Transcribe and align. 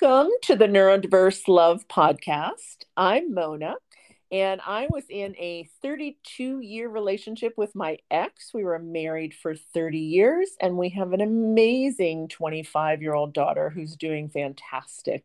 Welcome 0.00 0.32
to 0.42 0.56
the 0.56 0.66
Neurodiverse 0.66 1.48
Love 1.48 1.88
Podcast. 1.88 2.84
I'm 2.98 3.32
Mona, 3.32 3.76
and 4.30 4.60
I 4.66 4.88
was 4.90 5.04
in 5.08 5.34
a 5.38 5.70
32 5.80 6.60
year 6.60 6.88
relationship 6.88 7.54
with 7.56 7.74
my 7.74 7.98
ex. 8.10 8.52
We 8.52 8.64
were 8.64 8.78
married 8.78 9.32
for 9.32 9.54
30 9.54 9.98
years, 9.98 10.50
and 10.60 10.76
we 10.76 10.90
have 10.90 11.12
an 11.12 11.22
amazing 11.22 12.28
25 12.28 13.00
year 13.00 13.14
old 13.14 13.32
daughter 13.32 13.70
who's 13.70 13.96
doing 13.96 14.28
fantastic. 14.28 15.24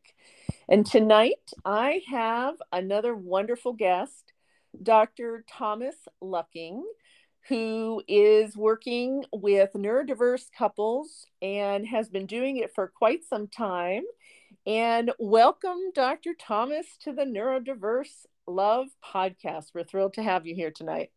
And 0.70 0.86
tonight 0.86 1.52
I 1.66 2.02
have 2.10 2.56
another 2.72 3.14
wonderful 3.14 3.74
guest, 3.74 4.32
Dr. 4.82 5.44
Thomas 5.50 5.96
Lucking 6.22 6.86
who 7.48 8.04
is 8.08 8.56
working 8.56 9.26
with 9.34 9.72
neurodiverse 9.74 10.46
couples 10.56 11.26
and 11.42 11.88
has 11.88 12.08
been 12.08 12.28
doing 12.28 12.58
it 12.58 12.72
for 12.76 12.88
quite 12.88 13.24
some 13.26 13.48
time. 13.48 14.04
And 14.66 15.12
welcome, 15.18 15.92
Dr. 15.96 16.36
Thomas, 16.40 16.86
to 17.02 17.14
the 17.14 17.24
Neurodiverse 17.24 18.28
Love 18.46 18.90
podcast. 19.04 19.72
We're 19.74 19.84
thrilled 19.84 20.14
to 20.14 20.24
have 20.24 20.46
you 20.46 20.54
here 20.54 20.70
tonight. 20.70 21.10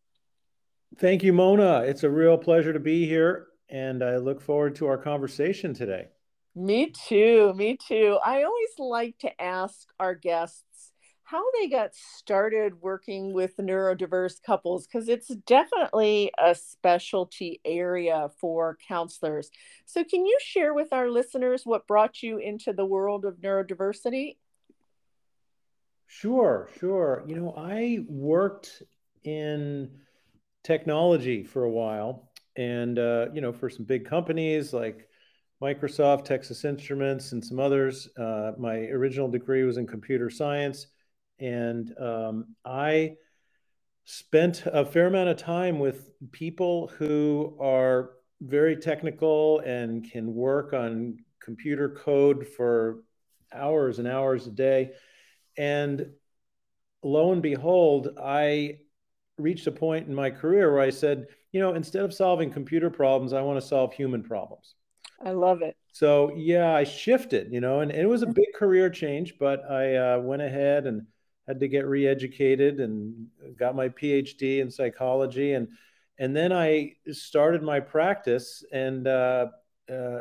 Thank 0.98 1.22
you, 1.22 1.34
Mona. 1.34 1.80
It's 1.80 2.04
a 2.04 2.10
real 2.10 2.38
pleasure 2.38 2.72
to 2.72 2.80
be 2.80 3.06
here, 3.06 3.48
and 3.68 4.02
I 4.02 4.16
look 4.16 4.40
forward 4.40 4.76
to 4.76 4.86
our 4.86 4.96
conversation 4.96 5.74
today. 5.74 6.06
Me 6.54 6.90
too. 6.90 7.52
Me 7.54 7.76
too. 7.76 8.18
I 8.24 8.44
always 8.44 8.78
like 8.78 9.18
to 9.18 9.42
ask 9.42 9.88
our 10.00 10.14
guests 10.14 10.62
how 11.24 11.42
they 11.52 11.68
got 11.68 11.94
started 11.94 12.82
working 12.82 13.32
with 13.32 13.56
neurodiverse 13.56 14.42
couples 14.42 14.86
because 14.86 15.08
it's 15.08 15.28
definitely 15.28 16.30
a 16.38 16.54
specialty 16.54 17.60
area 17.64 18.28
for 18.38 18.76
counselors. 18.86 19.50
So, 19.86 20.04
can 20.04 20.26
you 20.26 20.38
share 20.40 20.74
with 20.74 20.92
our 20.92 21.10
listeners 21.10 21.62
what 21.64 21.86
brought 21.86 22.22
you 22.22 22.38
into 22.38 22.72
the 22.72 22.84
world 22.84 23.24
of 23.24 23.36
neurodiversity? 23.36 24.36
Sure, 26.06 26.68
sure. 26.78 27.24
You 27.26 27.36
know, 27.36 27.54
I 27.56 28.00
worked 28.06 28.82
in 29.24 29.90
technology 30.62 31.42
for 31.42 31.64
a 31.64 31.70
while 31.70 32.30
and, 32.56 32.98
uh, 32.98 33.26
you 33.32 33.40
know, 33.40 33.52
for 33.52 33.70
some 33.70 33.84
big 33.84 34.04
companies 34.04 34.72
like 34.72 35.08
Microsoft, 35.62 36.24
Texas 36.24 36.64
Instruments, 36.64 37.32
and 37.32 37.42
some 37.42 37.58
others. 37.58 38.08
Uh, 38.18 38.52
my 38.58 38.76
original 38.88 39.28
degree 39.28 39.64
was 39.64 39.78
in 39.78 39.86
computer 39.86 40.28
science 40.28 40.88
and 41.38 41.92
um, 41.98 42.54
I 42.64 43.16
spent 44.04 44.64
a 44.66 44.84
fair 44.84 45.06
amount 45.06 45.30
of 45.30 45.36
time 45.36 45.78
with 45.78 46.10
people 46.32 46.88
who 46.98 47.56
are 47.60 48.10
very 48.40 48.76
technical 48.76 49.60
and 49.60 50.10
can 50.10 50.34
work 50.34 50.72
on 50.72 51.18
computer 51.42 51.88
code 51.88 52.46
for 52.46 53.02
hours 53.52 53.98
and 53.98 54.08
hours 54.08 54.46
a 54.46 54.50
day. 54.50 54.92
And 55.56 56.06
lo 57.02 57.32
and 57.32 57.42
behold, 57.42 58.18
I 58.22 58.78
reached 59.38 59.66
a 59.66 59.72
point 59.72 60.06
in 60.06 60.14
my 60.14 60.30
career 60.30 60.72
where 60.72 60.82
I 60.82 60.90
said, 60.90 61.26
you 61.52 61.60
know, 61.60 61.74
instead 61.74 62.04
of 62.04 62.12
solving 62.12 62.50
computer 62.50 62.90
problems, 62.90 63.32
I 63.32 63.42
want 63.42 63.60
to 63.60 63.66
solve 63.66 63.94
human 63.94 64.22
problems. 64.22 64.74
I 65.24 65.30
love 65.30 65.62
it. 65.62 65.76
So 65.92 66.32
yeah, 66.36 66.74
I 66.74 66.84
shifted, 66.84 67.52
you 67.52 67.60
know, 67.60 67.80
and, 67.80 67.90
and 67.90 68.00
it 68.00 68.06
was 68.06 68.22
a 68.22 68.26
big 68.26 68.52
career 68.54 68.90
change, 68.90 69.34
but 69.38 69.62
I 69.70 69.96
uh, 69.96 70.18
went 70.18 70.42
ahead 70.42 70.86
and 70.86 71.06
had 71.46 71.60
to 71.60 71.68
get 71.68 71.86
re-educated 71.86 72.80
and 72.80 73.26
got 73.56 73.76
my 73.76 73.88
phd 73.88 74.60
in 74.60 74.70
psychology. 74.70 75.52
And 75.52 75.68
and 76.18 76.36
then 76.36 76.52
i 76.52 76.92
started 77.10 77.62
my 77.62 77.80
practice 77.80 78.64
and 78.72 79.06
uh, 79.06 79.46
uh, 79.90 80.20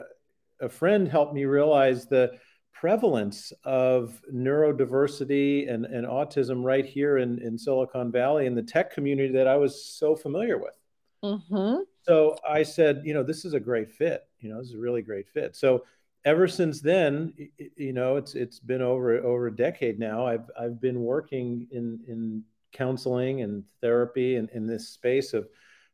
a 0.62 0.70
friend 0.70 1.08
helped 1.08 1.34
me 1.34 1.46
realize 1.46 2.08
the 2.08 2.32
prevalence 2.74 3.54
of 3.64 4.22
neurodiversity 4.34 5.72
and, 5.72 5.86
and 5.86 6.06
autism 6.06 6.64
right 6.64 6.86
here 6.86 7.18
in, 7.20 7.40
in 7.40 7.58
silicon 7.58 8.12
valley 8.12 8.46
in 8.46 8.56
the 8.56 8.64
tech 8.64 8.94
community 8.94 9.32
that 9.32 9.48
i 9.48 9.56
was 9.56 9.86
so 9.86 10.16
familiar 10.16 10.58
with. 10.58 10.78
Mm-hmm. 11.24 11.84
so 12.02 12.36
i 12.48 12.64
said 12.64 13.02
you 13.06 13.14
know 13.14 13.24
this 13.24 13.46
is 13.46 13.54
a 13.54 13.60
great 13.60 13.92
fit. 13.92 14.24
You 14.40 14.50
know 14.50 14.60
this 14.60 14.70
is 14.70 14.76
a 14.76 14.80
really 14.80 15.02
great 15.02 15.30
fit. 15.30 15.56
So 15.56 15.86
ever 16.26 16.48
since 16.48 16.82
then, 16.82 17.34
you 17.76 17.94
know, 17.94 18.16
it's 18.16 18.36
it's 18.36 18.60
been 18.60 18.82
over 18.82 19.18
over 19.18 19.48
a 19.48 19.56
decade 19.56 20.00
now. 20.00 20.26
I've 20.26 20.50
I've 20.60 20.80
been 20.80 21.02
working 21.02 21.68
in 21.72 22.00
in 22.08 22.44
counseling 22.72 23.42
and 23.42 23.64
therapy 23.82 24.36
and 24.36 24.50
in 24.52 24.66
this 24.66 24.90
space 24.90 25.34
of 25.34 25.48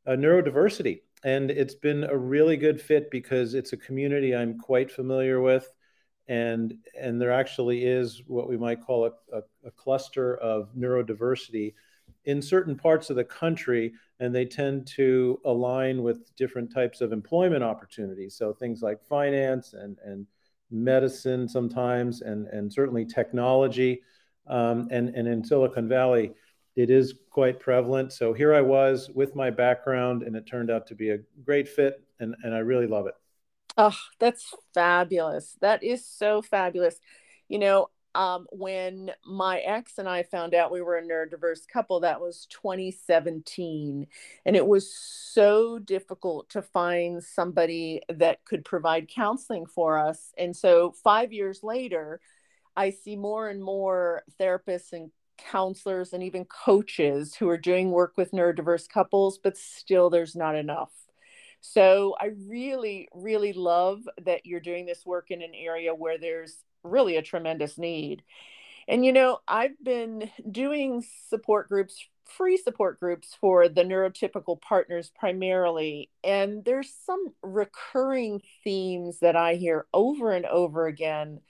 uh, 0.08 0.12
neurodiversity, 0.12 1.02
and 1.24 1.52
it's 1.52 1.76
been 1.76 2.04
a 2.04 2.18
really 2.18 2.58
good 2.58 2.82
fit 2.82 3.12
because 3.12 3.54
it's 3.54 3.74
a 3.74 3.78
community 3.78 4.36
I'm 4.36 4.58
quite 4.58 4.92
familiar 4.92 5.42
with, 5.42 5.70
and 6.28 6.74
and 7.00 7.22
there 7.22 7.32
actually 7.32 7.84
is 7.86 8.22
what 8.28 8.48
we 8.48 8.58
might 8.58 8.84
call 8.86 9.06
a, 9.06 9.38
a, 9.38 9.42
a 9.66 9.72
cluster 9.72 10.38
of 10.38 10.70
neurodiversity 10.76 11.74
in 12.26 12.42
certain 12.42 12.76
parts 12.76 13.10
of 13.10 13.16
the 13.16 13.24
country 13.24 13.94
and 14.20 14.36
they 14.36 14.46
tend 14.46 14.86
to 14.86 15.40
align 15.46 16.04
with 16.04 16.36
different 16.36 16.74
types 16.74 17.02
of 17.02 17.14
employment 17.14 17.64
opportunities. 17.64 18.36
So 18.36 18.54
things 18.54 18.82
like 18.82 19.04
finance 19.04 19.74
and, 19.74 19.98
and 20.04 20.28
medicine 20.72 21.48
sometimes, 21.48 22.22
and, 22.22 22.48
and 22.48 22.72
certainly 22.72 23.06
technology. 23.06 24.02
Um, 24.48 24.88
and, 24.92 25.10
and 25.10 25.28
in 25.28 25.44
Silicon 25.44 25.88
Valley, 25.88 26.34
it 26.76 26.90
is 26.90 27.14
quite 27.30 27.60
prevalent. 27.60 28.12
So 28.14 28.34
here 28.34 28.54
I 28.54 28.62
was 28.62 29.10
with 29.14 29.36
my 29.36 29.50
background, 29.50 30.24
and 30.24 30.36
it 30.36 30.46
turned 30.46 30.72
out 30.72 30.88
to 30.88 30.96
be 30.96 31.10
a 31.12 31.20
great 31.44 31.68
fit, 31.68 32.02
and, 32.20 32.36
and 32.44 32.54
I 32.54 32.60
really 32.60 32.88
love 32.88 33.08
it. 33.08 33.16
Oh, 33.78 33.96
that's 34.20 34.54
fabulous. 34.74 35.58
That 35.62 35.84
is 35.84 36.06
so 36.06 36.42
fabulous. 36.42 37.00
You 37.48 37.60
know, 37.60 37.90
um, 38.20 38.48
when 38.52 39.12
my 39.26 39.60
ex 39.60 39.98
and 39.98 40.10
I 40.10 40.24
found 40.24 40.54
out 40.54 40.74
we 40.74 40.82
were 40.82 40.98
a 40.98 41.02
neurodiverse 41.02 41.66
couple, 41.72 42.02
that 42.02 42.20
was 42.20 42.48
2017. 42.48 44.08
And 44.46 44.56
it 44.58 44.68
was 44.68 44.94
so 44.94 45.80
difficult 45.80 46.50
to 46.50 46.62
find 46.62 47.24
somebody 47.24 48.02
that 48.10 48.44
could 48.44 48.66
provide 48.66 49.08
counseling 49.08 49.66
for 49.66 49.98
us. 49.98 50.34
And 50.38 50.54
so, 50.54 50.92
five 51.02 51.32
years 51.32 51.64
later, 51.64 52.20
I 52.76 52.90
see 52.90 53.16
more 53.16 53.48
and 53.48 53.64
more 53.64 54.24
therapists 54.38 54.92
and 54.92 55.12
counselors 55.38 56.12
and 56.12 56.22
even 56.22 56.44
coaches 56.44 57.36
who 57.36 57.48
are 57.48 57.58
doing 57.58 57.90
work 57.90 58.16
with 58.18 58.32
neurodiverse 58.32 58.90
couples, 58.90 59.38
but 59.38 59.58
still 59.58 60.10
there's 60.10 60.36
not 60.36 60.56
enough. 60.56 60.92
So 61.62 62.16
I 62.20 62.32
really, 62.48 63.08
really 63.14 63.54
love 63.54 64.02
that 64.26 64.46
you're 64.46 64.60
doing 64.60 64.86
this 64.86 65.06
work 65.06 65.32
in 65.32 65.42
an 65.42 65.54
area 65.56 65.94
where 65.94 66.18
there's 66.18 66.58
really 66.84 67.18
a 67.18 67.22
tremendous 67.22 67.78
need. 67.78 68.24
And 68.88 69.06
you 69.06 69.14
know, 69.14 69.40
I've 69.48 69.82
been 69.84 70.32
doing 70.50 71.06
support 71.30 71.70
groups, 71.70 72.04
free 72.26 72.58
support 72.58 73.00
groups 73.00 73.36
for 73.40 73.70
the 73.70 73.84
neurotypical 73.84 74.60
partners 74.62 75.12
primarily, 75.18 76.10
and 76.24 76.66
there's 76.66 76.92
some 77.06 77.28
recurring 77.44 78.42
themes 78.64 79.20
that 79.20 79.36
I 79.36 79.56
hear 79.56 79.86
over 79.94 80.32
and 80.32 80.46
over 80.46 80.88
again. 80.88 81.42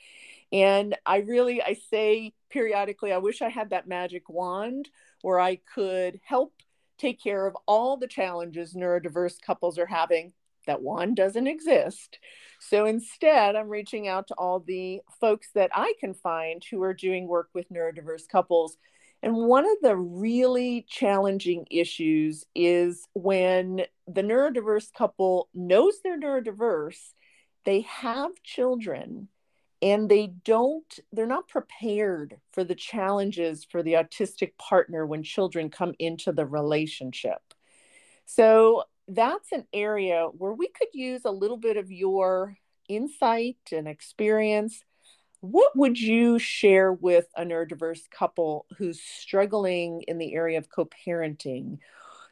And 0.51 0.97
I 1.06 1.17
really 1.19 1.61
I 1.61 1.78
say 1.90 2.34
periodically 2.50 3.13
I 3.13 3.19
wish 3.19 3.41
I 3.41 3.50
had 3.50 3.69
that 3.69 3.88
magic 3.88 4.29
wand 4.29 4.90
where 5.22 5.40
I 5.40 5.57
could 5.57 6.19
help 6.25 6.53
take 6.97 7.22
care 7.22 7.47
of 7.47 7.56
all 7.66 7.97
the 7.97 8.07
challenges 8.07 8.73
neurodiverse 8.73 9.40
couples 9.41 9.78
are 9.78 9.85
having 9.85 10.34
that 10.69 10.84
one 10.84 11.16
doesn't 11.16 11.47
exist. 11.47 12.19
So 12.59 12.85
instead, 12.85 13.56
I'm 13.56 13.69
reaching 13.69 14.07
out 14.07 14.28
to 14.28 14.35
all 14.35 14.59
the 14.59 15.02
folks 15.19 15.47
that 15.56 15.72
I 15.74 15.94
can 16.00 16.13
find 16.13 16.63
who 16.69 16.84
are 16.84 16.94
doing 16.94 17.28
work 17.28 17.50
with 17.56 17.72
neurodiverse 17.72 18.28
couples. 18.31 18.78
And 19.24 19.35
one 19.35 19.66
of 19.66 19.78
the 19.81 19.97
really 19.97 20.85
challenging 20.88 21.66
issues 21.72 22.46
is 22.53 23.08
when 23.14 23.82
the 24.08 24.22
neurodiverse 24.22 24.93
couple 24.93 25.49
knows 25.53 25.96
they're 26.03 26.20
neurodiverse, 26.20 27.14
they 27.66 27.82
have 27.82 28.32
children, 28.43 29.28
and 29.82 30.08
they 30.08 30.28
don't, 30.28 30.99
they're 31.11 31.26
not 31.26 31.47
prepared 31.47 32.38
for 32.52 32.64
the 32.64 32.76
challenges 32.76 33.66
for 33.70 33.82
the 33.82 33.93
autistic 33.93 34.58
partner 34.58 35.05
when 35.05 35.23
children 35.23 35.70
come 35.70 35.96
into 35.97 36.32
the 36.32 36.46
relationship. 36.46 37.41
So 38.26 38.84
that's 39.09 39.52
an 39.52 39.66
area 39.73 40.28
where 40.38 40.53
we 40.53 40.67
could 40.67 40.90
use 40.94 41.22
a 41.26 41.32
little 41.32 41.58
bit 41.58 41.78
of 41.78 41.91
your 41.91 42.58
insight 42.88 43.58
and 43.72 43.88
experience. 43.88 44.84
What 45.41 45.76
would 45.76 46.00
you 46.00 46.38
share 46.38 46.91
with 46.94 47.26
a 47.35 47.44
neurodiverse 47.44 48.09
couple 48.09 48.66
who's 48.78 49.02
struggling 49.02 50.03
in 50.08 50.17
the 50.17 50.34
area 50.34 50.58
of 50.58 50.70
co 50.70 50.85
parenting, 50.85 51.79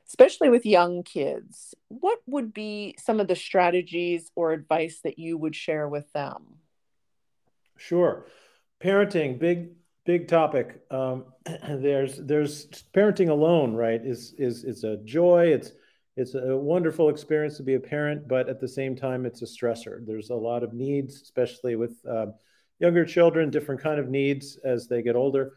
especially 0.07 0.49
with 0.49 0.65
young 0.65 1.03
kids? 1.03 1.73
What 1.87 2.19
would 2.27 2.53
be 2.53 2.95
some 2.99 3.19
of 3.19 3.27
the 3.27 3.35
strategies 3.35 4.29
or 4.35 4.51
advice 4.51 4.99
that 5.03 5.17
you 5.17 5.37
would 5.37 5.55
share 5.55 5.87
with 5.87 6.11
them? 6.13 6.59
Sure. 7.77 8.27
Parenting, 8.81 9.39
big 9.39 9.69
big 10.05 10.27
topic. 10.27 10.81
Um, 10.91 11.25
there's 11.69 12.17
there's 12.17 12.67
parenting 12.93 13.29
alone, 13.29 13.73
right? 13.73 14.03
Is 14.03 14.33
is 14.37 14.63
is 14.63 14.83
a 14.83 14.97
joy. 14.97 15.47
It's 15.47 15.71
it's 16.17 16.33
a 16.33 16.57
wonderful 16.57 17.09
experience 17.09 17.57
to 17.57 17.63
be 17.63 17.75
a 17.75 17.79
parent, 17.79 18.27
but 18.27 18.49
at 18.49 18.59
the 18.59 18.67
same 18.67 18.95
time, 18.95 19.25
it's 19.25 19.43
a 19.43 19.45
stressor. 19.45 20.03
There's 20.05 20.31
a 20.31 20.35
lot 20.35 20.63
of 20.63 20.73
needs, 20.73 21.21
especially 21.21 21.75
with 21.75 22.03
uh, 22.09 22.27
younger 22.79 23.05
children, 23.05 23.51
different 23.51 23.81
kind 23.81 23.99
of 23.99 24.09
needs 24.09 24.57
as 24.65 24.87
they 24.87 25.03
get 25.03 25.15
older, 25.15 25.53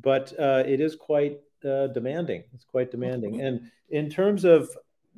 but 0.00 0.32
uh, 0.38 0.62
it 0.64 0.80
is 0.80 0.94
quite 0.94 1.38
uh, 1.64 1.88
demanding. 1.88 2.44
It's 2.54 2.64
quite 2.64 2.92
demanding. 2.92 3.34
Mm-hmm. 3.34 3.46
And 3.46 3.70
in 3.90 4.08
terms 4.08 4.44
of 4.44 4.70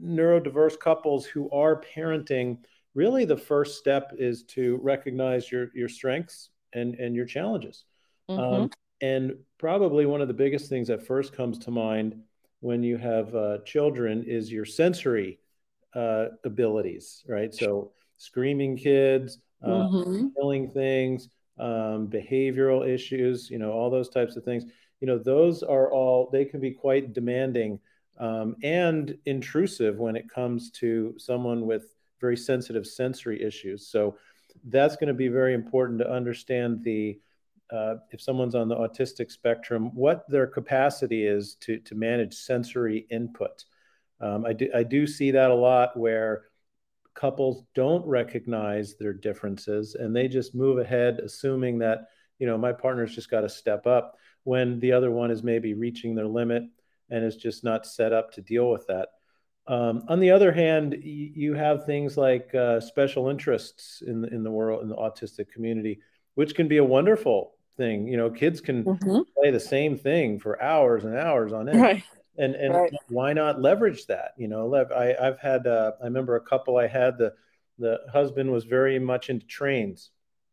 neurodiverse 0.02 0.78
couples 0.81 1.26
who 1.26 1.50
are 1.50 1.82
parenting, 1.94 2.58
really 2.94 3.26
the 3.26 3.37
first 3.37 3.78
step 3.78 4.12
is 4.19 4.44
to 4.44 4.81
recognize 4.82 5.52
your 5.52 5.69
your 5.75 5.90
strengths 5.90 6.50
and 6.72 6.94
and 6.94 7.14
your 7.14 7.26
challenges. 7.26 7.84
Mm-hmm. 8.31 8.40
Um, 8.40 8.70
and 9.02 9.34
probably 9.58 10.06
one 10.06 10.22
of 10.22 10.28
the 10.28 10.34
biggest 10.34 10.70
things 10.70 10.88
that 10.88 11.06
first 11.06 11.34
comes 11.34 11.58
to 11.58 11.70
mind 11.70 12.22
when 12.61 12.82
you 12.82 12.97
have 12.97 13.35
uh, 13.35 13.58
children 13.64 14.25
is 14.25 14.50
your 14.50 14.64
sensory 14.64 15.38
uh, 15.94 16.26
abilities, 16.44 17.25
right? 17.29 17.55
So 17.55 17.93
screaming 18.17 18.76
kids, 18.76 19.38
uh, 19.62 19.69
mm-hmm. 19.69 20.26
killing 20.37 20.70
things, 20.70 21.29
um, 21.58 22.08
behavioral 22.08 22.87
issues, 22.87 23.50
you 23.50 23.58
know, 23.58 23.73
all 23.73 23.91
those 23.91 24.08
types 24.08 24.37
of 24.37 24.44
things. 24.44 24.64
You 25.00 25.06
know, 25.06 25.19
those 25.19 25.62
are 25.62 25.93
all 25.93 26.29
they 26.31 26.44
can 26.44 26.61
be 26.61 26.70
quite 26.70 27.12
demanding 27.12 27.79
um, 28.19 28.56
and 28.62 29.17
intrusive 29.26 29.99
when 29.99 30.17
it 30.17 30.29
comes 30.29 30.70
to 30.73 31.14
someone 31.19 31.67
with 31.67 31.94
very 32.20 32.37
sensitive 32.37 32.87
sensory 32.87 33.43
issues. 33.43 33.87
So 33.87 34.17
that's 34.64 34.97
going 34.97 35.09
to 35.09 35.14
be 35.14 35.29
very 35.29 35.55
important 35.55 35.99
to 36.00 36.11
understand 36.11 36.82
the 36.82 37.20
uh, 37.70 37.96
if 38.10 38.20
someone's 38.20 38.54
on 38.54 38.68
the 38.68 38.76
autistic 38.76 39.30
spectrum, 39.30 39.94
what 39.94 40.24
their 40.28 40.46
capacity 40.46 41.26
is 41.26 41.56
to 41.60 41.78
to 41.80 41.94
manage 41.94 42.34
sensory 42.34 43.06
input. 43.10 43.64
Um, 44.20 44.46
I 44.46 44.52
do 44.52 44.68
I 44.74 44.82
do 44.82 45.06
see 45.06 45.32
that 45.32 45.50
a 45.50 45.54
lot 45.54 45.98
where 45.98 46.44
couples 47.16 47.64
don't 47.74 48.06
recognize 48.06 48.94
their 48.96 49.12
differences 49.12 49.94
and 49.94 50.14
they 50.14 50.28
just 50.28 50.54
move 50.54 50.78
ahead 50.78 51.18
assuming 51.18 51.78
that 51.78 52.08
you 52.38 52.46
know 52.46 52.58
my 52.58 52.72
partner's 52.72 53.14
just 53.14 53.30
got 53.30 53.40
to 53.40 53.48
step 53.48 53.86
up 53.86 54.16
when 54.44 54.78
the 54.80 54.92
other 54.92 55.10
one 55.10 55.30
is 55.30 55.42
maybe 55.42 55.72
reaching 55.72 56.14
their 56.14 56.26
limit 56.26 56.62
and 57.10 57.24
is 57.24 57.36
just 57.36 57.64
not 57.64 57.86
set 57.86 58.12
up 58.12 58.30
to 58.30 58.42
deal 58.42 58.70
with 58.70 58.86
that 58.86 59.08
um, 59.66 60.04
on 60.08 60.20
the 60.20 60.30
other 60.30 60.52
hand 60.52 60.94
you 61.02 61.54
have 61.54 61.86
things 61.86 62.18
like 62.18 62.54
uh, 62.54 62.78
special 62.80 63.30
interests 63.30 64.02
in 64.06 64.26
in 64.26 64.44
the 64.44 64.50
world 64.50 64.82
in 64.82 64.88
the 64.88 64.96
autistic 64.96 65.48
community 65.48 65.98
which 66.34 66.54
can 66.54 66.68
be 66.68 66.76
a 66.76 66.84
wonderful 66.84 67.56
thing 67.76 68.06
you 68.06 68.17
know 68.17 68.31
kids 68.31 68.61
can 68.61 68.84
mm-hmm. 68.84 69.20
play 69.37 69.50
the 69.50 69.61
same 69.61 69.96
thing 69.96 70.38
for 70.38 70.61
hours 70.62 71.05
and 71.05 71.17
hours 71.17 71.52
on 71.52 71.69
end 71.69 71.81
right 71.81 72.02
and 72.38 72.55
and 72.55 72.75
right. 72.75 72.93
why 73.08 73.32
not 73.32 73.61
leverage 73.61 74.06
that 74.06 74.32
you 74.37 74.49
know 74.49 74.75
I, 74.75 75.14
i've 75.20 75.38
had 75.38 75.67
uh, 75.67 75.93
i 76.00 76.05
remember 76.05 76.37
a 76.37 76.40
couple 76.40 76.76
i 76.76 76.87
had 76.87 77.19
the 77.19 77.32
the 77.78 78.00
husband 78.12 78.50
was 78.50 78.64
very 78.64 78.99
much 78.99 79.28
into 79.28 79.46
trains 79.46 80.11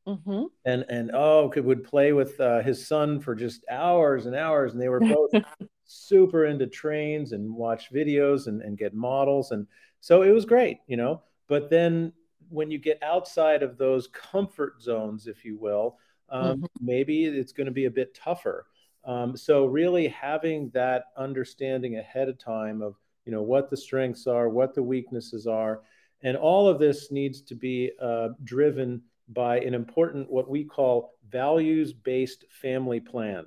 mm-hmm. 0.08 0.44
and 0.66 0.86
and 0.90 1.12
oh 1.14 1.50
could 1.50 1.66
would 1.66 1.84
play 1.84 2.14
with 2.14 2.40
uh, 2.40 2.62
his 2.62 2.86
son 2.86 3.20
for 3.20 3.36
just 3.36 3.64
hours 3.70 4.26
and 4.26 4.36
hours 4.36 4.74
and 4.74 4.82
they 4.82 4.90
were 4.90 5.00
both 5.00 5.32
super 5.86 6.46
into 6.46 6.68
trains 6.68 7.32
and 7.32 7.54
watch 7.54 7.92
videos 7.92 8.48
and, 8.48 8.62
and 8.62 8.78
get 8.78 8.94
models 8.94 9.52
and 9.52 9.68
so 10.00 10.22
it 10.22 10.32
was 10.32 10.46
great 10.46 10.80
you 10.88 10.98
know 10.98 11.22
but 11.48 11.70
then 11.70 12.12
when 12.50 12.70
you 12.70 12.78
get 12.78 13.02
outside 13.02 13.64
of 13.64 13.78
those 13.78 14.08
comfort 14.08 14.82
zones 14.82 15.28
if 15.28 15.46
you 15.46 15.58
will 15.58 15.98
um, 16.34 16.58
mm-hmm. 16.58 16.66
maybe 16.82 17.24
it's 17.26 17.54
going 17.54 17.68
to 17.68 17.72
be 17.72 17.86
a 17.86 17.92
bit 17.92 18.14
tougher 18.14 18.66
um, 19.06 19.36
so 19.36 19.66
really 19.66 20.08
having 20.08 20.70
that 20.70 21.06
understanding 21.18 21.98
ahead 21.98 22.30
of 22.30 22.38
time 22.38 22.82
of 22.82 22.96
you 23.26 23.32
know 23.32 23.42
what 23.42 23.70
the 23.70 23.78
strengths 23.78 24.28
are, 24.28 24.50
what 24.50 24.74
the 24.74 24.84
weaknesses 24.84 25.48
are, 25.48 25.82
and 26.22 26.38
all 26.38 26.68
of 26.68 26.80
this 26.80 27.12
needs 27.12 27.42
to 27.42 27.56
be 27.56 27.92
uh, 28.02 28.30
driven 28.44 29.02
by 29.30 29.60
an 29.60 29.74
important 29.74 30.30
what 30.30 30.50
we 30.50 30.64
call 30.64 31.16
values-based 31.30 32.46
family 32.50 33.00
plan. 33.00 33.46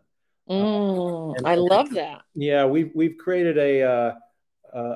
Mm, 0.48 1.34
I 1.44 1.54
love 1.54 1.90
that. 1.90 2.22
Yeah, 2.34 2.66
we've 2.66 2.90
we've 2.94 3.16
created 3.18 3.58
a 3.58 3.82
uh, 3.82 4.14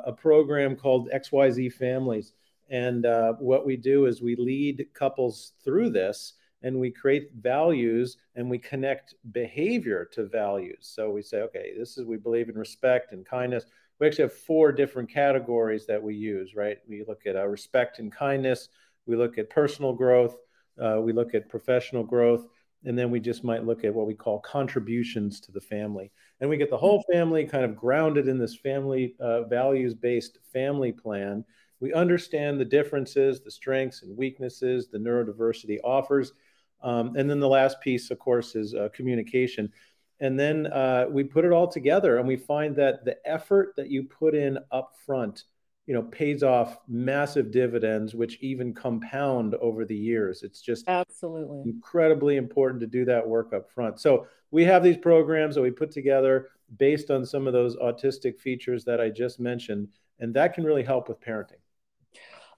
a 0.06 0.12
program 0.12 0.76
called 0.76 1.10
XYZ 1.10 1.72
Families, 1.72 2.34
and 2.68 3.06
uh, 3.06 3.32
what 3.34 3.64
we 3.64 3.76
do 3.76 4.06
is 4.06 4.20
we 4.20 4.36
lead 4.36 4.86
couples 4.92 5.52
through 5.64 5.90
this 5.90 6.34
and 6.62 6.78
we 6.78 6.90
create 6.90 7.30
values 7.40 8.18
and 8.36 8.48
we 8.48 8.58
connect 8.58 9.14
behavior 9.32 10.08
to 10.12 10.26
values. 10.26 10.78
So 10.80 11.10
we 11.10 11.22
say, 11.22 11.42
okay, 11.42 11.72
this 11.78 11.96
is 11.96 12.04
we 12.04 12.16
believe 12.16 12.48
in 12.48 12.56
respect 12.56 13.12
and 13.12 13.24
kindness. 13.24 13.64
We 13.98 14.06
actually 14.06 14.24
have 14.24 14.32
four 14.32 14.72
different 14.72 15.10
categories 15.10 15.86
that 15.86 16.02
we 16.02 16.14
use, 16.14 16.54
right? 16.54 16.78
We 16.88 17.04
look 17.06 17.26
at 17.26 17.36
uh, 17.36 17.46
respect 17.46 17.98
and 17.98 18.12
kindness, 18.12 18.68
we 19.06 19.16
look 19.16 19.38
at 19.38 19.50
personal 19.50 19.92
growth, 19.92 20.36
uh, 20.80 21.00
we 21.00 21.12
look 21.12 21.34
at 21.34 21.48
professional 21.48 22.04
growth, 22.04 22.46
and 22.84 22.98
then 22.98 23.10
we 23.10 23.20
just 23.20 23.44
might 23.44 23.66
look 23.66 23.84
at 23.84 23.94
what 23.94 24.06
we 24.06 24.14
call 24.14 24.40
contributions 24.40 25.40
to 25.40 25.52
the 25.52 25.60
family. 25.60 26.10
And 26.40 26.48
we 26.48 26.56
get 26.56 26.70
the 26.70 26.78
whole 26.78 27.04
family 27.12 27.44
kind 27.44 27.64
of 27.64 27.76
grounded 27.76 28.26
in 28.26 28.38
this 28.38 28.56
family 28.56 29.14
uh, 29.20 29.42
values 29.42 29.94
based 29.94 30.38
family 30.52 30.92
plan. 30.92 31.44
We 31.80 31.92
understand 31.92 32.58
the 32.58 32.64
differences, 32.64 33.40
the 33.40 33.50
strengths 33.50 34.02
and 34.02 34.16
weaknesses 34.16 34.88
the 34.88 34.98
neurodiversity 34.98 35.78
offers 35.84 36.32
um, 36.82 37.16
and 37.16 37.28
then 37.28 37.40
the 37.40 37.48
last 37.48 37.80
piece, 37.80 38.10
of 38.10 38.18
course, 38.18 38.54
is 38.54 38.74
uh, 38.74 38.88
communication. 38.92 39.72
And 40.20 40.38
then 40.38 40.66
uh, 40.66 41.06
we 41.08 41.24
put 41.24 41.44
it 41.44 41.52
all 41.52 41.66
together 41.66 42.18
and 42.18 42.28
we 42.28 42.36
find 42.36 42.76
that 42.76 43.04
the 43.04 43.16
effort 43.26 43.72
that 43.76 43.90
you 43.90 44.02
put 44.02 44.34
in 44.34 44.58
up 44.70 44.94
front, 45.06 45.44
you 45.86 45.94
know, 45.94 46.02
pays 46.02 46.42
off 46.42 46.78
massive 46.86 47.50
dividends, 47.50 48.14
which 48.14 48.38
even 48.40 48.74
compound 48.74 49.54
over 49.56 49.84
the 49.84 49.96
years. 49.96 50.42
It's 50.42 50.60
just 50.60 50.86
absolutely 50.88 51.62
incredibly 51.70 52.36
important 52.36 52.80
to 52.80 52.86
do 52.86 53.04
that 53.06 53.26
work 53.26 53.52
up 53.54 53.70
front. 53.70 53.98
So 53.98 54.26
we 54.50 54.64
have 54.64 54.82
these 54.82 54.98
programs 54.98 55.54
that 55.54 55.62
we 55.62 55.70
put 55.70 55.90
together 55.90 56.48
based 56.76 57.10
on 57.10 57.24
some 57.24 57.46
of 57.46 57.52
those 57.52 57.76
autistic 57.76 58.38
features 58.38 58.84
that 58.84 59.00
I 59.00 59.08
just 59.08 59.40
mentioned, 59.40 59.88
and 60.18 60.34
that 60.34 60.54
can 60.54 60.64
really 60.64 60.84
help 60.84 61.08
with 61.08 61.20
parenting. 61.20 61.59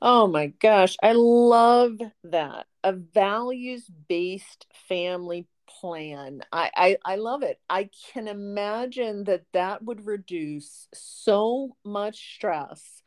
Oh 0.04 0.26
my 0.26 0.48
gosh, 0.48 0.96
I 1.02 1.12
love 1.12 1.98
that. 2.24 2.66
A 2.84 2.92
values 2.92 3.86
based 4.08 4.66
family 4.88 5.46
plan. 5.68 6.42
I, 6.52 6.70
I, 6.76 6.96
I 7.04 7.16
love 7.16 7.42
it. 7.44 7.60
I 7.70 7.88
can 8.12 8.26
imagine 8.28 9.24
that 9.24 9.44
that 9.52 9.84
would 9.84 10.04
reduce 10.06 10.88
so 10.92 11.76
much 11.84 12.34
stress 12.34 13.01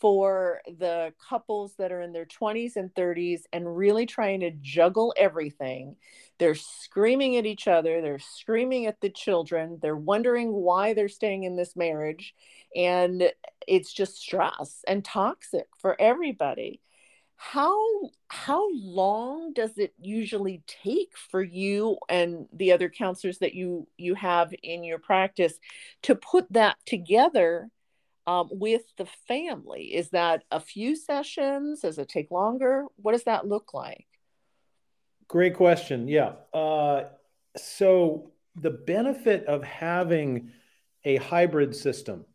for 0.00 0.60
the 0.66 1.12
couples 1.28 1.74
that 1.78 1.92
are 1.92 2.00
in 2.00 2.12
their 2.12 2.26
20s 2.26 2.76
and 2.76 2.94
30s 2.94 3.42
and 3.52 3.76
really 3.76 4.06
trying 4.06 4.40
to 4.40 4.50
juggle 4.60 5.12
everything. 5.16 5.96
They're 6.38 6.54
screaming 6.54 7.36
at 7.36 7.46
each 7.46 7.66
other, 7.66 8.00
they're 8.00 8.18
screaming 8.18 8.86
at 8.86 9.00
the 9.00 9.10
children, 9.10 9.78
they're 9.82 9.96
wondering 9.96 10.52
why 10.52 10.94
they're 10.94 11.08
staying 11.08 11.44
in 11.44 11.56
this 11.56 11.74
marriage. 11.74 12.34
And 12.76 13.32
it's 13.66 13.92
just 13.92 14.16
stress 14.18 14.84
and 14.86 15.04
toxic 15.04 15.66
for 15.78 16.00
everybody. 16.00 16.80
How 17.36 17.78
how 18.26 18.68
long 18.72 19.52
does 19.52 19.78
it 19.78 19.94
usually 20.00 20.62
take 20.66 21.16
for 21.16 21.42
you 21.42 21.96
and 22.08 22.46
the 22.52 22.72
other 22.72 22.88
counselors 22.88 23.38
that 23.38 23.54
you 23.54 23.86
you 23.96 24.14
have 24.14 24.52
in 24.62 24.82
your 24.82 24.98
practice 24.98 25.54
to 26.02 26.16
put 26.16 26.52
that 26.52 26.76
together 26.84 27.70
um, 28.28 28.50
with 28.50 28.82
the 28.98 29.06
family? 29.26 29.84
Is 29.94 30.10
that 30.10 30.44
a 30.50 30.60
few 30.60 30.94
sessions? 30.96 31.80
Does 31.80 31.98
it 31.98 32.10
take 32.10 32.30
longer? 32.30 32.84
What 32.96 33.12
does 33.12 33.24
that 33.24 33.48
look 33.48 33.72
like? 33.72 34.06
Great 35.28 35.54
question. 35.54 36.08
Yeah. 36.08 36.32
Uh, 36.52 37.04
so 37.56 38.32
the 38.54 38.70
benefit 38.70 39.46
of 39.46 39.64
having 39.64 40.50
a 41.04 41.16
hybrid 41.16 41.74
system, 41.74 42.26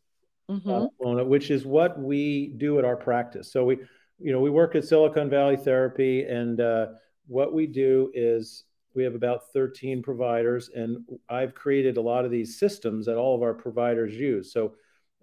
mm-hmm. 0.49 1.05
uh, 1.05 1.23
which 1.25 1.51
is 1.51 1.63
what 1.63 1.99
we 1.99 2.47
do 2.57 2.79
at 2.79 2.85
our 2.85 2.97
practice. 2.97 3.51
So 3.51 3.63
we, 3.63 3.77
you 4.17 4.31
know, 4.31 4.39
we 4.39 4.49
work 4.49 4.73
at 4.73 4.85
Silicon 4.85 5.29
Valley 5.29 5.57
Therapy, 5.57 6.23
and 6.23 6.59
uh, 6.59 6.87
what 7.27 7.53
we 7.53 7.67
do 7.67 8.09
is 8.15 8.63
we 8.95 9.03
have 9.03 9.13
about 9.13 9.51
13 9.53 10.01
providers, 10.01 10.71
and 10.73 11.05
I've 11.29 11.53
created 11.53 11.97
a 11.97 12.01
lot 12.01 12.25
of 12.25 12.31
these 12.31 12.57
systems 12.57 13.05
that 13.05 13.17
all 13.17 13.35
of 13.35 13.43
our 13.43 13.53
providers 13.53 14.15
use. 14.15 14.51
So 14.51 14.73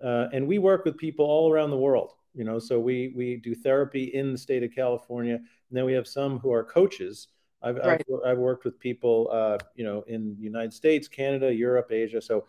uh, 0.03 0.29
and 0.33 0.47
we 0.47 0.59
work 0.59 0.85
with 0.85 0.97
people 0.97 1.27
all 1.27 1.53
around 1.53 1.71
the 1.71 1.77
world. 1.77 2.15
You 2.35 2.45
know, 2.45 2.59
so 2.59 2.79
we 2.79 3.13
we 3.17 3.37
do 3.37 3.55
therapy 3.55 4.05
in 4.05 4.33
the 4.33 4.39
state 4.39 4.63
of 4.63 4.73
California, 4.73 5.35
and 5.35 5.45
then 5.73 5.85
we 5.85 5.93
have 5.95 6.07
some 6.07 6.39
who 6.39 6.53
are 6.53 6.63
coaches. 6.63 7.29
I've 7.63 7.77
right. 7.77 8.03
I've, 8.25 8.31
I've, 8.33 8.39
worked 8.39 8.65
with 8.65 8.79
people, 8.79 9.29
uh, 9.33 9.59
you 9.75 9.85
know, 9.85 10.03
in 10.07 10.37
the 10.37 10.43
United 10.43 10.73
States, 10.73 11.09
Canada, 11.09 11.53
Europe, 11.53 11.91
Asia. 11.91 12.23
So 12.23 12.47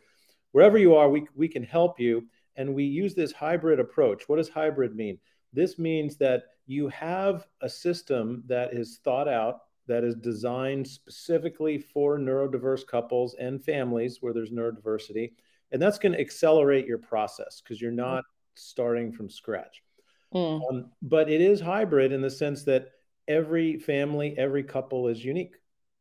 wherever 0.52 0.78
you 0.78 0.96
are, 0.96 1.10
we 1.10 1.28
we 1.36 1.48
can 1.48 1.64
help 1.64 2.00
you, 2.00 2.28
and 2.56 2.74
we 2.74 2.84
use 2.84 3.16
this 3.16 3.32
hybrid 3.32 3.80
approach. 3.80 4.30
What 4.30 4.38
does 4.38 4.50
hybrid 4.50 4.96
mean? 4.96 5.18
This 5.52 5.80
means 5.80 6.16
that 6.18 6.44
you 6.68 6.88
have 6.90 7.48
a 7.62 7.68
system 7.68 8.44
that 8.48 8.74
is 8.74 9.00
thought 9.04 9.28
out, 9.28 9.62
that 9.88 10.04
is 10.04 10.16
designed 10.16 10.88
specifically 10.88 11.80
for 11.80 12.18
neurodiverse 12.18 12.86
couples 12.86 13.36
and 13.40 13.62
families 13.64 14.20
where 14.22 14.32
there's 14.32 14.52
neurodiversity 14.52 15.32
and 15.72 15.82
that's 15.82 15.98
going 15.98 16.14
to 16.14 16.20
accelerate 16.20 16.86
your 16.86 16.98
process 16.98 17.62
because 17.62 17.82
you're 17.82 17.92
mm. 17.92 17.96
not 17.96 18.24
starting 18.56 19.12
from 19.12 19.30
scratch. 19.30 19.82
Mm. 20.34 20.62
Um, 20.70 20.92
but 21.02 21.30
it 21.30 21.42
is 21.42 21.60
hybrid 21.60 22.12
in 22.12 22.22
the 22.22 22.30
sense 22.30 22.64
that 22.64 22.90
every 23.28 23.78
family, 23.78 24.36
every 24.38 24.64
couple 24.64 25.08
is 25.08 25.24
unique. 25.24 25.56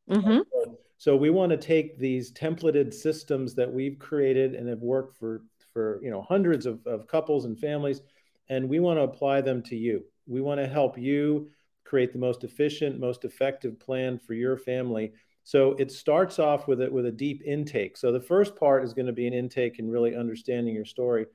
Mm-hmm. 0.08 0.40
So, 0.52 0.78
so 0.98 1.16
we 1.16 1.30
want 1.30 1.50
to 1.50 1.56
take 1.56 1.98
these 1.98 2.32
templated 2.32 2.92
systems 2.92 3.54
that 3.54 3.72
we've 3.72 3.98
created 3.98 4.54
and 4.54 4.68
have 4.68 4.80
worked 4.80 5.18
for 5.18 5.42
for 5.72 6.00
you 6.02 6.10
know 6.10 6.22
hundreds 6.22 6.66
of, 6.66 6.84
of 6.86 7.06
couples 7.06 7.44
and 7.44 7.58
families, 7.58 8.00
and 8.48 8.68
we 8.68 8.80
want 8.80 8.98
to 8.98 9.04
apply 9.04 9.40
them 9.40 9.62
to 9.62 9.76
you. 9.76 10.04
We 10.26 10.40
want 10.40 10.60
to 10.60 10.66
help 10.66 10.98
you 10.98 11.50
create 11.84 12.12
the 12.12 12.18
most 12.18 12.44
efficient, 12.44 13.00
most 13.00 13.24
effective 13.24 13.78
plan 13.80 14.18
for 14.18 14.34
your 14.34 14.56
family. 14.56 15.12
So 15.50 15.72
it 15.80 15.90
starts 15.90 16.38
off 16.38 16.68
with 16.68 16.80
it 16.80 16.92
with 16.92 17.06
a 17.06 17.10
deep 17.10 17.42
intake. 17.44 17.96
So 17.96 18.12
the 18.12 18.20
first 18.20 18.54
part 18.54 18.84
is 18.84 18.94
going 18.94 19.06
to 19.06 19.12
be 19.12 19.26
an 19.26 19.34
intake 19.34 19.80
and 19.80 19.90
really 19.90 20.14
understanding 20.14 20.76
your 20.76 20.84
story. 20.84 21.26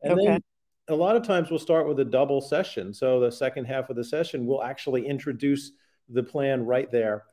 And 0.00 0.14
okay. 0.14 0.24
then 0.24 0.42
a 0.88 0.94
lot 0.94 1.16
of 1.16 1.22
times 1.22 1.50
we'll 1.50 1.58
start 1.58 1.86
with 1.86 2.00
a 2.00 2.04
double 2.06 2.40
session. 2.40 2.94
So 2.94 3.20
the 3.20 3.30
second 3.30 3.66
half 3.66 3.90
of 3.90 3.96
the 3.96 4.04
session, 4.04 4.46
we'll 4.46 4.62
actually 4.62 5.06
introduce 5.06 5.72
the 6.08 6.22
plan 6.22 6.64
right 6.64 6.90
there. 6.90 7.24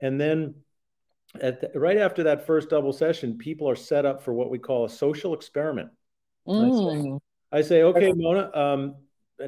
And 0.00 0.20
then 0.20 0.56
at 1.40 1.60
the, 1.60 1.78
right 1.78 1.98
after 1.98 2.24
that 2.24 2.44
first 2.44 2.70
double 2.70 2.92
session, 2.92 3.38
people 3.38 3.70
are 3.70 3.76
set 3.76 4.04
up 4.04 4.20
for 4.20 4.34
what 4.34 4.50
we 4.50 4.58
call 4.58 4.86
a 4.86 4.90
social 4.90 5.32
experiment. 5.32 5.90
Mm. 6.44 7.20
I, 7.52 7.60
say, 7.60 7.66
I, 7.66 7.68
say, 7.68 7.82
okay, 7.84 8.12
Mona, 8.16 8.50
um, 8.52 8.96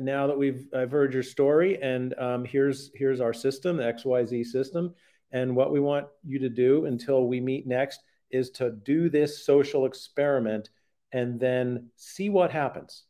now 0.00 0.28
that 0.28 0.38
we've 0.38 0.68
I've 0.72 0.92
heard 0.92 1.12
your 1.12 1.24
story, 1.24 1.82
and 1.82 2.16
um, 2.20 2.44
here's 2.44 2.92
here's 2.94 3.20
our 3.20 3.32
system, 3.32 3.78
the 3.78 3.82
XYZ 3.82 4.44
system, 4.46 4.94
and 5.36 5.54
what 5.54 5.72
we 5.72 5.80
want 5.80 6.06
you 6.24 6.38
to 6.38 6.48
do 6.48 6.86
until 6.86 7.26
we 7.26 7.40
meet 7.40 7.66
next 7.66 8.00
is 8.30 8.50
to 8.50 8.70
do 8.70 9.08
this 9.08 9.44
social 9.44 9.86
experiment 9.86 10.70
and 11.12 11.38
then 11.38 11.88
see 11.96 12.28
what 12.28 12.50
happens 12.50 13.04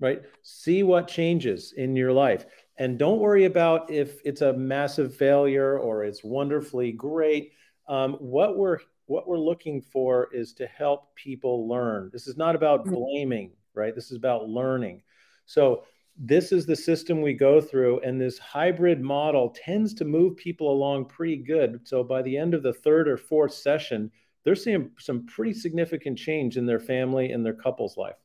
right? 0.00 0.22
See 0.42 0.82
what 0.82 1.06
changes 1.06 1.74
in 1.76 1.94
your 1.94 2.12
life. 2.12 2.46
And 2.78 2.98
don't 2.98 3.20
worry 3.20 3.44
about 3.44 3.90
if 3.90 4.20
it's 4.24 4.40
a 4.40 4.54
massive 4.54 5.14
failure 5.14 5.78
or 5.78 6.04
it's 6.04 6.24
wonderfully 6.24 6.92
great. 6.92 7.52
Um, 7.88 8.14
what 8.14 8.56
we're 8.56 8.78
what 9.06 9.28
we're 9.28 9.38
looking 9.38 9.82
for 9.82 10.28
is 10.32 10.52
to 10.54 10.66
help 10.66 11.14
people 11.16 11.68
learn. 11.68 12.10
This 12.12 12.26
is 12.26 12.36
not 12.36 12.54
about 12.54 12.84
mm-hmm. 12.84 12.94
blaming, 12.94 13.52
right? 13.74 13.94
This 13.94 14.10
is 14.10 14.16
about 14.16 14.48
learning. 14.48 15.02
So 15.46 15.82
this 16.22 16.52
is 16.52 16.66
the 16.66 16.76
system 16.76 17.22
we 17.22 17.32
go 17.32 17.62
through, 17.62 18.00
and 18.00 18.20
this 18.20 18.38
hybrid 18.38 19.00
model 19.00 19.56
tends 19.56 19.94
to 19.94 20.04
move 20.04 20.36
people 20.36 20.70
along 20.70 21.06
pretty 21.06 21.38
good. 21.38 21.80
So 21.88 22.04
by 22.04 22.20
the 22.20 22.36
end 22.36 22.52
of 22.52 22.62
the 22.62 22.74
third 22.74 23.08
or 23.08 23.16
fourth 23.16 23.54
session, 23.54 24.10
they're 24.44 24.54
seeing 24.54 24.90
some 24.98 25.24
pretty 25.24 25.54
significant 25.54 26.18
change 26.18 26.58
in 26.58 26.66
their 26.66 26.78
family 26.78 27.32
and 27.32 27.44
their 27.44 27.54
couple's 27.54 27.96
life. 27.96 28.16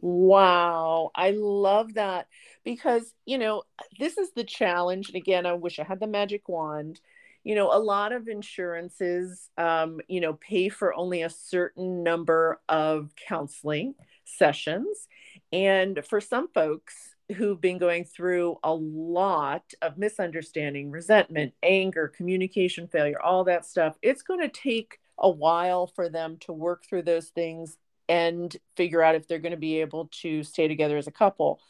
Wow, 0.00 1.10
I 1.14 1.30
love 1.30 1.94
that 1.94 2.28
because, 2.64 3.14
you 3.24 3.38
know, 3.38 3.62
this 3.98 4.18
is 4.18 4.30
the 4.32 4.44
challenge. 4.44 5.08
And 5.08 5.16
again, 5.16 5.46
I 5.46 5.54
wish 5.54 5.78
I 5.78 5.84
had 5.84 6.00
the 6.00 6.06
magic 6.06 6.50
wand. 6.50 7.00
You 7.44 7.54
know, 7.54 7.72
a 7.72 7.80
lot 7.80 8.12
of 8.12 8.28
insurances, 8.28 9.48
um, 9.56 10.00
you 10.06 10.20
know, 10.20 10.34
pay 10.34 10.68
for 10.68 10.92
only 10.92 11.22
a 11.22 11.30
certain 11.30 12.02
number 12.02 12.60
of 12.68 13.10
counseling 13.26 13.94
sessions. 14.24 15.08
And 15.50 16.04
for 16.04 16.20
some 16.20 16.48
folks 16.48 17.16
who've 17.36 17.60
been 17.60 17.78
going 17.78 18.04
through 18.04 18.56
a 18.62 18.72
lot 18.72 19.64
of 19.82 19.98
misunderstanding, 19.98 20.90
resentment, 20.90 21.52
anger, 21.62 22.08
communication 22.08 22.88
failure, 22.88 23.20
all 23.20 23.44
that 23.44 23.66
stuff, 23.66 23.96
it's 24.02 24.22
going 24.22 24.40
to 24.40 24.48
take 24.48 24.98
a 25.18 25.28
while 25.28 25.86
for 25.86 26.08
them 26.08 26.38
to 26.40 26.52
work 26.52 26.84
through 26.84 27.02
those 27.02 27.28
things 27.28 27.76
and 28.08 28.56
figure 28.76 29.02
out 29.02 29.14
if 29.14 29.28
they're 29.28 29.38
going 29.38 29.52
to 29.52 29.58
be 29.58 29.80
able 29.80 30.08
to 30.22 30.42
stay 30.42 30.68
together 30.68 30.96
as 30.96 31.06
a 31.06 31.12
couple. 31.12 31.60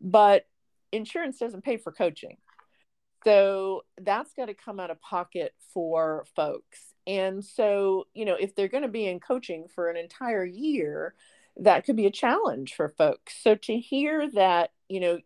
But 0.00 0.46
insurance 0.92 1.38
doesn't 1.38 1.64
pay 1.64 1.76
for 1.76 1.92
coaching. 1.92 2.38
So 3.24 3.82
that's 4.00 4.32
got 4.34 4.46
to 4.46 4.54
come 4.54 4.80
out 4.80 4.90
of 4.90 5.00
pocket 5.00 5.54
for 5.72 6.24
folks. 6.34 6.94
And 7.06 7.44
so, 7.44 8.06
you 8.14 8.24
know, 8.24 8.36
if 8.38 8.54
they're 8.54 8.68
going 8.68 8.82
to 8.82 8.88
be 8.88 9.06
in 9.06 9.20
coaching 9.20 9.66
for 9.72 9.88
an 9.88 9.96
entire 9.96 10.44
year, 10.44 11.14
that 11.56 11.84
could 11.84 11.96
be 11.96 12.06
a 12.06 12.10
challenge 12.10 12.74
for 12.74 12.88
folks. 12.88 13.36
So 13.42 13.54
to 13.54 13.78
hear 13.78 14.30
that, 14.32 14.72
you 14.88 15.00
know, 15.00 15.18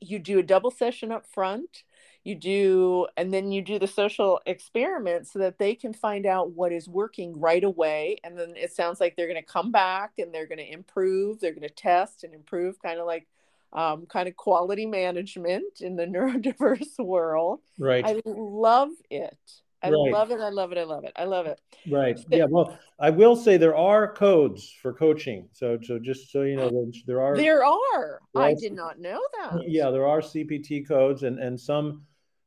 you 0.00 0.18
do 0.18 0.38
a 0.38 0.42
double 0.42 0.70
session 0.70 1.12
up 1.12 1.26
front 1.26 1.82
you 2.24 2.34
do 2.34 3.06
and 3.18 3.32
then 3.32 3.52
you 3.52 3.60
do 3.60 3.78
the 3.78 3.86
social 3.86 4.40
experiment 4.46 5.26
so 5.28 5.38
that 5.38 5.58
they 5.58 5.74
can 5.74 5.92
find 5.92 6.24
out 6.24 6.52
what 6.52 6.72
is 6.72 6.88
working 6.88 7.38
right 7.38 7.62
away 7.62 8.16
and 8.24 8.38
then 8.38 8.54
it 8.56 8.72
sounds 8.72 8.98
like 8.98 9.14
they're 9.14 9.28
going 9.28 9.40
to 9.40 9.46
come 9.46 9.70
back 9.70 10.12
and 10.18 10.34
they're 10.34 10.46
going 10.46 10.58
to 10.58 10.72
improve 10.72 11.38
they're 11.38 11.52
going 11.52 11.68
to 11.68 11.68
test 11.68 12.24
and 12.24 12.34
improve 12.34 12.80
kind 12.82 12.98
of 12.98 13.06
like 13.06 13.26
um, 13.74 14.06
kind 14.06 14.28
of 14.28 14.36
quality 14.36 14.86
management 14.86 15.80
in 15.80 15.96
the 15.96 16.06
neurodiverse 16.06 16.96
world. 16.98 17.58
Right. 17.76 18.04
I 18.06 18.22
love 18.24 18.90
it 19.10 19.36
I 19.84 19.90
right. 19.90 20.12
love 20.12 20.30
it. 20.30 20.40
I 20.40 20.48
love 20.48 20.72
it. 20.72 20.78
I 20.78 20.84
love 20.84 21.04
it. 21.04 21.12
I 21.16 21.24
love 21.24 21.46
it. 21.46 21.60
Right. 21.90 22.18
Yeah. 22.30 22.46
Well, 22.48 22.78
I 22.98 23.10
will 23.10 23.36
say 23.36 23.56
there 23.56 23.76
are 23.76 24.12
codes 24.12 24.72
for 24.80 24.92
coaching. 24.92 25.48
So, 25.52 25.78
so 25.82 25.98
just 25.98 26.32
so 26.32 26.42
you 26.42 26.56
know, 26.56 26.90
there 27.06 27.20
are. 27.20 27.36
There 27.36 27.64
are. 27.64 28.20
There 28.34 28.42
I 28.42 28.54
did 28.54 28.72
not 28.72 28.98
know 28.98 29.20
that. 29.38 29.60
Yeah, 29.66 29.90
there 29.90 30.06
are 30.06 30.20
CPT 30.20 30.86
codes, 30.86 31.22
and 31.22 31.38
and 31.38 31.60
some 31.60 32.02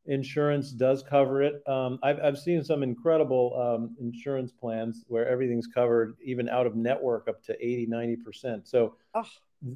insurance 0.07 0.71
does 0.71 1.03
cover 1.03 1.43
it. 1.43 1.61
Um, 1.67 1.99
I've, 2.01 2.19
I've 2.23 2.39
seen 2.39 2.63
some 2.63 2.81
incredible 2.81 3.53
um, 3.59 3.95
insurance 3.99 4.51
plans 4.51 5.03
where 5.07 5.27
everything's 5.27 5.67
covered, 5.67 6.15
even 6.23 6.49
out 6.49 6.65
of 6.65 6.75
network, 6.75 7.27
up 7.27 7.43
to 7.43 7.65
80, 7.65 7.87
90%. 7.87 8.67
So 8.67 8.95
oh. 9.13 9.23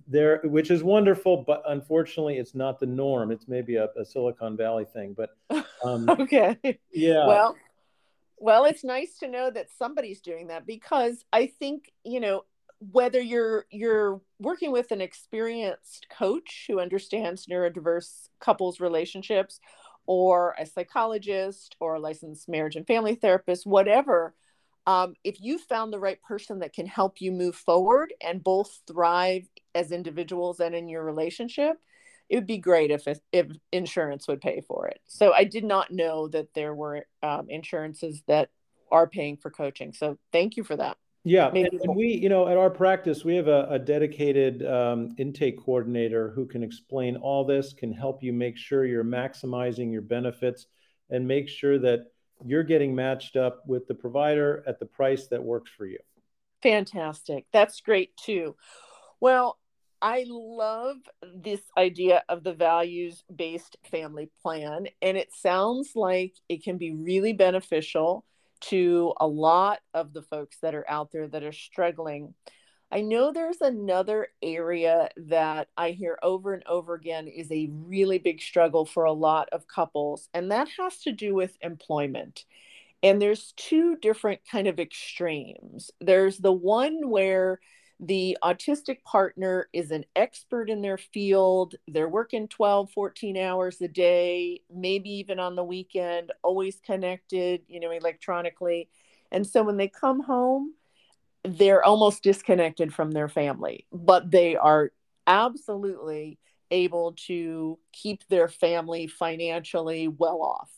There, 0.07 0.41
which 0.43 0.71
is 0.71 0.83
wonderful, 0.83 1.43
but 1.45 1.63
unfortunately, 1.67 2.37
it's 2.37 2.55
not 2.55 2.79
the 2.79 2.85
norm. 2.85 3.31
It's 3.31 3.47
maybe 3.47 3.75
a, 3.75 3.89
a 3.97 4.05
Silicon 4.05 4.55
Valley 4.55 4.85
thing, 4.85 5.15
but 5.15 5.35
um, 5.83 6.09
okay. 6.09 6.57
Yeah. 6.93 7.27
Well, 7.27 7.55
well, 8.37 8.65
it's 8.65 8.83
nice 8.83 9.17
to 9.19 9.27
know 9.27 9.51
that 9.51 9.67
somebody's 9.77 10.21
doing 10.21 10.47
that 10.47 10.65
because 10.65 11.23
I 11.31 11.47
think, 11.47 11.91
you 12.03 12.19
know, 12.19 12.45
whether 12.91 13.21
you're 13.21 13.67
you're 13.69 14.19
working 14.39 14.71
with 14.71 14.91
an 14.91 15.01
experienced 15.01 16.07
coach 16.09 16.65
who 16.67 16.79
understands 16.79 17.45
neurodiverse 17.45 18.29
couples 18.39 18.79
relationships 18.79 19.59
or 20.07 20.55
a 20.59 20.65
psychologist 20.65 21.75
or 21.79 21.95
a 21.95 21.99
licensed 21.99 22.49
marriage 22.49 22.75
and 22.75 22.87
family 22.87 23.13
therapist, 23.13 23.67
whatever, 23.67 24.33
um, 24.87 25.13
if 25.23 25.39
you 25.41 25.57
found 25.57 25.93
the 25.93 25.99
right 25.99 26.21
person 26.21 26.59
that 26.59 26.73
can 26.73 26.87
help 26.87 27.21
you 27.21 27.31
move 27.31 27.55
forward 27.55 28.13
and 28.21 28.43
both 28.43 28.81
thrive 28.87 29.47
as 29.75 29.91
individuals 29.91 30.59
and 30.59 30.73
in 30.73 30.87
your 30.87 31.03
relationship, 31.03 31.77
it 32.29 32.35
would 32.35 32.47
be 32.47 32.57
great 32.57 32.91
if 32.91 33.07
if 33.31 33.47
insurance 33.71 34.27
would 34.27 34.41
pay 34.41 34.61
for 34.61 34.87
it. 34.87 34.99
So 35.05 35.33
I 35.33 35.43
did 35.43 35.63
not 35.63 35.91
know 35.91 36.27
that 36.29 36.53
there 36.53 36.73
were 36.73 37.05
um, 37.21 37.47
insurances 37.49 38.23
that 38.27 38.49
are 38.91 39.07
paying 39.07 39.37
for 39.37 39.51
coaching. 39.51 39.93
So 39.93 40.17
thank 40.31 40.57
you 40.57 40.63
for 40.63 40.75
that. 40.77 40.97
Yeah, 41.23 41.49
and, 41.49 41.69
and, 41.83 41.95
we, 41.95 42.07
you 42.07 42.29
know, 42.29 42.47
at 42.47 42.57
our 42.57 42.71
practice, 42.71 43.23
we 43.23 43.35
have 43.35 43.47
a, 43.47 43.67
a 43.69 43.77
dedicated 43.77 44.65
um, 44.65 45.13
intake 45.19 45.63
coordinator 45.63 46.31
who 46.31 46.47
can 46.47 46.63
explain 46.63 47.15
all 47.15 47.45
this, 47.45 47.73
can 47.73 47.93
help 47.93 48.23
you 48.23 48.33
make 48.33 48.57
sure 48.57 48.85
you're 48.85 49.03
maximizing 49.03 49.91
your 49.91 50.01
benefits, 50.01 50.65
and 51.11 51.27
make 51.27 51.47
sure 51.47 51.77
that 51.77 52.07
you're 52.45 52.63
getting 52.63 52.95
matched 52.95 53.35
up 53.35 53.63
with 53.67 53.87
the 53.87 53.93
provider 53.93 54.63
at 54.67 54.79
the 54.79 54.85
price 54.85 55.27
that 55.27 55.43
works 55.43 55.71
for 55.77 55.85
you. 55.85 55.99
Fantastic. 56.61 57.45
That's 57.51 57.81
great 57.81 58.15
too. 58.17 58.55
Well, 59.19 59.57
I 60.01 60.25
love 60.27 60.97
this 61.21 61.61
idea 61.77 62.23
of 62.27 62.43
the 62.43 62.53
values 62.53 63.23
based 63.33 63.77
family 63.91 64.31
plan, 64.41 64.87
and 65.01 65.15
it 65.17 65.29
sounds 65.33 65.91
like 65.95 66.33
it 66.49 66.63
can 66.63 66.77
be 66.77 66.91
really 66.91 67.33
beneficial 67.33 68.25
to 68.61 69.13
a 69.19 69.27
lot 69.27 69.79
of 69.93 70.13
the 70.13 70.21
folks 70.21 70.57
that 70.61 70.75
are 70.75 70.89
out 70.89 71.11
there 71.11 71.27
that 71.27 71.43
are 71.43 71.51
struggling. 71.51 72.33
I 72.91 73.01
know 73.01 73.31
there's 73.31 73.61
another 73.61 74.27
area 74.41 75.09
that 75.15 75.69
I 75.77 75.91
hear 75.91 76.19
over 76.21 76.53
and 76.53 76.63
over 76.67 76.93
again 76.93 77.27
is 77.27 77.49
a 77.49 77.69
really 77.71 78.17
big 78.17 78.41
struggle 78.41 78.85
for 78.85 79.05
a 79.05 79.13
lot 79.13 79.47
of 79.53 79.67
couples, 79.67 80.27
and 80.33 80.51
that 80.51 80.67
has 80.77 80.97
to 81.03 81.13
do 81.13 81.33
with 81.33 81.57
employment. 81.61 82.43
And 83.01 83.21
there's 83.21 83.53
two 83.55 83.95
different 83.95 84.41
kind 84.49 84.67
of 84.67 84.79
extremes. 84.79 85.89
There's 86.01 86.37
the 86.37 86.51
one 86.51 87.09
where 87.09 87.61
the 87.99 88.37
autistic 88.43 89.03
partner 89.03 89.69
is 89.73 89.91
an 89.91 90.05
expert 90.15 90.69
in 90.69 90.81
their 90.81 90.97
field. 90.97 91.75
They're 91.87 92.09
working 92.09 92.47
12, 92.47 92.91
14 92.91 93.37
hours 93.37 93.79
a 93.79 93.87
day, 93.87 94.61
maybe 94.73 95.11
even 95.11 95.39
on 95.39 95.55
the 95.55 95.63
weekend, 95.63 96.31
always 96.43 96.79
connected, 96.85 97.61
you 97.67 97.79
know, 97.79 97.91
electronically. 97.91 98.89
And 99.31 99.47
so 99.47 99.63
when 99.63 99.77
they 99.77 99.87
come 99.87 100.21
home, 100.21 100.73
they're 101.43 101.83
almost 101.83 102.23
disconnected 102.23 102.93
from 102.93 103.11
their 103.11 103.27
family, 103.27 103.85
but 103.91 104.29
they 104.29 104.55
are 104.55 104.91
absolutely 105.27 106.37
able 106.69 107.13
to 107.27 107.77
keep 107.91 108.27
their 108.27 108.47
family 108.47 109.07
financially 109.07 110.07
well 110.07 110.41
off. 110.41 110.71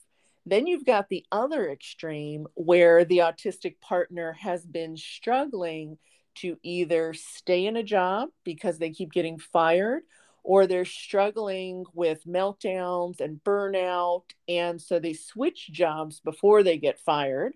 Then 0.45 0.67
you've 0.67 0.85
got 0.85 1.09
the 1.09 1.25
other 1.31 1.69
extreme 1.69 2.47
where 2.55 3.05
the 3.05 3.19
autistic 3.19 3.79
partner 3.79 4.33
has 4.33 4.65
been 4.65 4.97
struggling 4.97 5.97
to 6.35 6.57
either 6.63 7.13
stay 7.13 7.65
in 7.65 7.77
a 7.77 7.83
job 7.83 8.29
because 8.43 8.77
they 8.77 8.89
keep 8.89 9.11
getting 9.11 9.37
fired 9.37 10.03
or 10.43 10.67
they're 10.67 10.83
struggling 10.83 11.85
with 11.93 12.25
meltdowns 12.25 13.21
and 13.21 13.41
burnout. 13.43 14.23
And 14.47 14.81
so 14.81 14.99
they 14.99 15.13
switch 15.13 15.71
jobs 15.71 16.19
before 16.19 16.63
they 16.63 16.77
get 16.77 16.99
fired, 16.99 17.53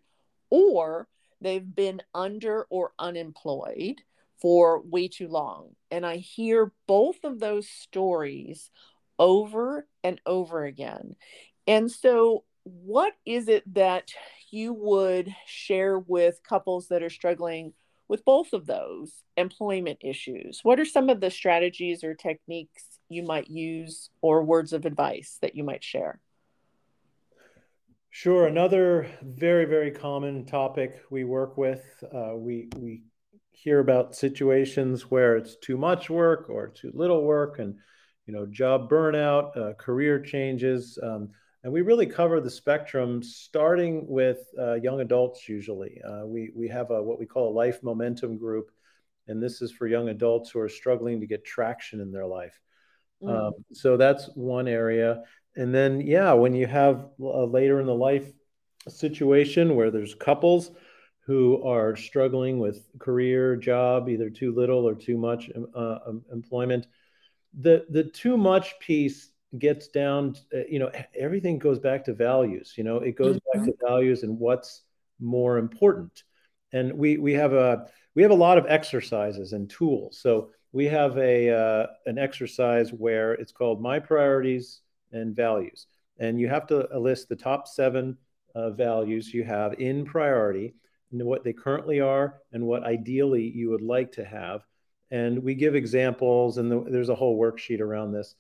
or 0.50 1.08
they've 1.42 1.76
been 1.76 2.02
under 2.14 2.66
or 2.70 2.94
unemployed 3.00 4.02
for 4.42 4.82
way 4.82 5.08
too 5.08 5.28
long. 5.28 5.76
And 5.92 6.06
I 6.06 6.18
hear 6.18 6.72
both 6.88 7.24
of 7.24 7.40
those 7.40 7.68
stories 7.68 8.70
over 9.20 9.88
and 10.04 10.22
over 10.26 10.66
again. 10.66 11.16
And 11.66 11.92
so, 11.92 12.44
what 12.64 13.14
is 13.26 13.48
it 13.48 13.74
that 13.74 14.12
you 14.52 14.74
would 14.74 15.34
share 15.46 15.98
with 16.00 16.42
couples 16.48 16.90
that 16.90 17.02
are 17.04 17.10
struggling 17.10 17.74
with 18.08 18.26
both 18.26 18.54
of 18.54 18.66
those 18.66 19.24
employment 19.38 20.00
issues? 20.02 20.60
What 20.64 20.80
are 20.80 20.86
some 20.86 21.10
of 21.10 21.20
the 21.20 21.32
strategies 21.32 22.04
or 22.04 22.14
techniques 22.14 23.00
you 23.10 23.24
might 23.24 23.50
use 23.50 24.10
or 24.22 24.44
words 24.44 24.74
of 24.74 24.86
advice 24.86 25.38
that 25.42 25.56
you 25.56 25.64
might 25.64 25.84
share? 25.84 26.20
Sure. 28.20 28.48
Another 28.48 29.08
very, 29.22 29.66
very 29.66 29.92
common 29.92 30.44
topic 30.44 31.04
we 31.12 31.24
work 31.24 31.56
with. 31.56 32.04
Uh, 32.12 32.34
we 32.36 32.68
we 32.76 33.04
hear 33.52 33.80
about 33.80 34.16
situations 34.16 35.12
where 35.12 35.38
it's 35.38 35.56
too 35.58 35.78
much 35.78 36.10
work 36.10 36.50
or 36.50 36.68
too 36.70 36.90
little 36.96 37.24
work, 37.24 37.60
and 37.60 37.76
you 38.26 38.34
know, 38.34 38.48
job 38.48 38.90
burnout, 38.90 39.56
uh, 39.56 39.74
career 39.74 40.20
changes, 40.20 40.98
um, 41.04 41.30
and 41.64 41.72
we 41.72 41.82
really 41.82 42.08
cover 42.08 42.42
the 42.42 42.50
spectrum, 42.50 43.22
starting 43.22 44.08
with 44.08 44.40
uh, 44.58 44.74
young 44.74 45.00
adults. 45.02 45.48
Usually, 45.48 46.02
uh, 46.02 46.26
we 46.26 46.50
we 46.56 46.68
have 46.70 46.90
a 46.90 47.04
what 47.04 47.20
we 47.20 47.28
call 47.28 47.52
a 47.52 47.54
life 47.54 47.84
momentum 47.84 48.40
group, 48.40 48.72
and 49.28 49.44
this 49.44 49.62
is 49.62 49.72
for 49.72 49.86
young 49.86 50.10
adults 50.10 50.50
who 50.50 50.60
are 50.60 50.70
struggling 50.70 51.20
to 51.20 51.28
get 51.28 51.46
traction 51.46 52.02
in 52.02 52.12
their 52.12 52.26
life. 52.26 52.60
Mm. 53.22 53.48
Um, 53.48 53.54
so 53.74 53.96
that's 53.96 54.28
one 54.34 54.68
area. 54.68 55.22
And 55.58 55.74
then, 55.74 56.02
yeah, 56.02 56.34
when 56.34 56.54
you 56.54 56.68
have 56.68 57.10
a 57.20 57.46
later 57.46 57.80
in 57.80 57.88
the 57.88 57.96
life 57.96 58.32
situation 58.88 59.76
where 59.76 59.92
there's 59.92 60.14
couples 60.14 60.72
who 61.22 61.62
are 61.64 61.96
struggling 61.96 62.60
with 62.60 62.88
career, 63.00 63.56
job, 63.56 64.08
either 64.08 64.30
too 64.30 64.54
little 64.54 64.88
or 64.88 64.96
too 64.96 65.18
much 65.18 65.50
uh, 65.76 65.98
employment, 66.32 66.88
the 67.60 67.86
the 67.90 68.04
too 68.04 68.38
much 68.38 68.80
piece 68.80 69.32
gets 69.58 69.88
down. 69.88 70.36
Uh, 70.54 70.60
you 70.70 70.80
know, 70.80 70.92
everything 71.16 71.58
goes 71.58 71.80
back 71.80 72.06
to 72.06 72.14
values. 72.14 72.76
You 72.78 72.84
know, 72.84 72.98
it 72.98 73.18
goes 73.18 73.38
mm-hmm. 73.38 73.60
back 73.60 73.68
to 73.68 73.86
values 73.86 74.24
and 74.24 74.38
what's 74.40 74.84
more 75.20 75.58
important. 75.58 76.24
And 76.72 76.94
we 76.94 77.18
we 77.18 77.34
have 77.34 77.54
a 77.54 77.88
we 78.14 78.22
have 78.22 78.32
a 78.32 78.36
lot 78.36 78.60
of 78.60 78.66
exercises 78.68 79.54
and 79.54 79.70
tools. 79.70 80.20
So 80.22 80.52
we 80.72 80.86
have 80.86 81.18
a 81.18 81.50
uh, 81.50 81.88
an 82.06 82.20
exercise 82.20 82.94
where 82.94 83.34
it's 83.34 83.52
called 83.52 83.82
my 83.82 84.00
priorities 84.00 84.82
and 85.12 85.36
values. 85.36 85.88
And 86.20 86.40
you 86.40 86.48
have 86.48 86.68
to 86.68 86.88
list 86.98 87.30
the 87.30 87.36
top 87.36 87.68
seven 87.68 88.18
uh, 88.56 88.72
values 88.72 89.34
you 89.34 89.44
have 89.44 89.74
in 89.80 90.06
priority 90.06 90.74
and 91.12 91.24
what 91.24 91.44
they 91.44 91.54
currently 91.54 92.00
are 92.00 92.42
and 92.52 92.66
what 92.66 92.84
ideally 92.84 93.50
you 93.50 93.70
would 93.70 93.82
like 93.82 94.12
to 94.14 94.26
have. 94.26 94.66
And 95.12 95.44
we 95.44 95.56
give 95.56 95.76
examples 95.76 96.58
and 96.58 96.72
the, 96.72 96.84
there's 96.90 97.10
a 97.10 97.16
whole 97.16 97.40
worksheet 97.40 97.80
around 97.80 98.12
this. 98.12 98.36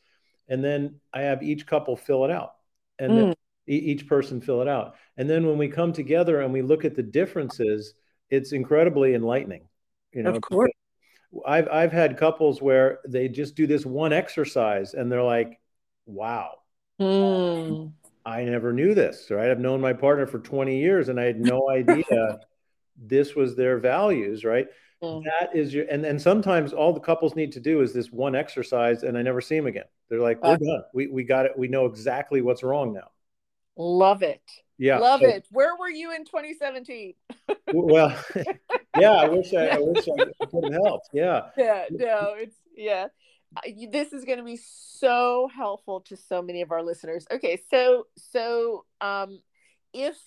And 0.49 0.63
then 0.63 0.99
i 1.13 1.21
have 1.21 1.43
each 1.43 1.67
couple 1.67 1.95
fill 1.95 2.23
it 2.23 2.31
out 2.31 2.53
and 2.99 3.11
mm. 3.11 3.33
each 3.67 4.07
person 4.07 4.41
fill 4.41 4.61
it 4.61 4.67
out. 4.67 4.95
And 5.17 5.29
then 5.29 5.45
when 5.45 5.57
we 5.57 5.67
come 5.67 5.93
together 5.93 6.41
and 6.41 6.53
we 6.53 6.61
look 6.61 6.85
at 6.85 6.95
the 6.95 7.03
differences 7.03 7.93
it's 8.29 8.51
incredibly 8.51 9.13
enlightening 9.13 9.67
you 10.17 10.23
know? 10.23 10.31
Of 10.31 10.41
course. 10.41 10.71
I've 11.45 11.67
I've 11.69 11.91
had 11.91 12.17
couples 12.17 12.61
where 12.61 12.99
they 13.07 13.27
just 13.27 13.55
do 13.55 13.67
this 13.67 13.85
one 13.85 14.13
exercise 14.13 14.93
and 14.93 15.11
they're 15.11 15.23
like, 15.23 15.59
"Wow, 16.05 16.55
mm. 16.99 17.91
I 18.25 18.43
never 18.43 18.73
knew 18.73 18.93
this." 18.93 19.27
Right? 19.29 19.49
I've 19.49 19.59
known 19.59 19.81
my 19.81 19.93
partner 19.93 20.27
for 20.27 20.39
20 20.39 20.79
years 20.79 21.09
and 21.09 21.19
I 21.19 21.23
had 21.23 21.39
no 21.39 21.69
idea 21.71 22.39
this 22.97 23.35
was 23.35 23.55
their 23.55 23.77
values. 23.77 24.43
Right? 24.43 24.67
Mm. 25.01 25.23
That 25.25 25.55
is 25.55 25.73
your 25.73 25.85
and 25.89 26.05
and 26.05 26.21
sometimes 26.21 26.73
all 26.73 26.93
the 26.93 26.99
couples 26.99 27.35
need 27.35 27.51
to 27.53 27.59
do 27.59 27.81
is 27.81 27.93
this 27.93 28.11
one 28.11 28.35
exercise 28.35 29.03
and 29.03 29.17
I 29.17 29.21
never 29.21 29.41
see 29.41 29.55
them 29.55 29.67
again. 29.67 29.85
They're 30.09 30.21
like, 30.21 30.41
"We're 30.43 30.57
done. 30.57 30.83
We 30.93 31.07
we 31.07 31.23
got 31.23 31.45
it. 31.45 31.51
We 31.57 31.67
know 31.67 31.85
exactly 31.85 32.41
what's 32.41 32.63
wrong 32.63 32.93
now." 32.93 33.09
Love 33.77 34.23
it. 34.23 34.41
Yeah. 34.77 34.97
Love 34.99 35.21
so, 35.21 35.27
it. 35.27 35.47
Where 35.51 35.75
were 35.77 35.89
you 35.89 36.13
in 36.13 36.25
2017? 36.25 37.13
well, 37.73 38.17
yeah, 38.97 39.11
I 39.11 39.27
wish 39.27 39.53
I, 39.53 39.67
I 39.67 39.77
wish 39.79 40.07
I 40.07 40.45
could 40.45 40.63
have 40.63 40.73
helped. 40.73 41.09
Yeah. 41.13 41.49
Yeah, 41.57 41.85
no, 41.91 42.33
it's 42.35 42.55
yeah. 42.75 43.07
This 43.91 44.13
is 44.13 44.25
going 44.25 44.39
to 44.39 44.43
be 44.43 44.57
so 44.57 45.49
helpful 45.53 46.01
to 46.01 46.17
so 46.17 46.41
many 46.41 46.61
of 46.61 46.71
our 46.71 46.83
listeners. 46.83 47.25
Okay, 47.31 47.61
so 47.69 48.07
so 48.17 48.85
um 49.01 49.41
if 49.93 50.17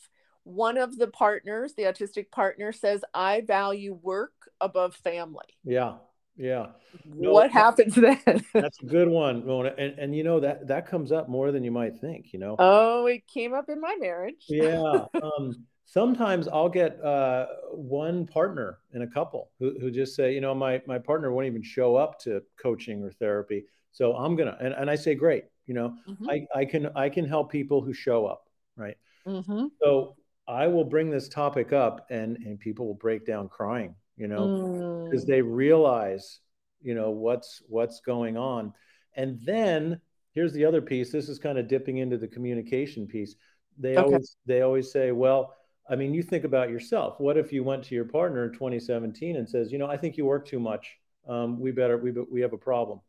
one 0.45 0.79
of 0.79 0.97
the 0.97 1.07
partners, 1.07 1.75
the 1.75 1.85
autistic 1.85 2.31
partner 2.31 2.73
says 2.73 3.05
I 3.14 3.43
value 3.43 3.99
work 4.03 4.33
above 4.61 4.95
family. 4.95 5.59
Yeah. 5.64 5.95
Yeah. 6.37 6.69
what 7.05 7.49
no, 7.49 7.53
happens 7.53 7.95
then? 7.95 8.19
that's 8.55 8.81
a 8.81 8.87
good 8.87 9.09
one, 9.09 9.45
Mona. 9.45 9.75
And 9.77 9.99
and 9.99 10.16
you 10.16 10.25
know 10.25 10.40
that 10.40 10.69
that 10.69 10.87
comes 10.87 11.12
up 11.12 11.29
more 11.29 11.53
than 11.53 11.62
you 11.64 11.71
might 11.71 12.01
think, 12.01 12.33
you 12.33 12.38
know. 12.38 12.57
Oh, 12.59 13.07
it 13.07 13.27
came 13.27 13.53
up 13.53 13.69
in 13.69 13.81
my 13.81 13.97
marriage. 14.01 14.45
yeah. 14.49 15.05
Um 15.23 15.66
sometimes 15.90 16.46
I'll 16.48 16.68
get 16.68 17.03
uh 17.05 17.46
one 17.72 18.26
partner 18.26 18.79
in 18.94 19.03
a 19.03 19.07
couple 19.07 19.50
who, 19.59 19.79
who 19.81 19.90
just 19.90 20.14
say, 20.14 20.33
you 20.33 20.40
know, 20.40 20.55
my 20.55 20.81
my 20.87 20.98
partner 20.98 21.33
won't 21.33 21.46
even 21.46 21.62
show 21.62 21.96
up 21.96 22.18
to 22.20 22.42
coaching 22.62 23.03
or 23.03 23.11
therapy. 23.11 23.64
So 23.92 24.14
I'm 24.14 24.37
gonna 24.37 24.57
and, 24.61 24.72
and 24.74 24.90
I 24.90 24.94
say, 24.94 25.14
great, 25.14 25.44
you 25.66 25.74
know, 25.74 25.96
mm-hmm. 26.09 26.31
I, 26.31 26.46
I 26.55 26.64
can 26.64 26.90
I 26.94 27.09
can 27.09 27.26
help 27.26 27.50
people 27.50 27.81
who 27.81 27.92
show 27.92 28.26
up, 28.26 28.48
right? 28.76 28.96
Mm-hmm. 29.26 29.66
So 29.83 30.16
I 30.46 30.66
will 30.66 30.85
bring 30.85 31.11
this 31.11 31.29
topic 31.29 31.72
up 31.72 32.07
and 32.11 32.37
and 32.38 32.59
people 32.59 32.87
will 32.87 32.94
break 32.94 33.26
down 33.26 33.48
crying 33.48 33.94
you 34.20 34.29
know, 34.29 35.07
because 35.09 35.24
mm. 35.24 35.29
they 35.29 35.40
realize, 35.40 36.40
you 36.83 36.94
know, 36.94 37.09
what's 37.09 37.62
what's 37.68 38.00
going 38.00 38.37
on. 38.37 38.74
And 39.14 39.40
then 39.42 39.98
here's 40.35 40.53
the 40.53 40.66
other 40.66 40.83
piece. 40.83 41.11
This 41.11 41.31
is 41.31 41.38
kind 41.38 41.57
of 41.57 41.68
dipping 41.68 41.96
into 41.96 42.18
the 42.18 42.29
communication 42.29 43.07
piece. 43.07 43.35
They 43.79 43.96
okay. 43.96 44.03
always 44.03 44.37
they 44.44 44.61
always 44.61 44.92
say, 44.92 45.11
well, 45.11 45.55
I 45.90 45.96
mean, 45.96 46.14
you 46.14 46.22
think 46.22 46.44
about 46.44 46.70
yourself. 46.70 47.18
What 47.18 47.37
if 47.37 47.53
you 47.53 47.64
went 47.64 47.83
to 47.85 47.94
your 47.96 48.05
partner 48.05 48.44
in 48.44 48.53
2017 48.53 49.37
and 49.37 49.48
says, 49.48 49.72
you 49.72 49.79
know, 49.79 49.88
I 49.88 49.96
think 49.96 50.16
you 50.16 50.24
work 50.24 50.46
too 50.46 50.61
much. 50.61 50.96
Um, 51.29 51.59
we 51.59 51.72
better 51.72 51.98
we 51.98 52.12
we 52.12 52.40
have 52.40 52.53
a 52.53 52.59
problem. 52.59 53.00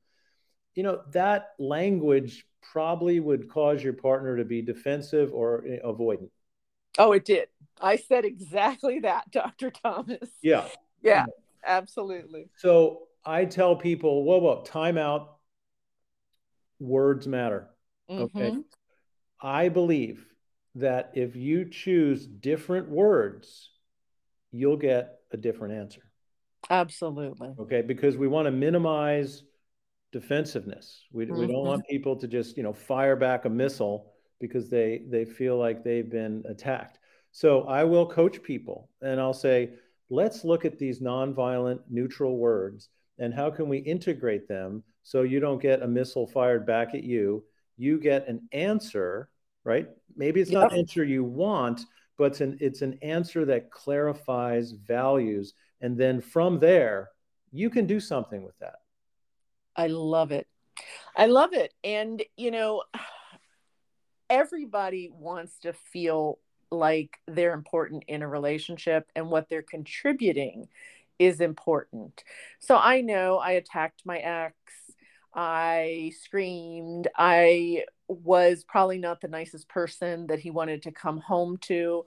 You 0.73 0.83
know, 0.83 1.01
that 1.11 1.51
language 1.59 2.47
probably 2.61 3.19
would 3.19 3.49
cause 3.49 3.83
your 3.83 3.93
partner 3.93 4.37
to 4.37 4.45
be 4.45 4.61
defensive 4.61 5.31
or 5.33 5.63
eh, 5.67 5.77
avoidant. 5.85 6.29
Oh, 6.97 7.11
it 7.11 7.23
did. 7.25 7.47
I 7.79 7.97
said 7.97 8.25
exactly 8.25 8.99
that, 9.01 9.31
Dr. 9.31 9.71
Thomas. 9.71 10.29
Yeah. 10.41 10.67
Yeah, 11.01 11.25
absolutely. 11.65 12.49
So 12.57 13.07
I 13.25 13.45
tell 13.45 13.75
people, 13.75 14.23
whoa, 14.23 14.37
whoa, 14.37 14.63
time 14.63 14.97
out. 14.97 15.37
Words 16.79 17.27
matter. 17.27 17.69
Mm-hmm. 18.09 18.37
Okay. 18.39 18.57
I 19.41 19.69
believe 19.69 20.25
that 20.75 21.11
if 21.15 21.35
you 21.35 21.69
choose 21.69 22.25
different 22.25 22.89
words, 22.89 23.69
you'll 24.51 24.77
get 24.77 25.19
a 25.31 25.37
different 25.37 25.73
answer. 25.75 26.01
Absolutely. 26.69 27.49
Okay. 27.59 27.81
Because 27.81 28.17
we 28.17 28.27
want 28.27 28.45
to 28.45 28.51
minimize 28.51 29.43
defensiveness. 30.11 31.03
We, 31.11 31.25
mm-hmm. 31.25 31.39
we 31.39 31.47
don't 31.47 31.65
want 31.65 31.83
mm-hmm. 31.83 31.91
people 31.91 32.15
to 32.17 32.27
just, 32.27 32.57
you 32.57 32.63
know, 32.63 32.73
fire 32.73 33.15
back 33.15 33.45
a 33.45 33.49
missile 33.49 34.11
because 34.39 34.69
they 34.69 35.03
they 35.09 35.25
feel 35.25 35.57
like 35.57 35.83
they've 35.83 36.09
been 36.09 36.43
attacked. 36.47 36.99
So 37.31 37.63
I 37.63 37.83
will 37.83 38.05
coach 38.05 38.41
people 38.41 38.89
and 39.01 39.19
I'll 39.19 39.33
say, 39.33 39.71
let's 40.09 40.43
look 40.43 40.65
at 40.65 40.77
these 40.77 40.99
nonviolent 40.99 41.79
neutral 41.89 42.37
words 42.37 42.89
and 43.19 43.33
how 43.33 43.49
can 43.49 43.69
we 43.69 43.77
integrate 43.77 44.47
them 44.47 44.83
so 45.03 45.21
you 45.21 45.39
don't 45.39 45.61
get 45.61 45.81
a 45.81 45.87
missile 45.87 46.27
fired 46.27 46.65
back 46.65 46.93
at 46.93 47.03
you 47.03 47.43
you 47.77 47.99
get 47.99 48.27
an 48.27 48.47
answer 48.51 49.30
right? 49.63 49.87
Maybe 50.15 50.41
it's 50.41 50.51
not 50.51 50.73
an 50.73 50.79
answer 50.79 51.03
you 51.03 51.23
want 51.23 51.85
but 52.21 52.33
it's 52.33 52.41
an, 52.41 52.57
it's 52.61 52.81
an 52.83 52.99
answer 53.01 53.45
that 53.45 53.71
clarifies 53.71 54.73
values. 54.73 55.55
And 55.81 55.97
then 55.97 56.21
from 56.21 56.59
there 56.59 57.09
you 57.51 57.71
can 57.71 57.87
do 57.87 57.99
something 57.99 58.43
with 58.43 58.55
that. 58.59 58.75
I 59.75 59.87
love 59.87 60.31
it. 60.31 60.47
I 61.17 61.25
love 61.25 61.53
it. 61.53 61.73
And 61.83 62.21
you 62.37 62.51
know 62.51 62.83
everybody 64.29 65.09
wants 65.11 65.57
to 65.61 65.73
feel 65.73 66.37
like 66.69 67.17
they're 67.27 67.53
important 67.53 68.03
in 68.07 68.21
a 68.21 68.27
relationship 68.27 69.09
and 69.15 69.31
what 69.31 69.49
they're 69.49 69.63
contributing 69.63 70.67
is 71.17 71.41
important. 71.41 72.23
So 72.59 72.77
I 72.77 73.01
know 73.01 73.39
I 73.39 73.53
attacked 73.53 74.03
my 74.05 74.19
ex, 74.19 74.55
I 75.33 76.11
screamed, 76.21 77.07
I 77.17 77.85
was 78.11 78.63
probably 78.63 78.97
not 78.97 79.21
the 79.21 79.27
nicest 79.27 79.67
person 79.69 80.27
that 80.27 80.39
he 80.39 80.51
wanted 80.51 80.83
to 80.83 80.91
come 80.91 81.19
home 81.19 81.57
to. 81.61 82.05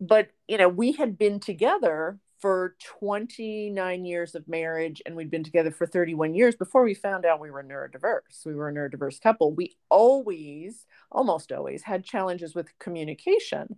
But, 0.00 0.30
you 0.48 0.58
know, 0.58 0.68
we 0.68 0.92
had 0.92 1.18
been 1.18 1.40
together 1.40 2.18
for 2.40 2.74
29 2.98 4.04
years 4.06 4.34
of 4.34 4.48
marriage 4.48 5.02
and 5.04 5.14
we'd 5.14 5.30
been 5.30 5.44
together 5.44 5.70
for 5.70 5.86
31 5.86 6.34
years 6.34 6.56
before 6.56 6.82
we 6.82 6.94
found 6.94 7.26
out 7.26 7.40
we 7.40 7.50
were 7.50 7.62
neurodiverse. 7.62 8.46
We 8.46 8.54
were 8.54 8.70
a 8.70 8.72
neurodiverse 8.72 9.20
couple. 9.20 9.52
We 9.52 9.76
always, 9.90 10.86
almost 11.12 11.52
always, 11.52 11.82
had 11.82 12.04
challenges 12.04 12.54
with 12.54 12.78
communication 12.78 13.76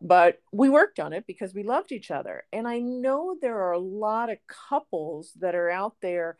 but 0.00 0.40
we 0.52 0.68
worked 0.68 1.00
on 1.00 1.14
it 1.14 1.24
because 1.26 1.54
we 1.54 1.62
loved 1.62 1.90
each 1.90 2.10
other. 2.10 2.44
And 2.52 2.68
I 2.68 2.78
know 2.78 3.36
there 3.40 3.62
are 3.62 3.72
a 3.72 3.78
lot 3.78 4.30
of 4.30 4.36
couples 4.46 5.32
that 5.40 5.54
are 5.54 5.70
out 5.70 5.94
there 6.02 6.36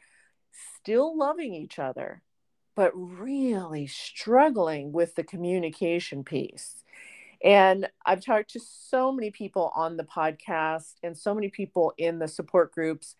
still 0.81 1.17
loving 1.17 1.55
each 1.55 1.79
other, 1.79 2.23
but 2.75 2.93
really 2.95 3.87
struggling 3.87 4.93
with 4.93 5.15
the 5.15 5.25
communication 5.25 6.25
piece. 6.25 6.85
And 7.43 7.89
I've 8.07 8.25
talked 8.25 8.51
to 8.51 8.61
so 8.61 9.13
many 9.13 9.31
people 9.31 9.71
on 9.75 9.97
the 9.97 10.05
podcast 10.05 10.95
and 11.03 11.17
so 11.17 11.35
many 11.35 11.49
people 11.49 11.93
in 11.99 12.19
the 12.19 12.29
support 12.29 12.73
groups. 12.73 13.17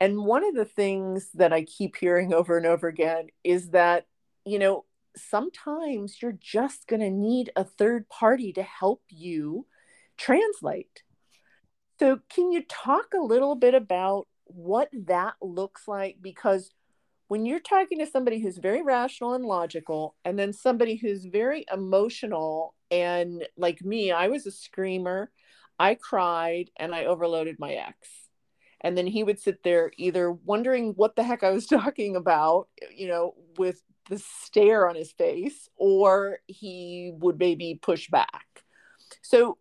And 0.00 0.24
one 0.24 0.44
of 0.44 0.54
the 0.54 0.64
things 0.64 1.30
that 1.34 1.52
I 1.52 1.64
keep 1.64 1.96
hearing 1.96 2.32
over 2.34 2.56
and 2.56 2.66
over 2.66 2.86
again 2.86 3.28
is 3.42 3.70
that, 3.70 4.06
you 4.44 4.58
know, 4.58 4.84
sometimes 5.16 6.20
you're 6.20 6.38
just 6.40 6.86
going 6.86 7.00
to 7.00 7.10
need 7.10 7.50
a 7.56 7.64
third 7.64 8.08
party 8.08 8.52
to 8.52 8.62
help 8.62 9.02
you 9.08 9.66
translate. 10.16 11.02
So, 11.98 12.20
can 12.28 12.52
you 12.52 12.62
talk 12.62 13.14
a 13.14 13.22
little 13.22 13.54
bit 13.54 13.74
about 13.74 14.28
what 14.44 14.90
that 14.92 15.34
looks 15.40 15.88
like? 15.88 16.18
Because 16.20 16.70
when 17.28 17.44
you're 17.44 17.60
talking 17.60 17.98
to 17.98 18.06
somebody 18.06 18.40
who's 18.40 18.58
very 18.58 18.82
rational 18.82 19.34
and 19.34 19.44
logical, 19.44 20.14
and 20.24 20.38
then 20.38 20.52
somebody 20.52 20.96
who's 20.96 21.24
very 21.24 21.64
emotional, 21.72 22.74
and 22.90 23.46
like 23.56 23.82
me, 23.82 24.12
I 24.12 24.28
was 24.28 24.46
a 24.46 24.52
screamer, 24.52 25.30
I 25.78 25.94
cried, 25.96 26.70
and 26.78 26.94
I 26.94 27.06
overloaded 27.06 27.56
my 27.58 27.72
ex. 27.72 28.08
And 28.80 28.96
then 28.96 29.06
he 29.06 29.24
would 29.24 29.40
sit 29.40 29.62
there 29.64 29.90
either 29.96 30.30
wondering 30.30 30.92
what 30.92 31.16
the 31.16 31.24
heck 31.24 31.42
I 31.42 31.50
was 31.50 31.66
talking 31.66 32.14
about, 32.14 32.68
you 32.94 33.08
know, 33.08 33.34
with 33.58 33.82
the 34.08 34.18
stare 34.18 34.88
on 34.88 34.94
his 34.94 35.10
face, 35.12 35.68
or 35.76 36.38
he 36.46 37.12
would 37.16 37.38
maybe 37.38 37.78
push 37.82 38.08
back. 38.08 38.46
So, 39.22 39.58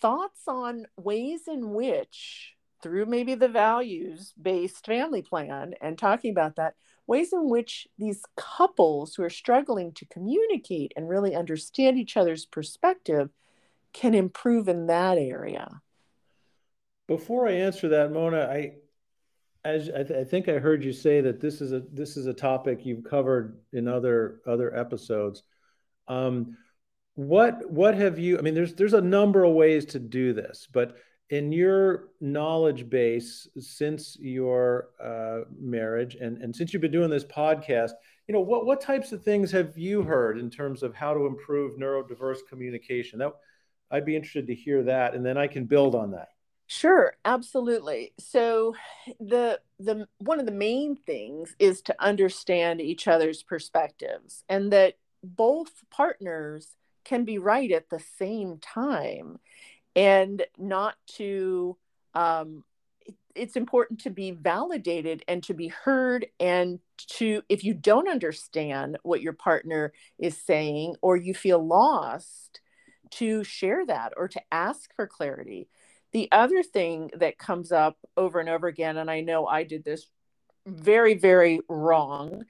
thoughts 0.00 0.42
on 0.46 0.86
ways 0.96 1.48
in 1.48 1.70
which 1.72 2.54
through 2.82 3.06
maybe 3.06 3.34
the 3.34 3.48
values 3.48 4.34
based 4.40 4.84
family 4.86 5.22
plan 5.22 5.74
and 5.80 5.96
talking 5.96 6.30
about 6.30 6.56
that 6.56 6.74
ways 7.06 7.32
in 7.32 7.48
which 7.48 7.88
these 7.98 8.22
couples 8.36 9.14
who 9.14 9.22
are 9.22 9.30
struggling 9.30 9.92
to 9.92 10.06
communicate 10.06 10.92
and 10.96 11.08
really 11.08 11.34
understand 11.34 11.98
each 11.98 12.16
other's 12.16 12.44
perspective 12.44 13.30
can 13.92 14.14
improve 14.14 14.68
in 14.68 14.86
that 14.86 15.18
area. 15.18 15.80
Before 17.08 17.48
i 17.48 17.52
answer 17.52 17.88
that 17.88 18.12
mona 18.12 18.42
i 18.42 18.72
as 19.64 19.88
I, 19.88 20.02
th- 20.02 20.18
I, 20.18 20.24
think 20.24 20.48
i 20.48 20.58
heard 20.58 20.82
you 20.82 20.92
say 20.92 21.20
that 21.20 21.40
this 21.40 21.60
is 21.60 21.72
a 21.72 21.82
this 21.92 22.16
is 22.16 22.26
a 22.26 22.34
topic 22.34 22.84
you've 22.84 23.04
covered 23.04 23.60
in 23.72 23.86
other 23.88 24.40
other 24.46 24.74
episodes. 24.76 25.42
Um, 26.08 26.56
what 27.14 27.70
what 27.70 27.94
have 27.94 28.18
you 28.18 28.38
i 28.38 28.40
mean 28.40 28.54
there's 28.54 28.74
there's 28.74 28.94
a 28.94 29.00
number 29.00 29.44
of 29.44 29.52
ways 29.52 29.84
to 29.84 29.98
do 29.98 30.32
this 30.32 30.66
but 30.72 30.96
in 31.32 31.50
your 31.50 32.10
knowledge 32.20 32.90
base 32.90 33.48
since 33.58 34.18
your 34.20 34.90
uh, 35.02 35.48
marriage 35.58 36.14
and 36.14 36.36
and 36.42 36.54
since 36.54 36.72
you've 36.72 36.82
been 36.82 36.92
doing 36.92 37.08
this 37.08 37.24
podcast 37.24 37.92
you 38.28 38.34
know 38.34 38.40
what 38.40 38.66
what 38.66 38.82
types 38.82 39.12
of 39.12 39.24
things 39.24 39.50
have 39.50 39.76
you 39.76 40.02
heard 40.02 40.38
in 40.38 40.50
terms 40.50 40.82
of 40.82 40.94
how 40.94 41.14
to 41.14 41.26
improve 41.26 41.78
neurodiverse 41.78 42.40
communication? 42.48 43.18
That 43.18 43.32
i'd 43.90 44.04
be 44.04 44.14
interested 44.14 44.46
to 44.46 44.54
hear 44.54 44.82
that 44.84 45.14
and 45.14 45.24
then 45.24 45.38
i 45.38 45.48
can 45.48 45.64
build 45.64 45.94
on 45.94 46.12
that. 46.12 46.28
Sure, 46.68 47.14
absolutely. 47.24 48.14
So 48.18 48.74
the 49.18 49.60
the 49.78 50.06
one 50.18 50.38
of 50.38 50.46
the 50.46 50.52
main 50.52 50.96
things 50.96 51.54
is 51.58 51.82
to 51.82 52.02
understand 52.02 52.80
each 52.80 53.08
other's 53.08 53.42
perspectives 53.42 54.44
and 54.48 54.72
that 54.72 54.94
both 55.22 55.70
partners 55.90 56.76
can 57.04 57.24
be 57.24 57.38
right 57.38 57.70
at 57.72 57.90
the 57.90 58.00
same 58.18 58.58
time 58.58 59.38
and 59.94 60.44
not 60.58 60.96
to 61.16 61.76
um, 62.14 62.64
it's 63.34 63.56
important 63.56 64.00
to 64.00 64.10
be 64.10 64.30
validated 64.30 65.24
and 65.26 65.42
to 65.44 65.54
be 65.54 65.68
heard 65.68 66.26
and 66.38 66.78
to 66.98 67.42
if 67.48 67.64
you 67.64 67.74
don't 67.74 68.08
understand 68.08 68.98
what 69.02 69.22
your 69.22 69.32
partner 69.32 69.92
is 70.18 70.36
saying 70.36 70.96
or 71.00 71.16
you 71.16 71.34
feel 71.34 71.64
lost 71.64 72.60
to 73.10 73.42
share 73.44 73.84
that 73.86 74.12
or 74.16 74.28
to 74.28 74.40
ask 74.50 74.94
for 74.94 75.06
clarity. 75.06 75.68
The 76.12 76.28
other 76.30 76.62
thing 76.62 77.10
that 77.16 77.38
comes 77.38 77.72
up 77.72 77.96
over 78.16 78.38
and 78.38 78.48
over 78.48 78.66
again 78.66 78.98
and 78.98 79.10
i 79.10 79.20
know 79.20 79.46
i 79.46 79.64
did 79.64 79.82
this 79.82 80.06
very 80.66 81.14
very 81.14 81.60
wrong 81.68 82.44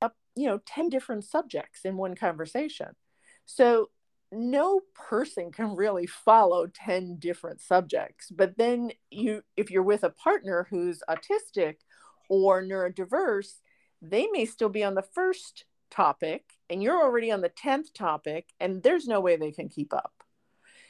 up 0.00 0.16
you 0.34 0.46
know 0.46 0.60
10 0.66 0.88
different 0.88 1.24
subjects 1.24 1.84
in 1.84 1.96
one 1.96 2.14
conversation. 2.14 2.88
So 3.44 3.90
no 4.30 4.80
person 4.94 5.50
can 5.50 5.74
really 5.74 6.06
follow 6.06 6.66
10 6.66 7.16
different 7.18 7.60
subjects 7.60 8.30
but 8.30 8.56
then 8.58 8.90
you 9.10 9.42
if 9.56 9.70
you're 9.70 9.82
with 9.82 10.04
a 10.04 10.10
partner 10.10 10.66
who's 10.70 11.02
autistic 11.08 11.76
or 12.28 12.62
neurodiverse 12.62 13.60
they 14.02 14.26
may 14.28 14.44
still 14.44 14.68
be 14.68 14.84
on 14.84 14.94
the 14.94 15.02
first 15.02 15.64
topic 15.90 16.44
and 16.70 16.82
you're 16.82 17.02
already 17.02 17.30
on 17.30 17.40
the 17.40 17.50
10th 17.50 17.92
topic 17.94 18.46
and 18.60 18.82
there's 18.82 19.06
no 19.06 19.20
way 19.20 19.36
they 19.36 19.52
can 19.52 19.68
keep 19.68 19.92
up. 19.92 20.12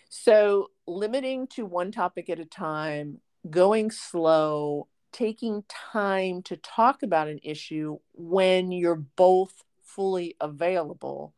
So 0.09 0.71
limiting 0.87 1.47
to 1.49 1.65
one 1.65 1.93
topic 1.93 2.31
at 2.31 2.41
a 2.41 2.45
time 2.45 3.21
going 3.49 3.91
slow 3.91 4.89
taking 5.13 5.65
time 5.69 6.43
to 6.43 6.57
talk 6.57 7.03
about 7.03 7.29
an 7.29 7.41
issue 7.43 7.99
when 8.15 8.73
you're 8.73 9.03
both 9.17 9.63
fully 9.83 10.37
available 10.41 11.35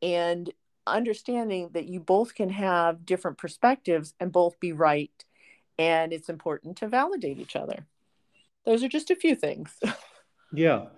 and 0.00 0.50
understanding 0.86 1.70
that 1.72 1.86
you 1.86 2.00
both 2.00 2.34
can 2.34 2.50
have 2.50 3.06
different 3.06 3.38
perspectives 3.38 4.14
and 4.20 4.32
both 4.32 4.58
be 4.60 4.72
right 4.72 5.24
and 5.78 6.12
it's 6.12 6.28
important 6.28 6.76
to 6.78 6.88
validate 6.88 7.38
each 7.38 7.56
other. 7.56 7.86
Those 8.64 8.82
are 8.82 8.88
just 8.88 9.10
a 9.10 9.16
few 9.16 9.34
things. 9.34 9.78
Yeah. 10.54 10.88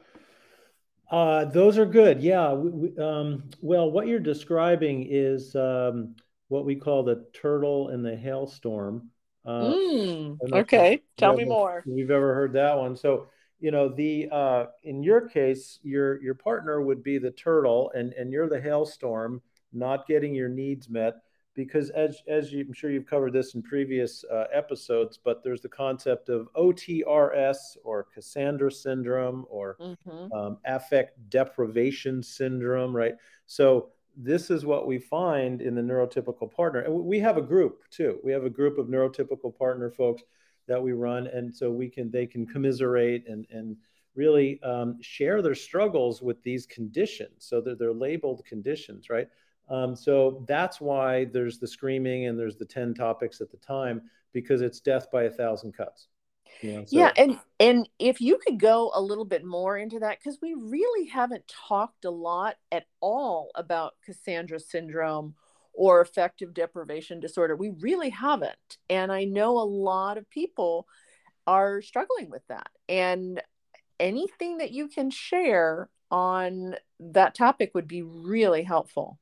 Uh, 1.11 1.44
those 1.44 1.79
are 1.79 1.87
good. 1.87 2.20
Yeah 2.20 2.55
we, 2.55 2.70
we, 2.70 2.99
um, 2.99 3.44
well 3.61 3.88
what 3.88 4.09
you're 4.09 4.18
describing 4.18 5.07
is 5.09 5.55
um, 5.55 6.16
what 6.49 6.64
we 6.64 6.75
call 6.75 7.05
the 7.05 7.27
turtle 7.33 7.90
in 7.90 8.03
the 8.03 8.16
hailstorm. 8.16 9.11
Uh, 9.47 9.61
mm, 9.61 10.38
okay. 10.53 11.03
tell 11.16 11.37
me 11.37 11.44
more. 11.44 11.85
you've 11.87 12.11
ever 12.11 12.35
heard 12.35 12.55
that 12.55 12.77
one. 12.77 12.97
So 12.97 13.29
you 13.61 13.70
know 13.70 13.88
the 13.88 14.29
uh, 14.33 14.66
in 14.83 15.03
your 15.03 15.29
case 15.29 15.79
your 15.83 16.20
your 16.20 16.35
partner 16.35 16.83
would 16.83 17.03
be 17.03 17.18
the 17.18 17.31
turtle 17.31 17.92
and 17.94 18.12
and 18.14 18.33
you're 18.33 18.49
the 18.49 18.61
hailstorm 18.61 19.40
not 19.75 20.07
getting 20.07 20.35
your 20.35 20.49
needs 20.49 20.89
met 20.89 21.15
because 21.55 21.91
as 21.91 22.23
as 22.29 22.53
you, 22.53 22.65
I'm 22.67 22.73
sure 22.73 22.91
you've 22.91 23.07
covered 23.07 23.33
this 23.33 23.55
in 23.55 23.63
previous 23.63 24.25
uh, 24.31 24.45
episodes, 24.53 25.19
but 25.23 25.43
there's 25.43 25.61
the 25.61 25.69
concept 25.69 26.29
of 26.29 26.49
OTRS 26.55 27.77
or 27.85 28.05
Cassandra 28.13 28.71
syndrome 28.71 29.47
or 29.49 29.77
mm-hmm. 29.81 30.33
um, 30.33 30.59
affect 30.65 31.19
deprivation 31.31 32.23
syndrome, 32.23 32.95
right? 32.95 33.15
So 33.47 33.91
this 34.17 34.51
is 34.51 34.65
what 34.65 34.87
we 34.87 34.99
find 34.99 35.61
in 35.61 35.75
the 35.75 35.83
neurotypical 35.83 36.51
partner, 36.53 36.81
and 36.81 36.95
we 36.95 37.21
have 37.21 37.37
a 37.37 37.43
group 37.43 37.83
too. 37.91 38.19
We 38.23 38.33
have 38.33 38.45
a 38.45 38.51
group 38.51 38.79
of 38.79 38.87
neurotypical 38.87 39.57
partner 39.57 39.91
folks 39.91 40.23
that 40.67 40.83
we 40.83 40.93
run, 40.93 41.27
and 41.29 41.55
so 41.55 41.71
we 41.71 41.89
can 41.89 42.11
they 42.11 42.27
can 42.27 42.47
commiserate 42.47 43.29
and 43.29 43.47
and 43.51 43.77
really 44.15 44.63
um, 44.63 44.97
share 45.01 45.43
their 45.43 45.57
struggles 45.57 46.23
with 46.23 46.41
these 46.45 46.67
conditions. 46.67 47.33
So 47.39 47.61
they're, 47.61 47.75
they're 47.75 47.93
labeled 47.93 48.45
conditions, 48.45 49.11
right? 49.11 49.29
Um, 49.68 49.96
so 49.96 50.44
that's 50.46 50.81
why 50.81 51.24
there's 51.27 51.59
the 51.59 51.66
screaming 51.66 52.27
and 52.27 52.38
there's 52.38 52.57
the 52.57 52.66
10 52.66 52.94
topics 52.94 53.40
at 53.40 53.50
the 53.50 53.57
time 53.57 54.03
because 54.33 54.61
it's 54.61 54.81
death 54.81 55.11
by 55.11 55.24
a 55.24 55.31
thousand 55.31 55.72
cuts. 55.72 56.09
So. 56.62 56.85
Yeah, 56.90 57.11
and 57.16 57.38
and 57.59 57.88
if 57.98 58.20
you 58.20 58.38
could 58.38 58.61
go 58.61 58.92
a 58.94 59.00
little 59.00 59.24
bit 59.24 59.44
more 59.44 59.77
into 59.77 59.98
that 59.98 60.18
because 60.18 60.38
we 60.40 60.55
really 60.55 61.07
haven't 61.09 61.48
talked 61.48 62.05
a 62.05 62.11
lot 62.11 62.57
at 62.70 62.87
all 63.00 63.50
about 63.57 63.94
Cassandra 64.05 64.61
syndrome 64.61 65.35
or 65.74 66.00
affective 66.00 66.55
deprivation 66.55 67.20
disorder. 67.20 67.57
We 67.57 67.70
really 67.81 68.11
haven't. 68.11 68.79
And 68.88 69.12
I 69.12 69.24
know 69.24 69.59
a 69.59 69.66
lot 69.66 70.16
of 70.16 70.31
people 70.31 70.87
are 71.46 71.83
struggling 71.83 72.31
with 72.31 72.46
that. 72.48 72.68
And 72.88 73.42
anything 73.98 74.59
that 74.59 74.70
you 74.70 74.88
can 74.88 75.11
share 75.11 75.90
on 76.11 76.77
that 77.00 77.35
topic 77.35 77.72
would 77.74 77.88
be 77.88 78.03
really 78.03 78.62
helpful. 78.62 79.18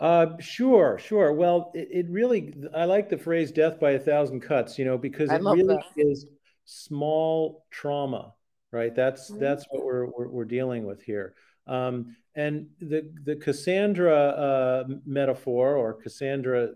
Uh, 0.00 0.38
sure, 0.40 0.98
sure. 0.98 1.30
Well, 1.32 1.70
it, 1.74 1.88
it, 1.90 2.06
really, 2.08 2.54
I 2.74 2.86
like 2.86 3.10
the 3.10 3.18
phrase 3.18 3.52
"death 3.52 3.78
by 3.78 3.90
a 3.92 3.98
thousand 3.98 4.40
cuts," 4.40 4.78
you 4.78 4.86
know, 4.86 4.96
because 4.96 5.30
it 5.30 5.42
really 5.42 5.76
that. 5.76 5.84
is 5.96 6.26
small 6.64 7.66
trauma, 7.70 8.32
right? 8.72 8.94
That's 8.94 9.30
mm-hmm. 9.30 9.40
that's 9.40 9.66
what 9.70 9.84
we're, 9.84 10.06
we're, 10.06 10.28
we're 10.28 10.44
dealing 10.46 10.86
with 10.86 11.02
here. 11.02 11.34
Um, 11.66 12.16
and 12.34 12.68
the 12.80 13.12
the 13.24 13.36
Cassandra 13.36 14.16
uh, 14.16 14.84
metaphor 15.04 15.76
or 15.76 15.92
Cassandra 15.92 16.70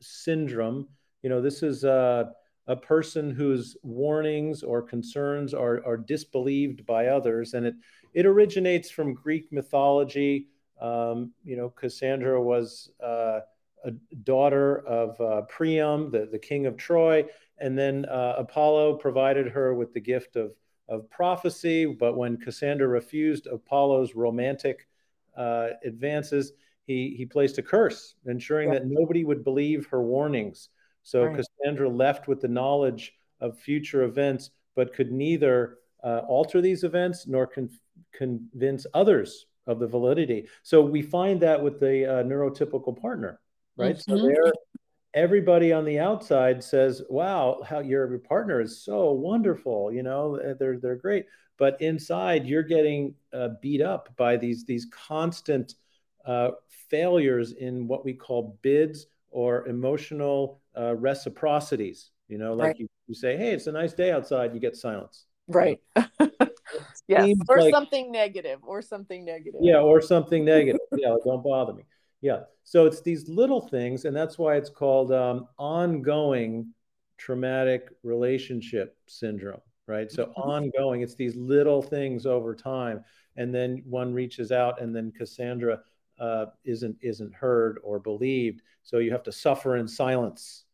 syndrome, 0.00 0.86
you 1.22 1.30
know, 1.30 1.40
this 1.40 1.64
is 1.64 1.82
a, 1.82 2.30
a 2.68 2.76
person 2.76 3.32
whose 3.32 3.76
warnings 3.82 4.62
or 4.62 4.82
concerns 4.82 5.52
are 5.52 5.84
are 5.84 5.96
disbelieved 5.96 6.86
by 6.86 7.06
others, 7.08 7.54
and 7.54 7.66
it 7.66 7.74
it 8.14 8.24
originates 8.24 8.88
from 8.88 9.14
Greek 9.14 9.50
mythology. 9.50 10.46
Um, 10.80 11.32
you 11.44 11.56
know, 11.56 11.70
Cassandra 11.70 12.40
was 12.42 12.90
uh, 13.02 13.40
a 13.84 13.90
daughter 14.22 14.78
of 14.86 15.20
uh, 15.20 15.42
Priam, 15.42 16.10
the, 16.10 16.28
the 16.30 16.38
king 16.38 16.66
of 16.66 16.76
Troy. 16.76 17.24
And 17.58 17.76
then 17.76 18.04
uh, 18.06 18.34
Apollo 18.38 18.96
provided 18.96 19.48
her 19.48 19.74
with 19.74 19.92
the 19.92 20.00
gift 20.00 20.36
of, 20.36 20.52
of 20.88 21.10
prophecy. 21.10 21.86
But 21.86 22.16
when 22.16 22.36
Cassandra 22.36 22.86
refused 22.86 23.46
Apollo's 23.46 24.14
romantic 24.14 24.86
uh, 25.36 25.68
advances, 25.84 26.52
he, 26.86 27.14
he 27.16 27.26
placed 27.26 27.58
a 27.58 27.62
curse, 27.62 28.14
ensuring 28.26 28.72
yeah. 28.72 28.78
that 28.78 28.86
nobody 28.86 29.24
would 29.24 29.44
believe 29.44 29.86
her 29.86 30.02
warnings. 30.02 30.70
So 31.02 31.24
right. 31.24 31.36
Cassandra 31.36 31.88
left 31.88 32.28
with 32.28 32.40
the 32.40 32.48
knowledge 32.48 33.14
of 33.40 33.58
future 33.58 34.02
events, 34.02 34.50
but 34.74 34.94
could 34.94 35.12
neither 35.12 35.78
uh, 36.02 36.22
alter 36.28 36.60
these 36.60 36.84
events 36.84 37.26
nor 37.26 37.46
con- 37.46 37.70
convince 38.12 38.86
others 38.94 39.46
of 39.68 39.78
the 39.78 39.86
validity. 39.86 40.48
So 40.64 40.82
we 40.82 41.02
find 41.02 41.40
that 41.42 41.62
with 41.62 41.78
the 41.78 42.06
uh, 42.06 42.22
neurotypical 42.24 43.00
partner 43.00 43.38
right? 43.78 43.96
Mm-hmm. 43.96 44.16
So 44.16 44.26
there, 44.26 44.52
everybody 45.14 45.72
on 45.72 45.86
the 45.86 45.98
outside 45.98 46.62
says, 46.62 47.02
"Wow, 47.08 47.62
how 47.64 47.78
your 47.80 48.18
partner 48.18 48.60
is 48.60 48.82
so 48.82 49.12
wonderful," 49.12 49.90
you 49.92 50.02
know, 50.02 50.36
eh, 50.36 50.54
they're 50.58 50.78
they're 50.78 50.96
great. 50.96 51.24
But 51.56 51.80
inside, 51.80 52.46
you're 52.46 52.62
getting 52.62 53.14
uh, 53.32 53.50
beat 53.62 53.80
up 53.80 54.14
by 54.16 54.36
these 54.36 54.64
these 54.64 54.86
constant 54.90 55.74
uh, 56.26 56.50
failures 56.90 57.52
in 57.52 57.88
what 57.88 58.04
we 58.04 58.12
call 58.12 58.58
bids 58.60 59.06
or 59.30 59.66
emotional 59.66 60.60
uh, 60.76 60.94
reciprocities. 60.96 62.10
You 62.28 62.36
know, 62.36 62.52
like 62.52 62.66
right. 62.66 62.80
you, 62.80 62.88
you 63.06 63.14
say, 63.14 63.36
"Hey, 63.36 63.52
it's 63.52 63.68
a 63.68 63.72
nice 63.72 63.94
day 63.94 64.10
outside," 64.12 64.52
you 64.52 64.60
get 64.60 64.76
silence. 64.76 65.24
Right. 65.46 65.80
yes, 67.08 67.36
or 67.48 67.60
like, 67.60 67.72
something 67.72 68.12
negative, 68.12 68.60
or 68.62 68.82
something 68.82 69.24
negative. 69.24 69.60
Yeah, 69.62 69.80
or 69.80 70.00
something 70.00 70.44
negative. 70.56 70.80
yeah, 70.92 71.14
don't 71.24 71.42
bother 71.42 71.72
me. 71.72 71.84
Yeah. 72.20 72.40
So 72.64 72.86
it's 72.86 73.00
these 73.00 73.28
little 73.28 73.60
things, 73.60 74.04
and 74.04 74.14
that's 74.14 74.38
why 74.38 74.56
it's 74.56 74.70
called 74.70 75.12
um, 75.12 75.48
ongoing 75.58 76.72
traumatic 77.16 77.88
relationship 78.02 78.96
syndrome, 79.06 79.60
right? 79.86 80.10
So 80.10 80.26
mm-hmm. 80.26 80.40
ongoing, 80.40 81.00
it's 81.02 81.14
these 81.14 81.36
little 81.36 81.82
things 81.82 82.26
over 82.26 82.54
time, 82.54 83.04
and 83.36 83.54
then 83.54 83.82
one 83.86 84.12
reaches 84.12 84.52
out, 84.52 84.80
and 84.80 84.94
then 84.94 85.12
Cassandra 85.12 85.80
uh, 86.20 86.46
isn't 86.64 86.96
isn't 87.00 87.32
heard 87.34 87.78
or 87.82 87.98
believed. 87.98 88.62
So 88.82 88.98
you 88.98 89.12
have 89.12 89.22
to 89.24 89.32
suffer 89.32 89.76
in 89.76 89.86
silence. 89.86 90.64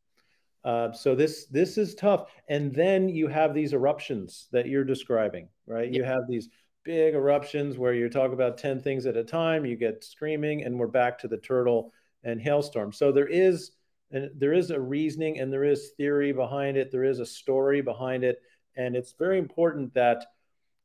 Uh, 0.65 0.93
so 0.93 1.15
this 1.15 1.47
this 1.47 1.77
is 1.77 1.95
tough, 1.95 2.31
and 2.49 2.75
then 2.75 3.09
you 3.09 3.29
have 3.29 3.53
these 3.53 3.75
eruptions 3.75 4.49
that 4.51 4.67
you're 4.67 4.85
describing, 4.85 5.49
right? 5.67 5.93
You 5.93 6.05
have 6.05 6.27
these 6.27 6.49
big 6.85 7.15
eruptions 7.15 7.77
where 7.79 7.95
you 7.95 8.09
talk 8.09 8.33
about 8.33 8.59
10 8.59 8.81
things 8.81 9.07
at 9.07 9.17
a 9.17 9.25
time, 9.25 9.65
you 9.65 9.77
get 9.77 10.05
screaming, 10.05 10.65
and 10.65 10.79
we're 10.79 10.87
back 10.87 11.19
to 11.19 11.29
the 11.29 11.39
turtle 11.39 11.93
and 12.23 12.41
hailstorm. 12.41 12.93
So 12.93 13.13
there 13.13 13.27
is 13.27 13.73
and 14.11 14.31
there 14.37 14.53
is 14.53 14.71
a 14.71 14.81
reasoning 14.81 15.41
and 15.41 15.53
there 15.53 15.65
is 15.65 15.91
theory 15.97 16.33
behind 16.33 16.77
it. 16.77 16.93
There 16.93 17.05
is 17.05 17.19
a 17.19 17.27
story 17.27 17.81
behind 17.81 18.23
it. 18.23 18.41
And 18.77 18.95
it's 18.97 19.13
very 19.19 19.39
important 19.39 19.93
that 19.95 20.25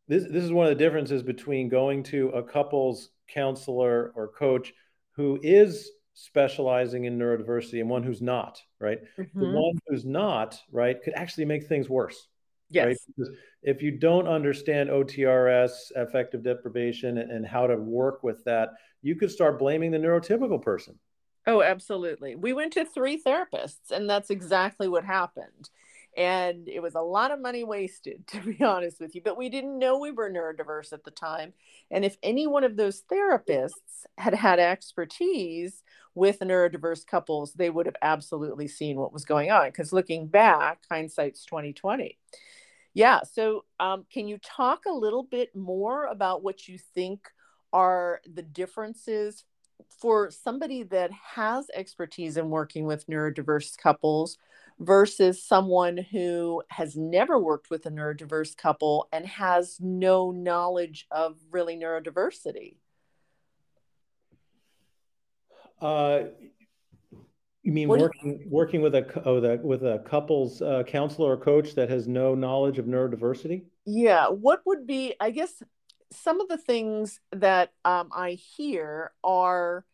this, 0.08 0.24
this 0.24 0.44
is 0.44 0.52
one 0.52 0.66
of 0.66 0.76
the 0.76 0.84
differences 0.84 1.22
between 1.22 1.70
going 1.70 2.04
to 2.04 2.30
a 2.30 2.42
couples 2.42 3.10
counselor 3.28 4.12
or 4.16 4.30
coach 4.30 4.74
who 5.12 5.40
is 5.44 5.92
specializing 6.22 7.06
in 7.06 7.18
neurodiversity 7.18 7.80
and 7.80 7.90
one 7.90 8.04
who's 8.04 8.22
not, 8.22 8.62
right? 8.80 9.00
Mm-hmm. 9.18 9.40
The 9.40 9.46
one 9.48 9.80
who's 9.88 10.04
not, 10.04 10.60
right, 10.72 11.02
could 11.02 11.14
actually 11.14 11.46
make 11.46 11.66
things 11.66 11.88
worse. 11.88 12.28
Yes. 12.70 12.86
Right? 12.86 12.98
Because 13.08 13.36
if 13.64 13.82
you 13.82 13.92
don't 13.92 14.28
understand 14.28 14.90
OTRS, 14.90 15.92
affective 15.96 16.44
deprivation, 16.44 17.20
and, 17.20 17.32
and 17.32 17.46
how 17.48 17.68
to 17.68 17.78
work 17.78 18.22
with 18.22 18.44
that, 18.44 18.72
you 19.02 19.16
could 19.16 19.32
start 19.32 19.58
blaming 19.58 19.92
the 19.92 19.98
neurotypical 19.98 20.62
person. 20.62 21.00
Oh, 21.48 21.62
absolutely. 21.62 22.36
We 22.36 22.52
went 22.52 22.74
to 22.74 22.84
three 22.84 23.22
therapists, 23.22 23.92
and 23.92 24.10
that's 24.10 24.30
exactly 24.30 24.90
what 24.90 25.06
happened. 25.06 25.70
And 26.20 26.68
it 26.68 26.82
was 26.82 26.96
a 26.96 27.02
lot 27.02 27.32
of 27.32 27.40
money 27.40 27.64
wasted, 27.64 28.28
to 28.28 28.42
be 28.42 28.62
honest 28.62 29.00
with 29.00 29.16
you. 29.16 29.22
But 29.24 29.38
we 29.38 29.50
didn't 29.50 29.80
know 29.80 29.98
we 29.98 30.12
were 30.12 30.30
neurodiverse 30.30 30.92
at 30.92 31.06
the 31.06 31.12
time. 31.12 31.54
And 31.90 32.04
if 32.04 32.18
any 32.22 32.46
one 32.46 32.66
of 32.66 32.76
those 32.76 33.04
therapists 33.12 34.06
had 34.18 34.36
had 34.36 34.60
expertise 34.60 35.82
with 36.14 36.40
neurodiverse 36.40 37.08
couples, 37.08 37.54
they 37.54 37.70
would 37.70 37.86
have 37.86 37.96
absolutely 38.02 38.68
seen 38.68 38.98
what 38.98 39.14
was 39.14 39.24
going 39.24 39.50
on. 39.50 39.70
Because 39.70 39.94
looking 39.94 40.28
back, 40.28 40.84
hindsight's 40.92 41.46
2020. 41.46 42.18
Yeah. 42.94 43.22
So, 43.24 43.64
um, 43.80 44.06
can 44.12 44.28
you 44.28 44.40
talk 44.40 44.82
a 44.86 44.92
little 44.92 45.24
bit 45.24 45.56
more 45.56 46.08
about 46.08 46.44
what 46.44 46.68
you 46.68 46.78
think 46.78 47.30
are 47.72 48.20
the 48.26 48.42
differences 48.42 49.46
for 50.02 50.32
somebody 50.32 50.84
that 50.84 51.12
has 51.12 51.68
expertise 51.74 52.36
in 52.36 52.50
working 52.50 52.86
with 52.86 53.08
neurodiverse 53.08 53.78
couples 53.78 54.38
versus 54.80 55.44
someone 55.44 55.98
who 55.98 56.64
has 56.70 56.96
never 56.96 57.38
worked 57.38 57.70
with 57.70 57.86
a 57.86 57.92
neurodiverse 57.92 58.56
couple 58.56 59.08
and 59.12 59.26
has 59.26 59.78
no 59.80 60.32
knowledge 60.32 61.06
of 61.12 61.38
really 61.52 61.76
neurodiversity? 61.76 62.78
Uh, 65.82 66.24
you 67.64 67.72
mean 67.74 67.88
what 67.88 68.00
working 68.00 68.46
working 68.50 68.82
with 68.82 68.96
a 68.96 69.22
oh, 69.26 69.40
the, 69.40 69.60
with 69.62 69.84
a 69.84 70.00
couples 70.00 70.62
uh, 70.62 70.84
counselor 70.84 71.34
or 71.34 71.38
coach 71.38 71.76
that 71.76 71.90
has 71.90 72.08
no 72.08 72.36
knowledge 72.36 72.80
of 72.80 72.86
neurodiversity? 72.86 73.64
Yeah, 73.86 74.28
what 74.28 74.62
would 74.66 74.88
be? 74.88 75.16
I 75.20 75.32
guess 75.32 75.62
some 76.12 76.42
of 76.42 76.48
the 76.48 76.58
things 76.58 77.20
that 77.32 77.72
um, 77.86 78.10
I 78.14 78.32
hear 78.32 79.12
are, 79.24 79.86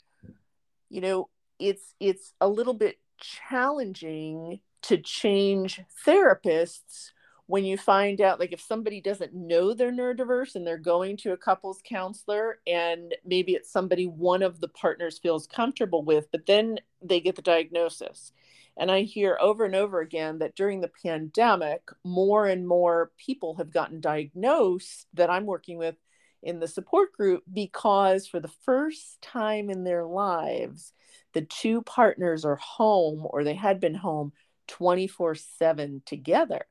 you 0.89 1.01
know, 1.01 1.29
it's 1.59 1.93
it's 1.99 2.33
a 2.39 2.47
little 2.47 2.73
bit 2.73 2.99
challenging 3.19 4.59
to 4.87 4.97
change 4.97 5.81
therapists 6.05 7.11
when 7.47 7.63
you 7.63 7.77
find 7.77 8.21
out 8.21 8.39
like 8.39 8.51
if 8.51 8.61
somebody 8.61 9.01
doesn't 9.01 9.33
know 9.33 9.73
they're 9.73 9.91
neurodiverse 9.91 10.55
and 10.55 10.65
they're 10.65 10.77
going 10.77 11.15
to 11.17 11.31
a 11.31 11.37
couples 11.37 11.81
counselor 11.87 12.59
and 12.67 13.15
maybe 13.25 13.53
it's 13.53 13.71
somebody 13.71 14.05
one 14.05 14.41
of 14.41 14.59
the 14.59 14.67
partners 14.67 15.19
feels 15.19 15.47
comfortable 15.47 16.03
with 16.03 16.27
but 16.31 16.45
then 16.45 16.79
they 17.01 17.19
get 17.19 17.35
the 17.35 17.41
diagnosis. 17.41 18.31
And 18.77 18.91
i 18.91 19.01
hear 19.01 19.37
over 19.39 19.65
and 19.65 19.75
over 19.75 20.01
again 20.01 20.39
that 20.39 20.55
during 20.55 20.81
the 20.81 20.91
pandemic 21.03 21.81
more 22.03 22.45
and 22.45 22.67
more 22.67 23.11
people 23.17 23.55
have 23.55 23.71
gotten 23.71 24.01
diagnosed 24.01 25.07
that 25.13 25.29
i'm 25.29 25.45
working 25.45 25.77
with 25.77 25.95
in 26.43 26.59
the 26.59 26.67
support 26.67 27.11
group 27.13 27.43
because 27.51 28.27
for 28.27 28.39
the 28.39 28.51
first 28.65 29.19
time 29.21 29.69
in 29.69 29.83
their 29.83 30.05
lives 30.05 30.93
the 31.33 31.41
two 31.41 31.81
partners 31.81 32.45
are 32.45 32.57
home 32.57 33.25
or 33.29 33.43
they 33.43 33.53
had 33.53 33.79
been 33.79 33.95
home 33.95 34.31
24 34.67 35.35
7 35.35 36.01
together 36.05 36.65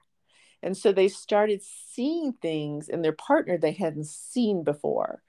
and 0.64 0.74
so 0.74 0.92
they 0.92 1.08
started 1.08 1.60
seeing 1.62 2.32
things 2.32 2.88
in 2.88 3.02
their 3.02 3.12
partner 3.12 3.58
they 3.58 3.72
hadn't 3.72 4.06
seen 4.06 4.64
before. 4.64 5.22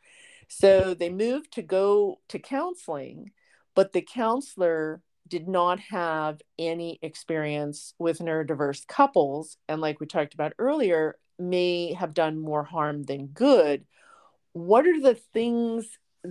So 0.47 0.93
they 0.93 1.09
moved 1.09 1.51
to 1.53 1.61
go 1.61 2.21
to 2.29 2.39
counseling, 2.39 3.31
but 3.75 3.91
the 3.91 4.01
counselor 4.01 5.01
did 5.27 5.49
not 5.49 5.81
have 5.81 6.41
any 6.57 6.99
experience 7.01 7.93
with 7.99 8.19
neurodiverse 8.19 8.87
couples. 8.87 9.57
And 9.67 9.81
like 9.81 9.99
we 9.99 10.05
talked 10.05 10.33
about 10.33 10.53
earlier, 10.57 11.17
may 11.37 11.91
have 11.93 12.13
done 12.13 12.39
more 12.39 12.63
harm 12.63 13.03
than 13.03 13.27
good. 13.27 13.85
What 14.53 14.87
are 14.87 15.01
the 15.01 15.15
things 15.15 15.85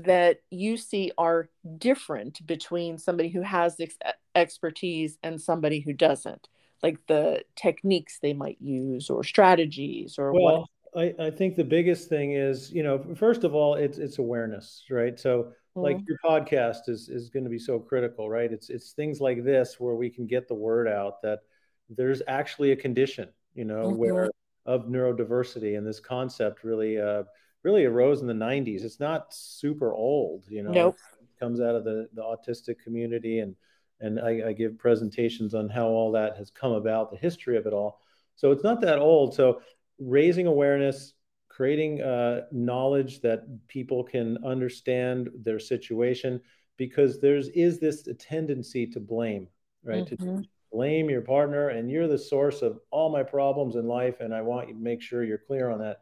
that 0.04 0.40
you 0.50 0.76
see 0.76 1.12
are 1.18 1.48
different 1.78 2.46
between 2.46 2.98
somebody 2.98 3.28
who 3.28 3.42
has 3.42 3.78
ex- 3.80 3.98
expertise 4.34 5.18
and 5.22 5.40
somebody 5.40 5.80
who 5.80 5.92
doesn't? 5.92 6.48
like 6.84 6.98
the 7.08 7.42
techniques 7.56 8.18
they 8.20 8.34
might 8.34 8.58
use 8.60 9.08
or 9.08 9.24
strategies 9.24 10.18
or 10.18 10.32
well, 10.32 10.68
what? 10.92 11.14
I, 11.18 11.26
I 11.26 11.30
think 11.30 11.56
the 11.56 11.64
biggest 11.64 12.10
thing 12.10 12.32
is, 12.32 12.70
you 12.70 12.82
know, 12.82 13.02
first 13.16 13.42
of 13.42 13.54
all, 13.54 13.74
it's 13.74 13.96
it's 13.96 14.18
awareness, 14.18 14.84
right? 14.90 15.18
So 15.18 15.44
mm-hmm. 15.44 15.80
like 15.80 15.96
your 16.06 16.18
podcast 16.22 16.88
is 16.88 17.08
is 17.08 17.30
going 17.30 17.44
to 17.44 17.50
be 17.50 17.58
so 17.58 17.78
critical, 17.78 18.28
right? 18.28 18.52
It's 18.52 18.68
it's 18.68 18.92
things 18.92 19.18
like 19.18 19.42
this 19.42 19.80
where 19.80 19.94
we 19.94 20.10
can 20.10 20.26
get 20.26 20.46
the 20.46 20.54
word 20.54 20.86
out 20.86 21.22
that 21.22 21.40
there's 21.88 22.20
actually 22.28 22.72
a 22.72 22.76
condition, 22.76 23.30
you 23.54 23.64
know, 23.64 23.86
mm-hmm. 23.86 23.96
where 23.96 24.30
of 24.66 24.84
neurodiversity 24.84 25.78
and 25.78 25.86
this 25.86 26.00
concept 26.00 26.64
really 26.64 26.98
uh 26.98 27.22
really 27.64 27.84
arose 27.84 28.20
in 28.20 28.26
the 28.26 28.34
90s. 28.34 28.84
It's 28.84 29.00
not 29.00 29.34
super 29.34 29.92
old, 29.92 30.44
you 30.48 30.62
know. 30.62 30.70
Nope. 30.70 30.96
It 31.20 31.40
comes 31.40 31.60
out 31.60 31.74
of 31.74 31.84
the 31.84 32.08
the 32.14 32.22
autistic 32.22 32.78
community 32.78 33.40
and 33.40 33.56
and 34.00 34.20
I, 34.20 34.48
I, 34.48 34.52
give 34.52 34.76
presentations 34.76 35.54
on 35.54 35.68
how 35.68 35.86
all 35.86 36.12
that 36.12 36.36
has 36.36 36.50
come 36.50 36.72
about, 36.72 37.10
the 37.10 37.16
history 37.16 37.56
of 37.56 37.64
it 37.64 37.72
all. 37.72 38.00
So 38.36 38.50
it's 38.50 38.64
not 38.64 38.80
that 38.80 38.98
old. 38.98 39.34
So 39.34 39.62
raising 39.98 40.46
awareness, 40.46 41.14
creating 41.48 42.02
uh, 42.02 42.42
knowledge 42.50 43.20
that 43.20 43.44
people 43.68 44.02
can 44.02 44.44
understand 44.44 45.30
their 45.42 45.60
situation, 45.60 46.40
because 46.76 47.20
there's 47.20 47.48
is 47.50 47.78
this 47.78 48.06
tendency 48.18 48.86
to 48.88 49.00
blame, 49.00 49.46
right? 49.84 50.04
Mm-hmm. 50.04 50.42
To 50.42 50.48
blame 50.72 51.08
your 51.08 51.22
partner, 51.22 51.68
and 51.68 51.90
you're 51.90 52.08
the 52.08 52.18
source 52.18 52.62
of 52.62 52.80
all 52.90 53.10
my 53.10 53.22
problems 53.22 53.76
in 53.76 53.86
life, 53.86 54.20
and 54.20 54.34
I 54.34 54.42
want 54.42 54.68
you 54.68 54.74
to 54.74 54.80
make 54.80 55.00
sure 55.00 55.22
you're 55.22 55.38
clear 55.38 55.70
on 55.70 55.78
that. 55.78 56.00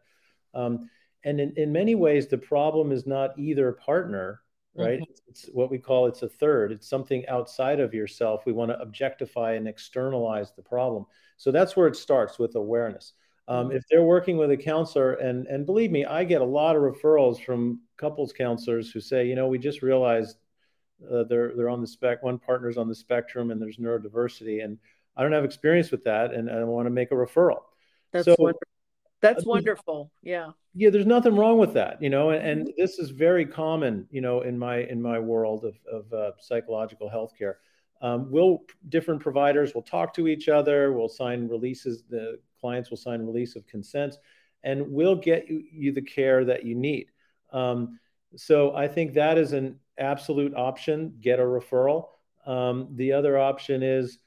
Um, 0.55 0.89
and 1.25 1.41
in, 1.41 1.53
in 1.57 1.73
many 1.73 1.95
ways, 1.95 2.27
the 2.27 2.39
problem 2.39 2.93
is 2.93 3.07
not 3.07 3.39
either 3.39 3.73
partner 3.73 4.43
right? 4.75 5.01
Mm-hmm. 5.01 5.29
It's, 5.29 5.49
what 5.53 5.71
we 5.71 5.79
call 5.79 6.07
it's 6.07 6.23
a 6.23 6.29
third. 6.29 6.73
It's 6.73 6.89
something 6.89 7.27
outside 7.29 7.81
of 7.81 7.95
yourself. 7.95 8.47
We 8.47 8.53
want 8.53 8.71
to 8.71 8.81
objectify 8.81 9.53
and 9.53 9.69
externalize 9.69 10.53
the 10.53 10.63
problem. 10.63 11.07
So 11.37 11.51
that's 11.51 11.77
where 11.77 11.89
it 11.89 11.97
starts 11.97 12.39
with 12.39 12.55
awareness. 12.55 13.13
Um, 13.49 13.69
mm-hmm. 13.69 13.77
if 13.77 13.85
they're 13.91 14.05
working 14.05 14.37
with 14.37 14.51
a 14.51 14.57
counselor, 14.57 15.15
and 15.15 15.47
and 15.47 15.67
believe 15.67 15.91
me, 15.91 16.05
I 16.05 16.25
get 16.25 16.41
a 16.41 16.47
lot 16.47 16.77
of 16.77 16.83
referrals 16.83 17.45
from 17.45 17.81
couples 17.97 18.33
counselors 18.33 18.91
who 18.91 19.01
say, 19.01 19.27
you 19.27 19.35
know, 19.35 19.49
we 19.49 19.59
just 19.59 19.83
realized 19.83 20.37
uh, 21.11 21.25
they're 21.25 21.53
they're 21.57 21.69
on 21.69 21.81
the 21.81 21.87
spec. 21.87 22.23
One 22.23 22.39
partner's 22.39 22.79
on 22.79 22.89
the 22.89 22.95
spectrum, 22.95 23.51
and 23.51 23.61
there's 23.61 23.79
neurodiversity, 23.79 24.65
and 24.65 24.79
I 25.17 25.23
don't 25.23 25.33
have 25.33 25.45
experience 25.45 25.91
with 25.91 26.05
that, 26.05 26.33
and 26.33 26.49
I 26.49 26.63
want 26.65 26.87
to 26.87 26.91
make 26.91 27.11
a 27.11 27.15
referral. 27.15 27.63
That's 28.13 28.27
so, 28.27 28.37
wonderful. 28.39 28.61
That's 29.23 29.47
wonderful. 29.47 30.11
Yeah. 30.23 30.51
Yeah, 30.75 30.91
there's 30.91 31.07
nothing 31.07 31.37
wrong 31.37 31.59
with 31.59 31.75
that, 31.75 32.03
you 32.03 32.11
know, 32.11 32.31
and, 32.31 32.47
and 32.47 32.61
mm-hmm. 32.63 32.81
this 32.81 32.99
is 32.99 33.11
very 33.11 33.47
common, 33.47 34.07
you 34.11 34.21
know, 34.21 34.41
in 34.41 34.59
my 34.59 34.79
in 34.79 35.01
my 35.01 35.19
world 35.19 35.65
of 35.65 35.77
of 35.91 36.13
uh, 36.13 36.33
psychological 36.39 37.11
healthcare. 37.11 37.55
Um, 38.01 38.31
we'll 38.31 38.65
different 38.89 39.21
providers 39.21 39.75
will 39.75 39.83
talk 39.83 40.13
to 40.15 40.29
each 40.29 40.49
other. 40.49 40.93
We'll 40.93 41.09
sign 41.09 41.47
releases. 41.47 42.05
The 42.09 42.41
clients 42.61 42.91
will 42.91 42.97
sign 42.97 43.25
release 43.25 43.55
of 43.55 43.67
consents, 43.67 44.17
and 44.65 44.91
we'll 44.91 45.17
get 45.17 45.49
you, 45.49 45.63
you 45.71 45.93
the 45.93 46.03
care 46.03 46.45
that 46.47 46.65
you 46.65 46.75
need. 46.75 47.09
Um, 47.53 47.99
so 48.35 48.75
I 48.75 48.89
think 48.89 49.15
that 49.15 49.37
is 49.37 49.53
an 49.53 49.79
absolute 49.99 50.55
option. 50.55 51.15
Get 51.21 51.39
a 51.39 51.43
referral. 51.43 52.07
Um, 52.47 52.89
the 52.95 53.13
other 53.13 53.39
option 53.39 53.83
is 53.83 54.19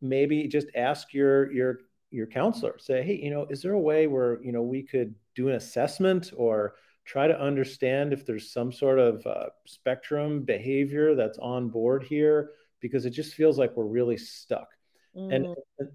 maybe 0.00 0.46
just 0.46 0.68
ask 0.74 1.12
your 1.12 1.52
your 1.52 1.80
your 2.10 2.26
counselor 2.26 2.76
say 2.78 3.02
hey 3.02 3.14
you 3.14 3.30
know 3.30 3.46
is 3.50 3.62
there 3.62 3.72
a 3.72 3.80
way 3.80 4.06
where 4.06 4.42
you 4.42 4.52
know 4.52 4.62
we 4.62 4.82
could 4.82 5.14
do 5.34 5.48
an 5.48 5.54
assessment 5.54 6.32
or 6.36 6.74
try 7.04 7.26
to 7.26 7.40
understand 7.40 8.12
if 8.12 8.26
there's 8.26 8.52
some 8.52 8.70
sort 8.70 8.98
of 8.98 9.26
uh, 9.26 9.46
spectrum 9.66 10.42
behavior 10.42 11.14
that's 11.14 11.38
on 11.38 11.68
board 11.68 12.02
here 12.02 12.50
because 12.80 13.06
it 13.06 13.10
just 13.10 13.34
feels 13.34 13.58
like 13.58 13.76
we're 13.76 13.84
really 13.84 14.16
stuck 14.16 14.68
mm. 15.16 15.34
and 15.34 15.46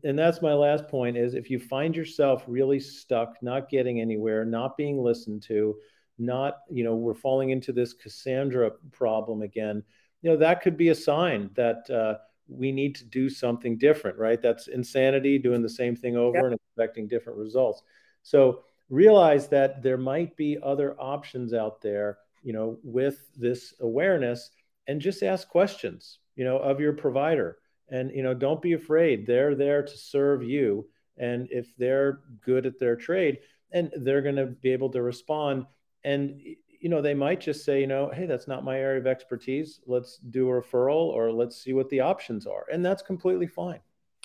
and 0.04 0.18
that's 0.18 0.42
my 0.42 0.54
last 0.54 0.88
point 0.88 1.18
is 1.18 1.34
if 1.34 1.50
you 1.50 1.60
find 1.60 1.96
yourself 1.96 2.44
really 2.48 2.80
stuck 2.80 3.36
not 3.42 3.70
getting 3.70 4.00
anywhere 4.00 4.46
not 4.46 4.78
being 4.78 5.02
listened 5.02 5.42
to 5.42 5.76
not 6.18 6.60
you 6.70 6.84
know 6.84 6.96
we're 6.96 7.14
falling 7.14 7.50
into 7.50 7.74
this 7.74 7.94
cassandra 7.94 8.72
problem 8.92 9.42
again 9.42 9.84
you 10.22 10.32
know 10.32 10.38
that 10.38 10.62
could 10.62 10.78
be 10.78 10.90
a 10.90 10.96
sign 10.96 11.50
that 11.56 11.90
uh, 11.90 12.16
we 12.48 12.72
need 12.72 12.96
to 12.96 13.06
do 13.06 13.30
something 13.30 13.78
different, 13.78 14.18
right? 14.18 14.42
That's 14.42 14.68
insanity, 14.68 15.38
doing 15.38 15.62
the 15.62 15.70
same 15.70 15.96
thing 15.96 16.16
over 16.16 16.38
yep. 16.38 16.46
and 16.46 16.54
expecting 16.54 17.08
different 17.08 17.40
results. 17.40 17.82
So 18.24 18.64
realize 18.90 19.48
that 19.50 19.82
there 19.82 19.98
might 19.98 20.36
be 20.38 20.58
other 20.62 20.96
options 21.00 21.54
out 21.54 21.82
there, 21.82 22.20
you 22.44 22.54
know, 22.54 22.78
with 22.84 23.30
this 23.36 23.74
awareness 23.80 24.52
and 24.88 25.02
just 25.02 25.24
ask 25.24 25.48
questions, 25.48 26.20
you 26.36 26.44
know, 26.44 26.58
of 26.58 26.80
your 26.80 26.94
provider. 26.94 27.58
And, 27.90 28.12
you 28.12 28.24
know, 28.24 28.34
don't 28.34 28.62
be 28.62 28.74
afraid. 28.74 29.26
They're 29.26 29.56
there 29.56 29.84
to 29.84 29.98
serve 29.98 30.44
you. 30.44 30.88
And 31.18 31.48
if 31.52 31.76
they're 31.78 32.22
good 32.44 32.66
at 32.66 32.80
their 32.80 32.96
trade, 32.96 33.40
and 33.72 33.92
they're 33.98 34.22
going 34.22 34.36
to 34.36 34.46
be 34.46 34.72
able 34.72 34.90
to 34.90 35.02
respond. 35.02 35.66
And 36.04 36.42
you 36.80 36.90
know, 36.90 37.02
they 37.02 37.14
might 37.14 37.42
just 37.42 37.66
say, 37.66 37.82
you 37.82 37.88
know, 37.88 38.12
hey, 38.14 38.26
that's 38.26 38.48
not 38.48 38.64
my 38.64 38.80
area 38.80 39.00
of 39.00 39.08
expertise. 39.08 39.82
Let's 39.86 40.18
do 40.18 40.50
a 40.50 40.62
referral 40.62 41.08
or 41.08 41.32
let's 41.32 41.62
see 41.62 41.74
what 41.74 41.90
the 41.90 42.02
options 42.02 42.46
are. 42.46 42.66
And 42.72 42.86
that's 42.86 43.02
completely 43.02 43.48
fine. 43.48 43.80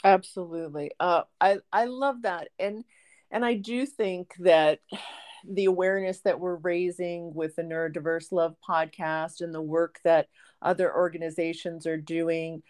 Absolutely. 0.05 0.93
Uh, 0.99 1.23
I, 1.41 1.59
I 1.73 1.85
love 1.85 2.23
that. 2.23 2.49
And, 2.59 2.85
and 3.31 3.45
I 3.45 3.55
do 3.55 3.87
think 3.87 4.35
that 4.41 4.81
the 5.49 5.67
awareness 5.67 6.21
that 6.21 6.41
we're 6.41 6.57
raising 6.57 7.35
with 7.35 7.57
the 7.57 7.63
Neurodiverse 7.63 8.33
Love 8.33 8.57
podcast 8.67 9.41
and 9.41 9.55
the 9.55 9.63
work 9.63 10.01
that 10.05 10.29
other 10.63 10.95
organizations 10.95 11.87
are 11.87 11.97
doing 11.97 12.63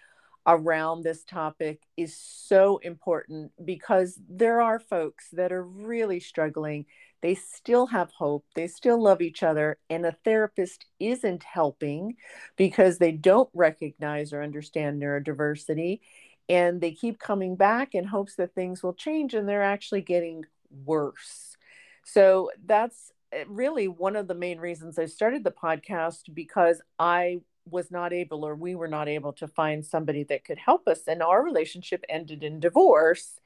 around 0.46 1.02
this 1.02 1.24
topic 1.24 1.80
is 1.96 2.16
so 2.16 2.78
important 2.78 3.52
because 3.64 4.18
there 4.28 4.60
are 4.60 4.78
folks 4.78 5.28
that 5.32 5.52
are 5.52 5.64
really 5.64 6.20
struggling 6.20 6.86
they 7.22 7.34
still 7.34 7.86
have 7.86 8.10
hope. 8.12 8.44
They 8.54 8.66
still 8.66 9.02
love 9.02 9.20
each 9.20 9.42
other. 9.42 9.78
And 9.88 10.06
a 10.06 10.16
therapist 10.24 10.86
isn't 10.98 11.42
helping 11.42 12.16
because 12.56 12.98
they 12.98 13.12
don't 13.12 13.50
recognize 13.54 14.32
or 14.32 14.42
understand 14.42 15.00
neurodiversity. 15.00 16.00
And 16.48 16.80
they 16.80 16.92
keep 16.92 17.18
coming 17.18 17.56
back 17.56 17.94
in 17.94 18.04
hopes 18.04 18.36
that 18.36 18.54
things 18.54 18.82
will 18.82 18.94
change, 18.94 19.34
and 19.34 19.48
they're 19.48 19.62
actually 19.62 20.00
getting 20.00 20.44
worse. 20.84 21.56
So 22.04 22.50
that's 22.66 23.12
eh, 23.32 23.44
really 23.46 23.86
one 23.86 24.16
of 24.16 24.26
the 24.26 24.34
main 24.34 24.58
reasons 24.58 24.98
I 24.98 25.06
started 25.06 25.44
the 25.44 25.52
podcast 25.52 26.34
because 26.34 26.82
I 26.98 27.42
was 27.70 27.90
not 27.90 28.12
able, 28.12 28.44
or 28.44 28.54
we 28.54 28.74
were 28.74 28.88
not 28.88 29.08
able 29.08 29.32
to 29.34 29.46
find 29.46 29.84
somebody 29.84 30.24
that 30.24 30.44
could 30.44 30.58
help 30.58 30.88
us. 30.88 31.02
And 31.06 31.22
our 31.22 31.44
relationship 31.44 32.04
ended 32.08 32.42
in 32.42 32.60
divorce. 32.60 33.39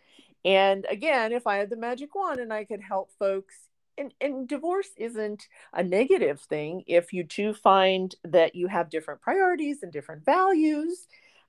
And 0.44 0.86
again, 0.88 1.32
if 1.32 1.46
I 1.46 1.56
had 1.56 1.70
the 1.70 1.76
magic 1.76 2.14
wand 2.14 2.38
and 2.38 2.52
I 2.52 2.64
could 2.64 2.80
help 2.80 3.10
folks, 3.18 3.54
and, 3.96 4.12
and 4.20 4.48
divorce 4.48 4.88
isn't 4.96 5.46
a 5.72 5.82
negative 5.82 6.40
thing 6.40 6.82
if 6.86 7.12
you 7.12 7.24
two 7.24 7.54
find 7.54 8.14
that 8.24 8.54
you 8.54 8.66
have 8.66 8.90
different 8.90 9.20
priorities 9.20 9.82
and 9.82 9.92
different 9.92 10.24
values, 10.24 11.06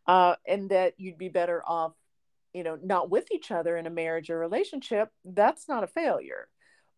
uh, 0.08 0.36
and 0.47 0.69
that 0.69 0.93
you'd 0.97 1.17
be 1.17 1.29
better 1.29 1.63
off, 1.67 1.93
you 2.53 2.63
know, 2.63 2.77
not 2.81 3.10
with 3.10 3.31
each 3.31 3.51
other 3.51 3.75
in 3.75 3.88
a 3.88 3.91
marriage 3.91 4.29
or 4.29 4.38
relationship, 4.38 5.10
that's 5.25 5.67
not 5.67 5.84
a 5.84 5.88
failure. 5.88 6.47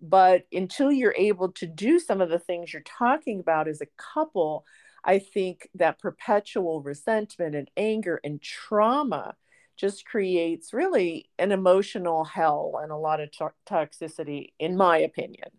But 0.02 0.44
until 0.52 0.92
you're 0.92 1.16
able 1.18 1.54
to 1.54 1.66
do 1.66 2.00
some 2.00 2.22
of 2.22 2.30
the 2.30 2.40
things 2.40 2.72
you're 2.72 2.84
talking 2.84 3.40
about 3.40 3.68
as 3.68 3.82
a 3.82 3.88
couple, 4.14 4.66
I 5.04 5.20
think 5.20 5.70
that 5.76 6.00
perpetual 6.00 6.82
resentment 6.82 7.56
and 7.56 7.72
anger 7.78 8.20
and 8.24 8.42
trauma 8.42 9.36
just 9.78 10.06
creates 10.06 10.74
really 10.74 11.30
an 11.40 11.52
emotional 11.52 12.26
hell 12.26 12.80
and 12.82 12.92
a 12.92 12.98
lot 12.98 13.22
of 13.22 13.32
to- 13.32 13.54
toxicity, 13.70 14.50
in 14.60 14.76
my 14.76 14.98
opinion. 14.98 15.50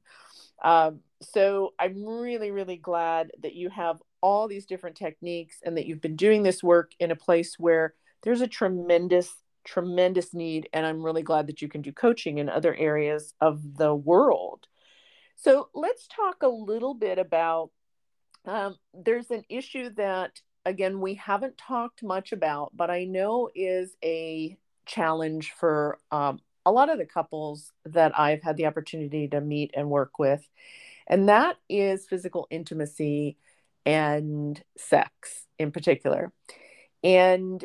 Um, 0.63 1.01
so 1.23 1.75
I'm 1.79 2.05
really, 2.05 2.51
really 2.51 2.77
glad 2.77 3.31
that 3.43 3.55
you 3.55 3.71
have 3.71 4.03
all 4.21 4.49
these 4.49 4.67
different 4.67 4.97
techniques 4.97 5.61
and 5.65 5.77
that 5.77 5.87
you've 5.87 6.01
been 6.01 6.17
doing 6.17 6.43
this 6.43 6.63
work 6.63 6.93
in 6.99 7.11
a 7.11 7.17
place 7.17 7.55
where 7.59 7.95
there's 8.23 8.41
a 8.41 8.49
tremendous, 8.49 9.33
tremendous 9.65 10.35
need. 10.35 10.69
And 10.73 10.85
I'm 10.85 11.03
really 11.03 11.23
glad 11.23 11.47
that 11.47 11.63
you 11.63 11.69
can 11.69 11.83
do 11.83 11.93
coaching 11.93 12.39
in 12.39 12.49
other 12.49 12.75
areas 12.75 13.35
of 13.41 13.77
the 13.77 13.95
world. 13.95 14.67
So 15.37 15.69
let's 15.73 16.09
talk 16.09 16.43
a 16.43 16.49
little 16.49 16.95
bit 16.95 17.19
about 17.19 17.71
um, 18.45 18.77
there's 18.93 19.31
an 19.31 19.45
issue 19.49 19.91
that 19.91 20.41
again, 20.69 21.01
we 21.01 21.15
haven't 21.15 21.57
talked 21.57 22.03
much 22.03 22.33
about, 22.33 22.77
but 22.77 22.91
I 22.91 23.05
know 23.05 23.49
is 23.55 23.97
a 24.05 24.57
challenge 24.87 25.53
for 25.53 25.99
um, 26.11 26.41
a 26.67 26.71
lot 26.73 26.91
of 26.91 26.99
the 26.99 27.07
couples 27.07 27.73
that 27.87 28.19
I've 28.19 28.43
had 28.43 28.57
the 28.57 28.67
opportunity 28.67 29.29
to 29.29 29.41
meet 29.41 29.73
and 29.75 29.89
work 29.91 30.19
with. 30.19 30.47
And 31.07 31.29
that 31.29 31.57
is 31.69 32.07
physical 32.07 32.47
intimacy 32.51 33.39
and 33.87 34.63
sex 34.77 35.47
in 35.59 35.73
particular. 35.73 36.33
And, 37.03 37.65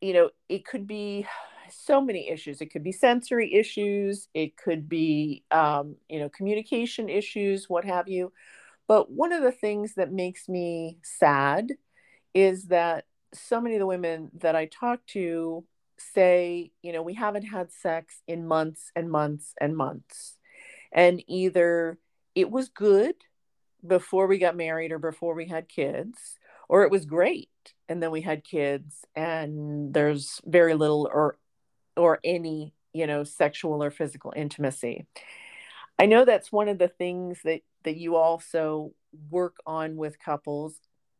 you 0.00 0.14
know, 0.14 0.30
it 0.48 0.64
could 0.64 0.86
be 0.86 1.26
so 1.68 2.00
many 2.00 2.30
issues. 2.30 2.60
It 2.60 2.72
could 2.72 2.82
be 2.82 2.92
sensory 2.92 3.54
issues, 3.54 4.28
it 4.34 4.56
could 4.56 4.88
be, 4.88 5.44
um, 5.50 5.96
you 6.08 6.20
know, 6.20 6.28
communication 6.28 7.08
issues, 7.08 7.68
what 7.68 7.84
have 7.84 8.08
you. 8.08 8.32
But 8.88 9.10
one 9.10 9.32
of 9.32 9.42
the 9.42 9.52
things 9.52 9.94
that 9.94 10.12
makes 10.12 10.48
me 10.48 10.98
sad 11.02 11.72
is 12.34 12.66
that 12.66 13.04
so 13.34 13.60
many 13.60 13.76
of 13.76 13.80
the 13.80 13.86
women 13.86 14.30
that 14.40 14.54
I 14.56 14.66
talk 14.66 15.04
to 15.08 15.64
say, 15.98 16.72
you 16.82 16.92
know, 16.92 17.02
we 17.02 17.14
haven't 17.14 17.44
had 17.44 17.72
sex 17.72 18.22
in 18.26 18.46
months 18.46 18.90
and 18.96 19.10
months 19.10 19.54
and 19.60 19.76
months. 19.76 20.36
And 20.92 21.22
either 21.26 21.98
it 22.34 22.50
was 22.50 22.68
good 22.68 23.14
before 23.86 24.26
we 24.26 24.38
got 24.38 24.56
married 24.56 24.92
or 24.92 24.98
before 24.98 25.34
we 25.34 25.46
had 25.46 25.68
kids, 25.68 26.38
or 26.68 26.84
it 26.84 26.90
was 26.90 27.04
great 27.04 27.48
and 27.88 28.02
then 28.02 28.10
we 28.10 28.22
had 28.22 28.44
kids 28.44 29.04
and 29.14 29.92
there's 29.92 30.40
very 30.44 30.74
little 30.74 31.08
or 31.12 31.36
or 31.96 32.18
any, 32.24 32.72
you 32.94 33.06
know, 33.06 33.22
sexual 33.24 33.82
or 33.84 33.90
physical 33.90 34.32
intimacy. 34.34 35.06
I 35.98 36.06
know 36.06 36.24
that's 36.24 36.50
one 36.50 36.68
of 36.68 36.78
the 36.78 36.88
things 36.88 37.38
that 37.44 37.60
that 37.84 37.96
you 37.96 38.16
also 38.16 38.92
work 39.30 39.56
on 39.66 39.96
with 39.96 40.18
couples 40.18 40.74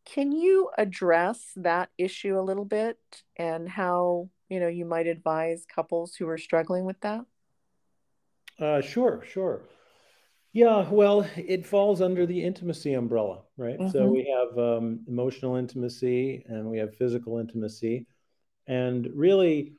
can 0.05 0.33
you 0.33 0.71
address 0.77 1.53
that 1.57 1.91
issue 1.99 2.39
a 2.39 2.43
little 2.43 2.65
bit 2.65 2.99
and 3.37 3.69
how 3.69 4.29
you 4.49 4.61
know 4.61 4.69
you 4.69 4.85
might 4.85 5.07
advise 5.07 5.65
couples 5.67 6.15
who 6.15 6.29
are 6.29 6.39
struggling 6.39 6.85
with 6.85 7.01
that? 7.01 7.25
Uh, 8.59 8.81
sure, 8.81 9.25
sure. 9.27 9.63
Yeah, 10.53 10.87
well, 10.91 11.27
it 11.37 11.65
falls 11.65 12.03
under 12.03 12.27
the 12.27 12.45
intimacy 12.45 12.93
umbrella, 12.93 13.41
right? 13.57 13.79
Mm-hmm. 13.79 13.91
So 13.91 14.07
we 14.07 14.31
have 14.37 14.59
um, 14.59 15.01
emotional 15.09 15.57
intimacy 15.57 16.45
and 16.47 16.67
we 16.67 16.77
have 16.79 16.95
physical 16.95 17.39
intimacy, 17.39 18.07
and 18.67 19.09
really, 19.15 19.73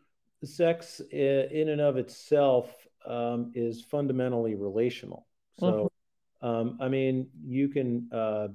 sex 0.44 1.00
in 1.12 1.70
and 1.70 1.82
of 1.82 1.98
itself 1.98 2.70
um, 3.06 3.52
is 3.56 3.82
fundamentally 3.82 4.56
relational. 4.56 5.28
So, 5.60 5.92
mm-hmm. 6.42 6.48
um, 6.48 6.78
I 6.82 6.90
mean, 6.90 7.28
you 7.46 7.70
can 7.70 8.10
uh, 8.12 8.48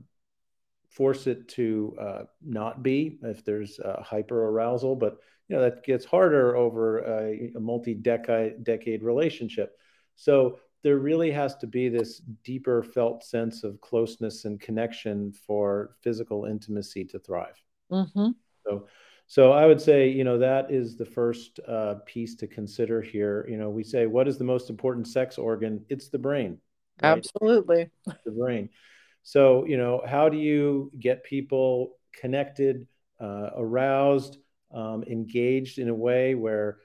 force 0.89 1.26
it 1.26 1.49
to 1.49 1.97
uh, 2.01 2.22
not 2.45 2.82
be 2.82 3.18
if 3.22 3.45
there's 3.45 3.78
uh, 3.80 4.03
hyper 4.03 4.49
arousal, 4.49 4.97
but 4.97 5.18
you 5.49 5.57
know 5.57 5.62
that 5.62 5.84
gets 5.84 6.05
harder 6.05 6.57
over 6.57 6.99
a, 6.99 7.53
a 7.55 7.61
multi-decade 7.61 9.03
relationship. 9.03 9.76
So 10.16 10.59
there 10.82 10.99
really 10.99 11.30
has 11.30 11.57
to 11.57 11.66
be 11.66 11.89
this 11.89 12.18
deeper 12.45 12.82
felt 12.82 13.24
sense 13.24 13.64
of 13.64 13.80
closeness 13.80 14.45
and 14.45 14.61
connection 14.61 15.32
for 15.32 15.97
physical 16.03 16.45
intimacy 16.45 17.05
to 17.07 17.18
thrive. 17.18 17.61
Mm-hmm. 17.91 18.30
So, 18.66 18.86
so 19.26 19.53
I 19.53 19.66
would 19.66 19.80
say, 19.80 20.09
you 20.09 20.24
know, 20.24 20.39
that 20.39 20.70
is 20.70 20.97
the 20.97 21.05
first 21.05 21.61
uh, 21.66 21.97
piece 22.07 22.36
to 22.36 22.47
consider 22.47 23.03
here. 23.03 23.47
You 23.49 23.57
know, 23.57 23.70
we 23.70 23.82
say, 23.82 24.07
what 24.07 24.28
is 24.28 24.39
the 24.39 24.45
most 24.45 24.70
important 24.70 25.09
sex 25.09 25.36
organ? 25.36 25.84
It's 25.89 26.09
the 26.09 26.18
brain. 26.18 26.59
Right? 27.03 27.11
Absolutely. 27.11 27.91
the 28.24 28.30
brain. 28.30 28.68
So, 29.29 29.66
you 29.66 29.76
know, 29.76 30.01
how 30.09 30.31
do 30.31 30.39
you 30.39 30.91
get 30.99 31.22
people 31.22 31.99
connected, 32.18 32.87
uh, 33.20 33.51
aroused, 33.59 34.39
um, 34.72 35.05
engaged 35.05 35.79
in 35.79 35.91
a 35.91 35.95
way 35.95 36.35
where 36.35 36.79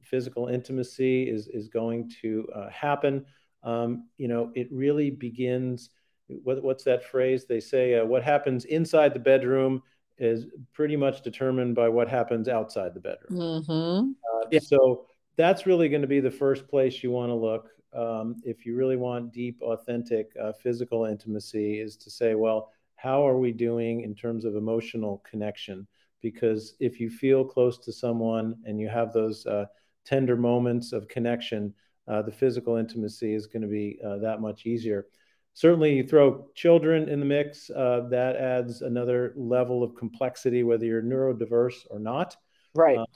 physical 0.00 0.48
intimacy 0.48 1.28
is 1.28 1.48
is 1.48 1.68
going 1.68 2.10
to 2.22 2.48
uh, 2.54 2.70
happen. 2.70 3.26
Um, 3.62 4.08
you 4.16 4.26
know, 4.26 4.52
it 4.54 4.68
really 4.72 5.10
begins. 5.10 5.90
What, 6.28 6.62
what's 6.62 6.84
that 6.84 7.04
phrase? 7.04 7.44
They 7.44 7.60
say 7.60 7.96
uh, 7.96 8.06
what 8.06 8.22
happens 8.22 8.64
inside 8.64 9.12
the 9.12 9.20
bedroom 9.20 9.82
is 10.16 10.46
pretty 10.72 10.96
much 10.96 11.20
determined 11.20 11.74
by 11.74 11.90
what 11.90 12.08
happens 12.08 12.48
outside 12.48 12.94
the 12.94 13.00
bedroom. 13.00 13.38
Mm-hmm. 13.38 14.12
Uh, 14.12 14.46
yeah. 14.50 14.60
So 14.60 15.08
that's 15.36 15.66
really 15.66 15.90
going 15.90 16.00
to 16.00 16.08
be 16.08 16.20
the 16.20 16.30
first 16.30 16.68
place 16.68 17.02
you 17.02 17.10
want 17.10 17.28
to 17.28 17.34
look 17.34 17.68
um, 17.96 18.36
if 18.44 18.66
you 18.66 18.76
really 18.76 18.96
want 18.96 19.32
deep, 19.32 19.60
authentic 19.62 20.32
uh, 20.40 20.52
physical 20.52 21.06
intimacy. 21.06 21.80
Is 21.80 21.96
to 21.98 22.10
say, 22.10 22.34
well, 22.34 22.70
how 22.96 23.26
are 23.26 23.38
we 23.38 23.52
doing 23.52 24.02
in 24.02 24.14
terms 24.14 24.44
of 24.44 24.56
emotional 24.56 25.22
connection? 25.28 25.86
because 26.22 26.74
if 26.80 26.98
you 26.98 27.08
feel 27.08 27.44
close 27.44 27.78
to 27.78 27.92
someone 27.92 28.56
and 28.64 28.80
you 28.80 28.88
have 28.88 29.12
those 29.12 29.46
uh, 29.46 29.66
tender 30.04 30.36
moments 30.36 30.92
of 30.92 31.06
connection, 31.06 31.72
uh, 32.08 32.20
the 32.22 32.32
physical 32.32 32.74
intimacy 32.74 33.32
is 33.32 33.46
going 33.46 33.62
to 33.62 33.68
be 33.68 33.98
uh, 34.04 34.16
that 34.18 34.40
much 34.40 34.66
easier. 34.66 35.06
Certainly, 35.54 35.94
you 35.94 36.04
throw 36.04 36.48
children 36.56 37.08
in 37.08 37.20
the 37.20 37.26
mix, 37.26 37.70
uh, 37.70 38.08
that 38.10 38.34
adds 38.34 38.82
another 38.82 39.34
level 39.36 39.84
of 39.84 39.94
complexity, 39.94 40.64
whether 40.64 40.84
you're 40.84 41.00
neurodiverse 41.00 41.86
or 41.90 42.00
not. 42.00 42.36
Right. 42.74 42.98
Um, 42.98 43.06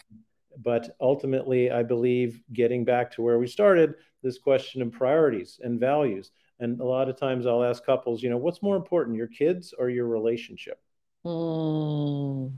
but 0.57 0.97
ultimately, 1.01 1.71
I 1.71 1.83
believe 1.83 2.43
getting 2.53 2.85
back 2.85 3.11
to 3.13 3.23
where 3.23 3.39
we 3.41 3.49
started, 3.49 3.95
this 4.23 4.39
question 4.39 4.83
of 4.83 4.93
priorities 4.93 5.61
and 5.63 5.79
values. 5.81 6.31
And 6.59 6.81
a 6.81 6.85
lot 6.85 7.09
of 7.09 7.19
times 7.19 7.47
I'll 7.47 7.65
ask 7.65 7.85
couples, 7.85 8.23
you 8.23 8.31
know, 8.31 8.37
what's 8.37 8.63
more 8.63 8.77
important, 8.77 9.17
your 9.17 9.27
kids 9.27 9.73
or 9.79 9.89
your 9.89 10.07
relationship? 10.07 10.81
Mm. 11.25 12.53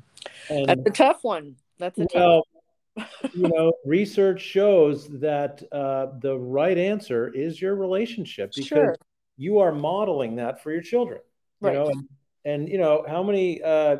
That's 0.48 0.80
a 0.86 0.90
tough 0.90 1.22
one. 1.22 1.56
That's 1.78 1.98
a 1.98 2.06
well, 2.14 2.42
tough 2.42 2.52
you 3.34 3.48
know, 3.48 3.72
research 3.84 4.40
shows 4.40 5.08
that 5.20 5.62
uh, 5.72 6.08
the 6.20 6.36
right 6.38 6.76
answer 6.76 7.28
is 7.28 7.60
your 7.60 7.74
relationship 7.74 8.52
because 8.54 8.66
sure. 8.66 8.96
you 9.36 9.58
are 9.58 9.72
modeling 9.72 10.36
that 10.36 10.62
for 10.62 10.70
your 10.72 10.82
children. 10.82 11.20
Right. 11.60 11.72
You 11.72 11.78
know, 11.78 11.86
and, 11.88 12.08
and 12.44 12.68
you 12.68 12.78
know 12.78 13.04
how 13.08 13.22
many 13.22 13.62
uh, 13.62 13.98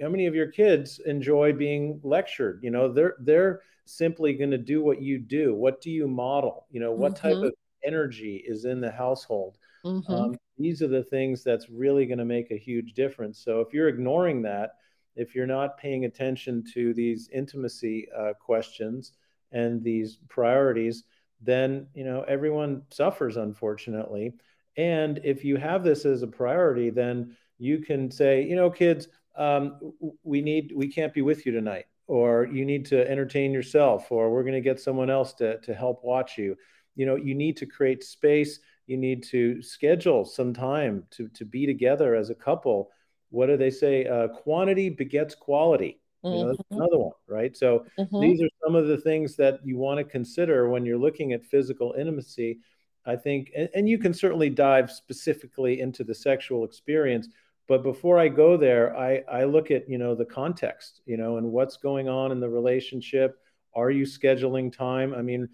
how 0.00 0.08
many 0.08 0.26
of 0.26 0.34
your 0.34 0.50
kids 0.50 1.00
enjoy 1.06 1.52
being 1.52 2.00
lectured? 2.02 2.60
You 2.62 2.70
know, 2.70 2.92
they're 2.92 3.16
they're 3.20 3.60
simply 3.84 4.34
going 4.34 4.50
to 4.50 4.58
do 4.58 4.82
what 4.82 5.02
you 5.02 5.18
do. 5.18 5.54
What 5.54 5.80
do 5.80 5.90
you 5.90 6.06
model? 6.08 6.66
You 6.70 6.80
know, 6.80 6.92
what 6.92 7.14
mm-hmm. 7.14 7.28
type 7.28 7.36
of 7.36 7.52
energy 7.84 8.42
is 8.46 8.64
in 8.64 8.80
the 8.80 8.90
household? 8.90 9.58
Mm-hmm. 9.84 10.12
Um, 10.12 10.36
these 10.58 10.82
are 10.82 10.88
the 10.88 11.02
things 11.02 11.42
that's 11.42 11.70
really 11.70 12.06
going 12.06 12.18
to 12.18 12.24
make 12.24 12.50
a 12.50 12.58
huge 12.58 12.94
difference. 12.94 13.38
So 13.42 13.60
if 13.60 13.72
you're 13.72 13.88
ignoring 13.88 14.42
that, 14.42 14.74
if 15.16 15.34
you're 15.34 15.46
not 15.46 15.78
paying 15.78 16.04
attention 16.04 16.64
to 16.74 16.94
these 16.94 17.28
intimacy 17.32 18.08
uh, 18.16 18.34
questions 18.34 19.12
and 19.52 19.82
these 19.82 20.18
priorities, 20.28 21.04
then 21.40 21.86
you 21.94 22.04
know 22.04 22.22
everyone 22.28 22.82
suffers 22.90 23.36
unfortunately. 23.36 24.34
And 24.76 25.20
if 25.24 25.44
you 25.44 25.56
have 25.56 25.82
this 25.82 26.04
as 26.06 26.22
a 26.22 26.26
priority, 26.28 26.90
then 26.90 27.36
you 27.58 27.78
can 27.80 28.10
say, 28.10 28.42
you 28.42 28.56
know, 28.56 28.70
kids, 28.70 29.08
um, 29.40 29.92
we 30.22 30.40
need, 30.42 30.72
we 30.74 30.88
can't 30.88 31.14
be 31.14 31.22
with 31.22 31.46
you 31.46 31.52
tonight, 31.52 31.86
or 32.06 32.46
you 32.46 32.64
need 32.64 32.86
to 32.86 33.10
entertain 33.10 33.52
yourself, 33.52 34.12
or 34.12 34.30
we're 34.30 34.42
going 34.42 34.54
to 34.54 34.60
get 34.60 34.78
someone 34.78 35.10
else 35.10 35.32
to 35.34 35.58
to 35.60 35.74
help 35.74 36.04
watch 36.04 36.38
you. 36.38 36.56
You 36.94 37.06
know, 37.06 37.16
you 37.16 37.34
need 37.34 37.56
to 37.58 37.66
create 37.66 38.04
space 38.04 38.60
you 38.90 38.96
need 38.96 39.22
to 39.22 39.62
schedule 39.62 40.24
some 40.24 40.52
time 40.52 41.04
to, 41.12 41.28
to 41.28 41.44
be 41.44 41.64
together 41.64 42.16
as 42.16 42.28
a 42.28 42.34
couple. 42.34 42.90
What 43.30 43.46
do 43.46 43.56
they 43.56 43.70
say? 43.70 44.04
Uh, 44.04 44.26
quantity 44.26 44.90
begets 44.90 45.36
quality. 45.36 46.00
You 46.24 46.30
know, 46.30 46.46
that's 46.48 46.58
mm-hmm. 46.58 46.74
another 46.74 46.98
one, 46.98 47.12
right? 47.28 47.56
So 47.56 47.86
mm-hmm. 47.96 48.20
these 48.20 48.42
are 48.42 48.48
some 48.64 48.74
of 48.74 48.88
the 48.88 48.98
things 48.98 49.36
that 49.36 49.60
you 49.64 49.78
want 49.78 49.98
to 49.98 50.04
consider 50.04 50.68
when 50.68 50.84
you're 50.84 50.98
looking 50.98 51.32
at 51.32 51.44
physical 51.44 51.94
intimacy. 51.96 52.58
I 53.06 53.14
think, 53.14 53.52
and, 53.56 53.68
and 53.76 53.88
you 53.88 53.96
can 53.96 54.12
certainly 54.12 54.50
dive 54.50 54.90
specifically 54.90 55.80
into 55.80 56.02
the 56.02 56.14
sexual 56.14 56.64
experience, 56.64 57.28
but 57.70 57.84
before 57.84 58.18
I 58.18 58.26
go 58.26 58.56
there, 58.56 58.96
I, 58.96 59.22
I 59.30 59.44
look 59.44 59.70
at 59.70 59.88
you 59.88 59.96
know 59.96 60.16
the 60.16 60.24
context, 60.24 61.02
you 61.06 61.16
know, 61.16 61.36
and 61.36 61.52
what's 61.52 61.76
going 61.76 62.08
on 62.08 62.32
in 62.32 62.40
the 62.40 62.48
relationship. 62.48 63.38
Are 63.76 63.92
you 63.92 64.04
scheduling 64.04 64.76
time? 64.76 65.14
I 65.14 65.22
mean, 65.22 65.48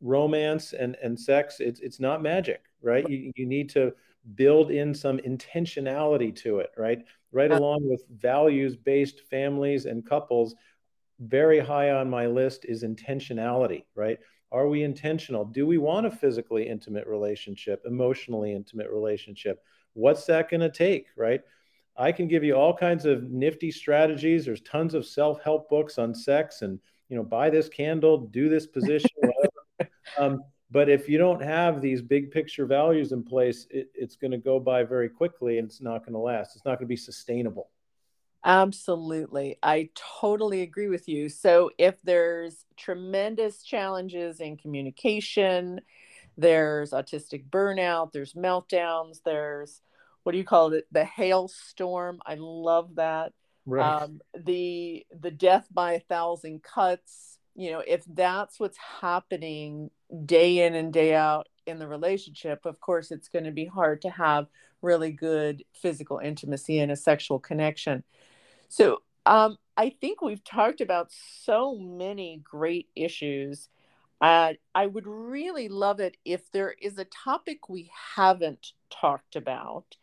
romance 0.00 0.74
and, 0.74 0.96
and 1.02 1.18
sex, 1.18 1.56
it's, 1.58 1.80
it's 1.80 1.98
not 1.98 2.22
magic, 2.22 2.62
right? 2.82 3.04
You, 3.10 3.32
you 3.34 3.46
need 3.46 3.68
to 3.70 3.92
build 4.36 4.70
in 4.70 4.94
some 4.94 5.18
intentionality 5.18 6.36
to 6.36 6.60
it, 6.60 6.70
right? 6.76 7.00
Right 7.32 7.50
along 7.50 7.80
with 7.82 8.04
values 8.16 8.76
based 8.76 9.22
families 9.28 9.86
and 9.86 10.06
couples, 10.06 10.54
very 11.18 11.58
high 11.58 11.90
on 11.90 12.08
my 12.08 12.28
list 12.28 12.64
is 12.64 12.84
intentionality, 12.84 13.86
right? 13.96 14.20
Are 14.52 14.68
we 14.68 14.84
intentional? 14.84 15.44
Do 15.44 15.66
we 15.66 15.78
want 15.78 16.06
a 16.06 16.12
physically 16.12 16.68
intimate 16.68 17.08
relationship, 17.08 17.82
emotionally 17.84 18.54
intimate 18.54 18.88
relationship? 18.88 19.64
What's 19.94 20.26
that 20.26 20.48
going 20.48 20.60
to 20.60 20.70
take, 20.70 21.06
right? 21.16 21.40
I 21.98 22.12
can 22.12 22.28
give 22.28 22.44
you 22.44 22.54
all 22.54 22.76
kinds 22.76 23.06
of 23.06 23.30
nifty 23.30 23.70
strategies. 23.70 24.44
There's 24.44 24.60
tons 24.60 24.94
of 24.94 25.06
self-help 25.06 25.68
books 25.68 25.98
on 25.98 26.14
sex 26.14 26.62
and, 26.62 26.78
you 27.08 27.16
know, 27.16 27.22
buy 27.22 27.50
this 27.50 27.68
candle, 27.68 28.18
do 28.18 28.48
this 28.48 28.66
position, 28.66 29.10
um, 30.18 30.42
but 30.70 30.88
if 30.88 31.08
you 31.08 31.16
don't 31.16 31.42
have 31.42 31.80
these 31.80 32.02
big 32.02 32.30
picture 32.30 32.66
values 32.66 33.12
in 33.12 33.22
place, 33.22 33.66
it, 33.70 33.88
it's 33.94 34.16
going 34.16 34.32
to 34.32 34.38
go 34.38 34.58
by 34.58 34.82
very 34.82 35.08
quickly 35.08 35.58
and 35.58 35.68
it's 35.68 35.80
not 35.80 36.00
going 36.00 36.12
to 36.12 36.18
last. 36.18 36.56
It's 36.56 36.64
not 36.64 36.78
going 36.78 36.86
to 36.86 36.86
be 36.86 36.96
sustainable. 36.96 37.70
Absolutely. 38.44 39.58
I 39.62 39.90
totally 39.94 40.62
agree 40.62 40.88
with 40.88 41.08
you. 41.08 41.28
So, 41.28 41.70
if 41.78 42.00
there's 42.02 42.64
tremendous 42.76 43.62
challenges 43.62 44.40
in 44.40 44.56
communication, 44.56 45.80
there's 46.36 46.90
autistic 46.90 47.48
burnout, 47.48 48.12
there's 48.12 48.34
meltdowns, 48.34 49.20
there's 49.24 49.80
what 50.26 50.32
do 50.32 50.38
you 50.38 50.44
call 50.44 50.72
it? 50.72 50.88
The 50.90 51.04
hailstorm. 51.04 52.18
I 52.26 52.34
love 52.36 52.96
that. 52.96 53.32
Right. 53.64 54.02
Um, 54.02 54.20
the 54.36 55.06
the 55.16 55.30
death 55.30 55.68
by 55.70 55.92
a 55.92 56.00
thousand 56.00 56.64
cuts. 56.64 57.38
You 57.54 57.70
know, 57.70 57.82
if 57.86 58.02
that's 58.08 58.58
what's 58.58 58.76
happening 58.76 59.92
day 60.24 60.66
in 60.66 60.74
and 60.74 60.92
day 60.92 61.14
out 61.14 61.46
in 61.64 61.78
the 61.78 61.86
relationship, 61.86 62.66
of 62.66 62.80
course, 62.80 63.12
it's 63.12 63.28
going 63.28 63.44
to 63.44 63.52
be 63.52 63.66
hard 63.66 64.02
to 64.02 64.10
have 64.10 64.48
really 64.82 65.12
good 65.12 65.62
physical 65.80 66.18
intimacy 66.18 66.80
and 66.80 66.90
a 66.90 66.96
sexual 66.96 67.38
connection. 67.38 68.02
So, 68.68 69.02
um, 69.26 69.58
I 69.76 69.90
think 69.90 70.22
we've 70.22 70.42
talked 70.42 70.80
about 70.80 71.12
so 71.44 71.78
many 71.78 72.42
great 72.42 72.88
issues. 72.96 73.68
Uh, 74.20 74.54
I 74.74 74.86
would 74.86 75.06
really 75.06 75.68
love 75.68 76.00
it 76.00 76.16
if 76.24 76.50
there 76.50 76.72
is 76.72 76.98
a 76.98 77.04
topic 77.04 77.68
we 77.68 77.92
haven't 78.16 78.72
talked 78.90 79.36
about 79.36 79.96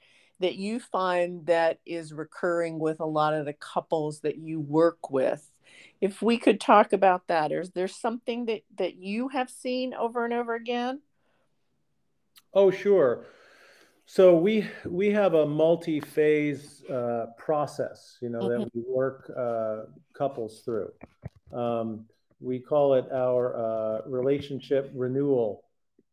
that 0.44 0.56
you 0.56 0.80
find 0.80 1.46
that 1.48 1.80
is 1.86 2.14
recurring 2.14 2.78
with 2.78 3.00
a 3.00 3.06
lot 3.06 3.34
of 3.34 3.46
the 3.46 3.54
couples 3.54 4.20
that 4.20 4.38
you 4.38 4.60
work 4.60 5.10
with 5.10 5.50
if 6.02 6.22
we 6.22 6.38
could 6.38 6.60
talk 6.60 6.92
about 6.92 7.28
that 7.28 7.52
is 7.52 7.72
there 7.72 7.88
something 7.88 8.46
that 8.46 8.62
that 8.78 8.96
you 8.96 9.30
have 9.30 9.50
seen 9.50 9.94
over 9.94 10.26
and 10.26 10.34
over 10.34 10.54
again? 10.54 11.02
Oh 12.54 12.72
sure. 12.72 13.26
So 14.06 14.36
we 14.36 14.68
we 14.86 15.12
have 15.12 15.34
a 15.34 15.46
multi-phase 15.46 16.84
uh, 16.90 17.28
process 17.38 18.18
you 18.22 18.30
know 18.30 18.42
mm-hmm. 18.42 18.64
that 18.64 18.76
we 18.76 18.84
work 18.86 19.32
uh, 19.36 19.84
couples 20.14 20.62
through. 20.66 20.92
Um, 21.54 22.06
we 22.42 22.60
call 22.60 22.96
it 22.96 23.06
our 23.14 23.56
uh, 23.56 24.02
relationship 24.06 24.92
renewal 24.94 25.64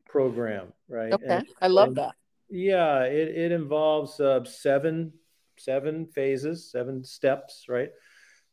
program 0.06 0.72
right? 0.88 1.12
Okay 1.12 1.24
and, 1.28 1.46
i 1.60 1.68
love 1.68 1.94
that 1.94 2.14
yeah 2.50 3.02
it, 3.04 3.28
it 3.28 3.52
involves 3.52 4.20
uh, 4.20 4.44
seven 4.44 5.12
seven 5.58 6.06
phases 6.06 6.70
seven 6.70 7.04
steps 7.04 7.66
right 7.68 7.90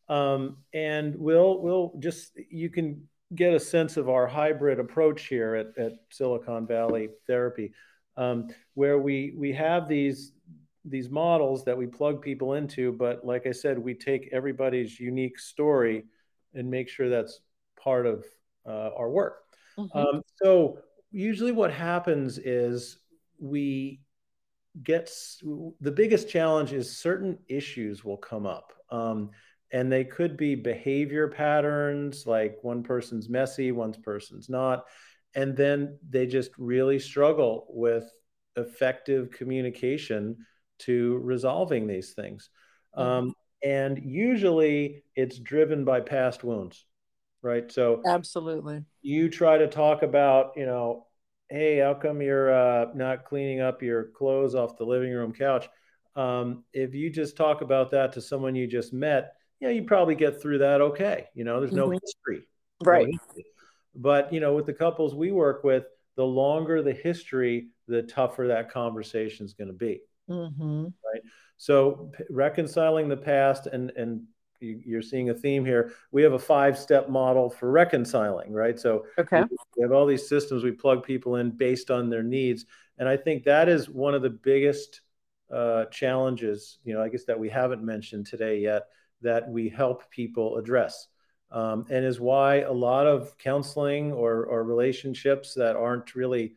um, 0.10 0.58
and 0.74 1.16
we'll 1.18 1.62
we'll 1.62 1.94
just 2.00 2.32
you 2.50 2.70
can 2.70 3.08
get 3.36 3.54
a 3.54 3.60
sense 3.60 3.98
of 3.98 4.10
our 4.10 4.26
hybrid 4.26 4.80
approach 4.80 5.26
here 5.26 5.56
at, 5.56 5.78
at 5.78 5.94
Silicon 6.10 6.66
Valley 6.66 7.10
Therapy, 7.28 7.74
um, 8.16 8.48
where 8.74 9.00
we 9.00 9.34
we 9.38 9.52
have 9.54 9.88
these 9.88 10.34
these 10.86 11.10
models 11.10 11.66
that 11.66 11.78
we 11.78 11.86
plug 11.86 12.22
people 12.22 12.54
into, 12.54 12.94
but 12.94 13.26
like 13.26 13.46
I 13.46 13.52
said, 13.52 13.78
we 13.78 13.94
take 13.94 14.30
everybody's 14.32 14.98
unique 15.00 15.38
story 15.38 16.06
and 16.54 16.70
make 16.70 16.88
sure 16.88 17.10
that's 17.10 17.42
part 17.78 18.06
of 18.06 18.24
uh, 18.66 18.92
our 18.98 19.10
work. 19.10 19.44
Mm-hmm. 19.78 19.98
Um, 19.98 20.22
so 20.42 20.80
usually, 21.12 21.52
what 21.52 21.74
happens 21.74 22.38
is 22.38 23.00
we 23.40 24.02
get 24.84 25.12
the 25.82 25.92
biggest 25.92 26.30
challenge 26.30 26.74
is 26.74 26.98
certain 26.98 27.40
issues 27.48 28.04
will 28.04 28.18
come 28.18 28.46
up. 28.46 28.74
Um, 28.90 29.32
and 29.72 29.92
they 29.92 30.04
could 30.04 30.38
be 30.38 30.56
behavior 30.56 31.28
patterns 31.28 32.26
like 32.26 32.58
one 32.62 32.84
person's 32.84 33.30
messy 33.30 33.72
one 33.72 33.94
person's 33.94 34.50
not 34.50 34.86
and 35.36 35.56
then 35.56 35.98
they 36.10 36.26
just 36.26 36.52
really 36.58 37.00
struggle 37.00 37.68
with 37.70 38.10
effective 38.56 39.30
communication 39.32 40.38
to 40.80 41.18
resolving 41.18 41.88
these 41.88 42.14
things 42.14 42.50
mm-hmm. 42.98 43.08
um, 43.08 43.34
and 43.64 44.00
usually 44.04 45.04
it's 45.16 45.40
driven 45.40 45.84
by 45.84 46.00
past 46.00 46.44
wounds 46.44 46.86
right 47.42 47.72
so 47.72 48.02
absolutely 48.08 48.84
you 49.02 49.30
try 49.30 49.58
to 49.58 49.68
talk 49.68 50.02
about 50.04 50.52
you 50.56 50.66
know 50.66 51.07
hey 51.50 51.80
how 51.80 51.94
come 51.94 52.22
you're 52.22 52.54
uh, 52.54 52.88
not 52.94 53.26
cleaning 53.26 53.62
up 53.62 53.82
your 53.82 54.06
clothes 54.06 54.56
off 54.56 54.78
the 54.78 54.86
living 54.86 55.12
room 55.12 55.32
couch 55.32 55.68
um, 56.16 56.64
if 56.74 56.96
you 56.96 57.10
just 57.10 57.38
talk 57.38 57.62
about 57.62 57.92
that 57.92 58.14
to 58.14 58.22
someone 58.22 58.56
you 58.56 58.68
just 58.68 58.94
met 58.94 59.34
you 59.60 59.68
know, 59.68 59.74
you 59.74 59.84
probably 59.84 60.16
get 60.16 60.42
through 60.42 60.60
that 60.60 60.82
okay. 60.82 61.28
You 61.34 61.44
know, 61.44 61.60
there's 61.60 61.72
no 61.72 61.88
mm-hmm. 61.88 61.98
history. 62.04 62.48
Right. 62.84 63.08
No 63.08 63.18
history. 63.26 63.46
But, 63.96 64.32
you 64.32 64.40
know, 64.40 64.54
with 64.54 64.66
the 64.66 64.74
couples 64.74 65.16
we 65.16 65.32
work 65.32 65.64
with, 65.64 65.86
the 66.16 66.26
longer 66.26 66.82
the 66.82 66.94
history, 66.94 67.70
the 67.88 68.04
tougher 68.04 68.48
that 68.48 68.72
conversation 68.72 69.46
is 69.46 69.54
going 69.54 69.70
to 69.70 69.74
be. 69.74 70.02
Mm-hmm. 70.30 70.84
Right. 70.84 71.22
So 71.58 72.12
reconciling 72.30 73.08
the 73.08 73.18
past 73.18 73.66
and, 73.68 73.92
and 73.92 74.24
you're 74.60 75.02
seeing 75.02 75.30
a 75.30 75.34
theme 75.34 75.66
here. 75.66 75.94
We 76.12 76.24
have 76.24 76.34
a 76.34 76.40
five 76.40 76.78
step 76.78 77.10
model 77.10 77.50
for 77.50 77.72
reconciling, 77.72 78.54
right? 78.54 78.80
So 78.80 79.06
okay. 79.18 79.44
we 79.76 79.84
have 79.84 79.92
all 79.92 80.06
these 80.06 80.28
systems 80.28 80.64
we 80.64 80.72
plug 80.72 81.04
people 81.04 81.36
in 81.36 81.52
based 81.52 81.92
on 81.92 82.10
their 82.10 82.24
needs. 82.24 82.66
And 82.98 83.08
I 83.08 83.18
think 83.18 83.44
that 83.44 83.70
is 83.70 83.90
one 83.90 84.14
of 84.14 84.22
the 84.22 84.30
biggest 84.30 85.02
uh, 85.52 85.86
challenges, 85.86 86.80
you 86.84 86.94
know, 86.94 87.02
I 87.02 87.10
guess 87.10 87.26
that 87.26 87.40
we 87.40 87.50
haven't 87.50 87.84
mentioned 87.84 88.28
today 88.28 88.60
yet 88.60 88.88
that 89.22 89.50
we 89.50 89.70
help 89.70 90.10
people 90.10 90.58
address. 90.58 91.08
Um, 91.50 91.86
and 91.90 92.04
is 92.04 92.20
why 92.20 92.62
a 92.62 92.72
lot 92.72 93.08
of 93.08 93.38
counseling 93.38 94.12
or, 94.12 94.44
or 94.46 94.66
relationships 94.66 95.54
that 95.54 95.78
aren't 95.78 96.14
really 96.14 96.56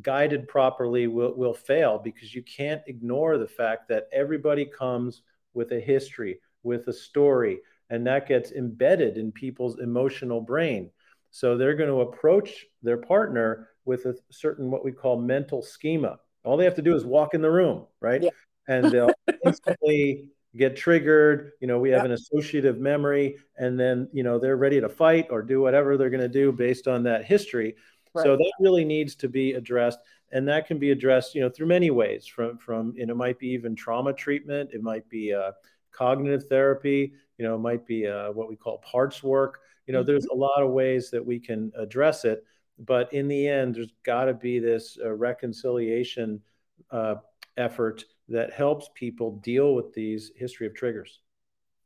guided 0.00 0.48
properly 0.48 1.06
will, 1.06 1.34
will 1.36 1.54
fail 1.54 1.98
because 1.98 2.34
you 2.34 2.42
can't 2.42 2.82
ignore 2.86 3.38
the 3.38 3.46
fact 3.46 3.88
that 3.88 4.08
everybody 4.12 4.64
comes 4.64 5.22
with 5.54 5.70
a 5.72 5.80
history, 5.80 6.40
with 6.62 6.88
a 6.88 6.92
story, 6.92 7.60
and 7.90 8.06
that 8.06 8.28
gets 8.28 8.52
embedded 8.52 9.18
in 9.18 9.32
people's 9.32 9.78
emotional 9.78 10.40
brain. 10.40 10.90
So 11.30 11.56
they're 11.56 11.74
going 11.74 11.90
to 11.90 12.02
approach 12.02 12.66
their 12.82 12.98
partner 12.98 13.68
with 13.84 14.04
a 14.06 14.14
certain 14.30 14.70
what 14.70 14.84
we 14.84 14.92
call 14.92 15.20
mental 15.20 15.62
schema. 15.62 16.18
All 16.44 16.56
they 16.56 16.64
have 16.64 16.74
to 16.76 16.82
do 16.82 16.94
is 16.94 17.04
walk 17.04 17.34
in 17.34 17.42
the 17.42 17.50
room, 17.50 17.86
right? 18.00 18.22
Yeah. 18.22 18.30
And 18.68 18.90
they'll 18.90 19.12
instantly 19.44 20.28
get 20.56 20.76
triggered 20.76 21.52
you 21.60 21.66
know 21.66 21.78
we 21.78 21.90
have 21.90 22.04
an 22.04 22.12
associative 22.12 22.78
memory 22.78 23.36
and 23.56 23.78
then 23.78 24.08
you 24.12 24.22
know 24.22 24.38
they're 24.38 24.56
ready 24.56 24.80
to 24.80 24.88
fight 24.88 25.26
or 25.30 25.42
do 25.42 25.60
whatever 25.60 25.96
they're 25.96 26.10
going 26.10 26.20
to 26.20 26.28
do 26.28 26.52
based 26.52 26.86
on 26.86 27.02
that 27.02 27.24
history 27.24 27.74
right. 28.14 28.22
so 28.22 28.36
that 28.36 28.52
really 28.60 28.84
needs 28.84 29.14
to 29.14 29.28
be 29.28 29.52
addressed 29.54 29.98
and 30.30 30.46
that 30.46 30.66
can 30.66 30.78
be 30.78 30.90
addressed 30.90 31.34
you 31.34 31.40
know 31.40 31.48
through 31.48 31.66
many 31.66 31.90
ways 31.90 32.26
from 32.26 32.58
from 32.58 32.92
you 32.96 33.06
know 33.06 33.12
it 33.12 33.16
might 33.16 33.38
be 33.38 33.48
even 33.48 33.74
trauma 33.74 34.12
treatment 34.12 34.68
it 34.74 34.82
might 34.82 35.08
be 35.08 35.32
uh, 35.32 35.52
cognitive 35.92 36.46
therapy 36.48 37.12
you 37.38 37.44
know 37.44 37.54
it 37.54 37.58
might 37.58 37.86
be 37.86 38.06
uh, 38.06 38.30
what 38.32 38.48
we 38.48 38.56
call 38.56 38.78
parts 38.78 39.22
work 39.22 39.60
you 39.86 39.92
know 39.92 40.00
mm-hmm. 40.00 40.06
there's 40.06 40.26
a 40.26 40.34
lot 40.34 40.62
of 40.62 40.70
ways 40.70 41.10
that 41.10 41.24
we 41.24 41.38
can 41.38 41.70
address 41.76 42.24
it 42.24 42.44
but 42.78 43.12
in 43.12 43.28
the 43.28 43.48
end 43.48 43.74
there's 43.74 43.92
got 44.04 44.24
to 44.24 44.34
be 44.34 44.58
this 44.58 44.98
uh, 45.04 45.10
reconciliation 45.12 46.40
uh, 46.90 47.14
effort 47.56 48.04
that 48.28 48.52
helps 48.52 48.88
people 48.94 49.38
deal 49.42 49.74
with 49.74 49.92
these 49.92 50.32
history 50.36 50.66
of 50.66 50.74
triggers. 50.74 51.20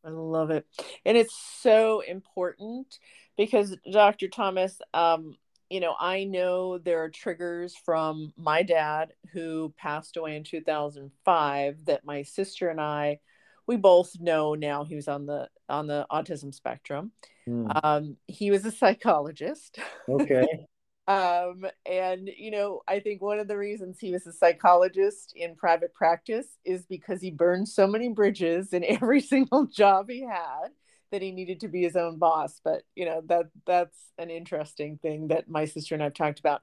I 0.05 0.11
love 0.11 0.51
it. 0.51 0.65
And 1.05 1.17
it's 1.17 1.37
so 1.61 2.01
important 2.01 2.99
because 3.37 3.77
Dr. 3.91 4.29
Thomas, 4.29 4.81
um, 4.95 5.37
you 5.69 5.81
know, 5.81 5.95
I 5.99 6.25
know 6.25 6.79
there 6.79 7.03
are 7.03 7.11
triggers 7.11 7.75
from 7.75 8.33
my 8.37 8.63
dad 8.63 9.13
who 9.33 9.75
passed 9.77 10.17
away 10.17 10.37
in 10.37 10.45
2005 10.45 11.85
that 11.87 12.05
my 12.05 12.23
sister 12.23 12.69
and 12.69 12.81
I 12.81 13.19
we 13.67 13.77
both 13.77 14.19
know 14.21 14.55
now 14.55 14.85
he 14.85 14.95
was 14.95 15.09
on 15.09 15.27
the 15.27 15.49
on 15.69 15.87
the 15.87 16.07
autism 16.11 16.55
spectrum. 16.55 17.13
Mm. 17.49 17.85
Um, 17.85 18.17
he 18.27 18.51
was 18.51 18.65
a 18.65 18.71
psychologist. 18.71 19.79
Okay. 20.09 20.47
Um, 21.09 21.65
and, 21.89 22.29
you 22.37 22.51
know, 22.51 22.83
I 22.89 22.99
think 22.99 23.23
one 23.23 23.39
of 23.39 23.47
the 23.47 23.57
reasons 23.57 24.01
he 24.01 24.11
was 24.11 24.27
a 24.27 24.33
psychologist 24.33 25.33
in 25.37 25.55
private 25.55 25.95
practice 25.95 26.59
is 26.65 26.85
because 26.85 27.21
he 27.21 27.31
burned 27.31 27.69
so 27.69 27.87
many 27.87 28.09
bridges 28.09 28.73
in 28.73 28.85
every 28.89 29.21
single 29.21 29.67
job 29.67 30.11
he 30.11 30.23
had 30.23 30.71
that 31.13 31.23
he 31.23 31.31
needed 31.31 31.61
to 31.61 31.69
be 31.69 31.83
his 31.83 31.95
own 31.95 32.19
boss. 32.19 32.61
But, 32.65 32.83
you 32.97 33.05
know, 33.05 33.23
that 33.27 33.47
that's 33.67 33.97
an 34.19 34.31
interesting 34.31 34.99
thing 34.99 35.29
that 35.29 35.49
my 35.49 35.67
sister 35.67 35.95
and 35.95 36.03
I've 36.03 36.15
talked 36.15 36.41
about. 36.41 36.63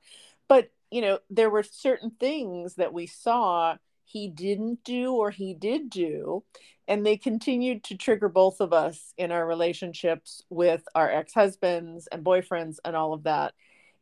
But, 0.49 0.71
you 0.91 0.99
know, 0.99 1.19
there 1.29 1.49
were 1.49 1.63
certain 1.63 2.11
things 2.19 2.75
that 2.75 2.91
we 2.91 3.07
saw 3.07 3.77
he 4.03 4.27
didn't 4.27 4.83
do 4.83 5.13
or 5.13 5.31
he 5.31 5.53
did 5.53 5.89
do 5.89 6.43
and 6.87 7.05
they 7.05 7.15
continued 7.17 7.83
to 7.83 7.95
trigger 7.95 8.27
both 8.27 8.59
of 8.59 8.73
us 8.73 9.13
in 9.17 9.31
our 9.31 9.47
relationships 9.47 10.43
with 10.49 10.83
our 10.95 11.09
ex-husbands 11.09 12.07
and 12.11 12.25
boyfriends 12.25 12.77
and 12.83 12.95
all 12.95 13.13
of 13.13 13.23
that 13.23 13.53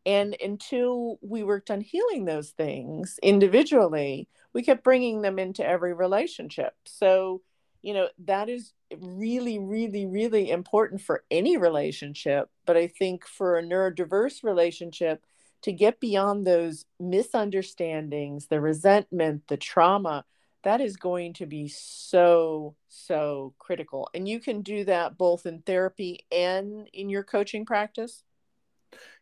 and 0.05 0.35
until 0.43 1.19
we 1.21 1.43
worked 1.43 1.69
on 1.69 1.81
healing 1.81 2.25
those 2.25 2.49
things 2.51 3.19
individually, 3.21 4.27
we 4.53 4.63
kept 4.63 4.83
bringing 4.83 5.21
them 5.21 5.37
into 5.37 5.65
every 5.65 5.93
relationship. 5.93 6.73
So, 6.85 7.41
you 7.81 7.93
know, 7.93 8.09
that 8.25 8.49
is 8.49 8.73
really, 8.99 9.59
really, 9.59 10.05
really 10.05 10.49
important 10.49 11.01
for 11.01 11.23
any 11.29 11.57
relationship. 11.57 12.49
But 12.65 12.77
I 12.77 12.87
think 12.87 13.27
for 13.27 13.57
a 13.57 13.63
neurodiverse 13.63 14.43
relationship, 14.43 15.23
to 15.63 15.71
get 15.71 15.99
beyond 15.99 16.45
those 16.45 16.85
misunderstandings, 16.99 18.47
the 18.47 18.59
resentment, 18.59 19.43
the 19.47 19.57
trauma, 19.57 20.25
that 20.63 20.81
is 20.81 20.95
going 20.95 21.33
to 21.33 21.45
be 21.45 21.67
so, 21.67 22.75
so 22.87 23.53
critical. 23.57 24.09
And 24.13 24.27
you 24.27 24.39
can 24.39 24.61
do 24.61 24.85
that 24.85 25.17
both 25.17 25.45
in 25.45 25.61
therapy 25.61 26.25
and 26.31 26.87
in 26.93 27.09
your 27.09 27.23
coaching 27.23 27.65
practice. 27.65 28.23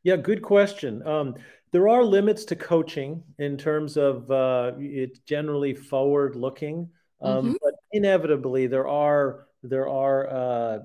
Yeah, 0.04 0.18
good 0.18 0.42
question. 0.42 1.06
Um, 1.08 1.36
there 1.72 1.88
are 1.88 2.04
limits 2.04 2.46
to 2.46 2.56
coaching 2.56 3.24
in 3.38 3.58
terms 3.58 3.96
of 3.96 4.30
uh, 4.32 4.72
it's 4.80 5.20
generally 5.20 5.76
forward 5.76 6.36
looking, 6.36 6.90
um, 7.22 7.46
mm-hmm. 7.46 7.56
but 7.62 7.74
inevitably 7.92 8.68
there 8.68 8.88
are 8.88 9.48
there 9.62 9.88
are 9.88 10.30
uh, 10.30 10.80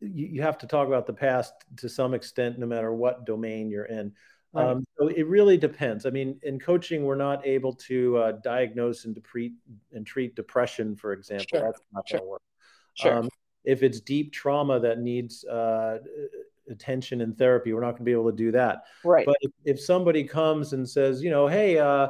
you, 0.00 0.26
you, 0.26 0.42
have 0.42 0.58
to 0.58 0.66
talk 0.66 0.86
about 0.86 1.06
the 1.06 1.12
past 1.12 1.54
to 1.78 1.88
some 1.88 2.14
extent, 2.14 2.58
no 2.58 2.66
matter 2.66 2.92
what 2.92 3.24
domain 3.24 3.70
you're 3.70 3.84
in. 3.84 4.12
Right. 4.56 4.68
Um, 4.68 4.84
so 4.98 5.08
it 5.08 5.26
really 5.26 5.56
depends. 5.56 6.06
I 6.06 6.10
mean, 6.10 6.38
in 6.42 6.58
coaching, 6.58 7.04
we're 7.04 7.14
not 7.14 7.46
able 7.46 7.72
to 7.74 8.16
uh, 8.16 8.32
diagnose 8.42 9.04
and, 9.04 9.14
deprete, 9.14 9.54
and 9.92 10.06
treat 10.06 10.34
depression, 10.34 10.96
for 10.96 11.12
example. 11.12 11.46
Sure. 11.50 11.60
That's 11.60 11.80
not 11.92 12.08
sure. 12.08 12.18
going 12.18 12.26
to 12.26 12.30
work. 12.30 12.42
Sure. 12.94 13.18
Um, 13.18 13.28
if 13.64 13.82
it's 13.82 14.00
deep 14.00 14.32
trauma 14.32 14.80
that 14.80 15.00
needs 15.00 15.44
uh, 15.44 15.98
attention 16.70 17.20
and 17.20 17.36
therapy. 17.36 17.72
We're 17.72 17.80
not 17.80 17.92
going 17.92 17.98
to 17.98 18.04
be 18.04 18.12
able 18.12 18.30
to 18.30 18.36
do 18.36 18.52
that. 18.52 18.84
Right. 19.04 19.26
But 19.26 19.36
if, 19.40 19.50
if 19.64 19.80
somebody 19.80 20.24
comes 20.24 20.72
and 20.72 20.88
says, 20.88 21.22
you 21.22 21.30
know, 21.30 21.46
hey, 21.46 21.78
uh, 21.78 22.08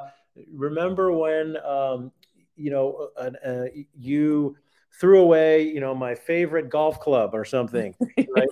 remember 0.52 1.12
when, 1.12 1.56
um, 1.64 2.12
you 2.56 2.70
know, 2.70 3.10
uh, 3.16 3.30
uh, 3.44 3.64
you 3.98 4.56
threw 4.98 5.20
away, 5.20 5.62
you 5.62 5.80
know, 5.80 5.94
my 5.94 6.14
favorite 6.14 6.70
golf 6.70 7.00
club 7.00 7.30
or 7.34 7.44
something, 7.44 7.94
right? 8.16 8.48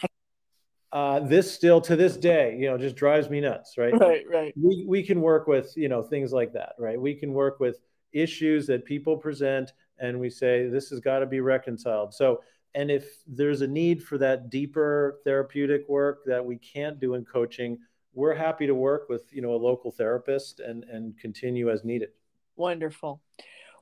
Uh, 0.94 1.18
this 1.18 1.52
still 1.52 1.80
to 1.80 1.96
this 1.96 2.16
day, 2.16 2.56
you 2.56 2.70
know, 2.70 2.78
just 2.78 2.94
drives 2.94 3.28
me 3.28 3.40
nuts, 3.40 3.76
right? 3.76 3.92
Right, 4.00 4.24
right. 4.30 4.54
We, 4.56 4.84
we 4.86 5.02
can 5.02 5.20
work 5.20 5.48
with, 5.48 5.72
you 5.76 5.88
know, 5.88 6.02
things 6.02 6.32
like 6.32 6.52
that, 6.52 6.74
right? 6.78 7.00
We 7.00 7.14
can 7.14 7.34
work 7.34 7.58
with 7.58 7.80
issues 8.12 8.66
that 8.68 8.84
people 8.84 9.16
present 9.16 9.72
and 9.98 10.20
we 10.20 10.30
say, 10.30 10.68
this 10.68 10.90
has 10.90 11.00
got 11.00 11.18
to 11.18 11.26
be 11.26 11.40
reconciled. 11.40 12.14
So 12.14 12.40
and 12.74 12.90
if 12.90 13.18
there's 13.26 13.60
a 13.60 13.66
need 13.66 14.02
for 14.02 14.18
that 14.18 14.50
deeper 14.50 15.20
therapeutic 15.24 15.88
work 15.88 16.24
that 16.26 16.44
we 16.44 16.56
can't 16.56 17.00
do 17.00 17.14
in 17.14 17.24
coaching 17.24 17.78
we're 18.12 18.34
happy 18.34 18.66
to 18.66 18.74
work 18.74 19.08
with 19.08 19.22
you 19.32 19.42
know 19.42 19.54
a 19.54 19.56
local 19.56 19.90
therapist 19.90 20.60
and 20.60 20.84
and 20.84 21.18
continue 21.18 21.70
as 21.70 21.84
needed 21.84 22.10
wonderful 22.56 23.20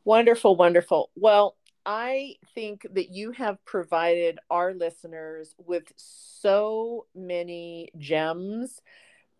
wonderful 0.04 0.56
wonderful 0.56 1.10
well 1.16 1.56
i 1.84 2.34
think 2.54 2.86
that 2.92 3.10
you 3.10 3.32
have 3.32 3.64
provided 3.64 4.38
our 4.50 4.74
listeners 4.74 5.54
with 5.58 5.92
so 5.96 7.06
many 7.14 7.88
gems 7.98 8.80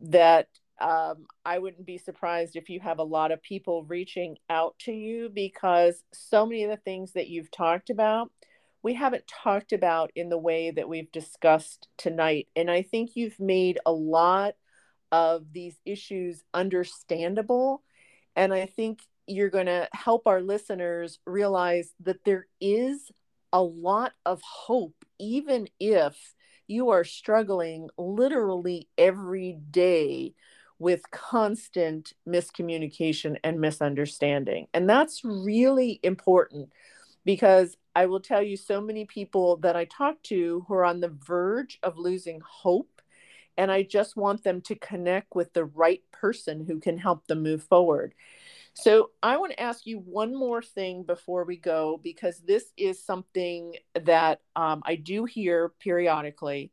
that 0.01 0.49
um, 0.83 1.27
I 1.45 1.59
wouldn't 1.59 1.87
be 1.87 1.99
surprised 1.99 2.57
if 2.57 2.69
you 2.69 2.81
have 2.81 2.99
a 2.99 3.05
lot 3.05 3.31
of 3.31 3.41
people 3.43 3.85
reaching 3.85 4.37
out 4.51 4.77
to 4.81 4.93
you 4.93 5.31
because 5.33 6.03
so 6.13 6.45
many 6.45 6.65
of 6.65 6.71
the 6.71 6.77
things 6.77 7.13
that 7.13 7.29
you've 7.29 7.53
talked 7.53 7.89
about, 7.89 8.33
we 8.83 8.95
haven't 8.95 9.29
talked 9.29 9.73
about 9.73 10.11
in 10.17 10.29
the 10.29 10.39
way 10.39 10.73
that 10.73 10.89
we've 10.89 11.13
discussed 11.13 11.87
tonight. 11.97 12.49
And 12.57 12.69
I 12.69 12.83
think 12.83 13.11
you've 13.15 13.39
made 13.39 13.79
a 13.87 13.93
lot 13.93 14.55
of 15.13 15.53
these 15.53 15.79
issues 15.85 16.43
understandable. 16.53 17.85
And 18.35 18.53
I 18.53 18.67
think 18.67 19.03
you're 19.27 19.51
going 19.51 19.67
to 19.67 19.89
help 19.93 20.27
our 20.27 20.41
listeners 20.41 21.19
realize 21.27 21.93
that 22.01 22.25
there 22.25 22.47
is 22.61 23.11
a 23.53 23.63
lot 23.63 24.13
of 24.25 24.41
hope, 24.43 25.05
even 25.19 25.69
if 25.79 26.35
you 26.67 26.91
are 26.91 27.05
struggling 27.05 27.89
literally 27.99 28.89
every 28.97 29.59
day 29.71 30.35
with 30.79 31.09
constant 31.11 32.13
miscommunication 32.27 33.37
and 33.45 33.61
misunderstanding. 33.61 34.67
And 34.75 34.89
that's 34.89 35.23
really 35.25 36.01
important 36.03 36.73
because 37.25 37.77
I 37.95 38.07
will 38.07 38.21
tell 38.21 38.43
you 38.43 38.57
so 38.57 38.81
many 38.81 39.05
people 39.05 39.59
that 39.59 39.77
I 39.77 39.85
talk 39.85 40.23
to 40.25 40.65
who 40.67 40.75
are 40.75 40.85
on 40.85 41.01
the 41.01 41.15
verge 41.25 41.79
of 41.83 41.99
losing 41.99 42.41
hope. 42.41 43.01
And 43.57 43.71
I 43.71 43.83
just 43.83 44.17
want 44.17 44.45
them 44.45 44.61
to 44.63 44.75
connect 44.75 45.35
with 45.35 45.53
the 45.53 45.67
right 45.67 46.03
person 46.11 46.65
who 46.67 46.81
can 46.81 46.97
help 46.97 47.27
them 47.27 47.43
move 47.43 47.63
forward. 47.63 48.15
So, 48.75 49.11
I 49.23 49.37
want 49.37 49.53
to 49.53 49.61
ask 49.61 49.87
you 49.87 49.99
one 49.99 50.35
more 50.35 50.63
thing 50.63 51.03
before 51.03 51.45
we 51.45 51.57
go, 51.57 52.01
because 52.03 52.41
this 52.41 52.73
is 52.77 53.05
something 53.05 53.75
that 53.95 54.41
um, 54.57 54.83
I 54.85 54.97
do 54.97 55.25
hear 55.25 55.73
periodically. 55.81 56.73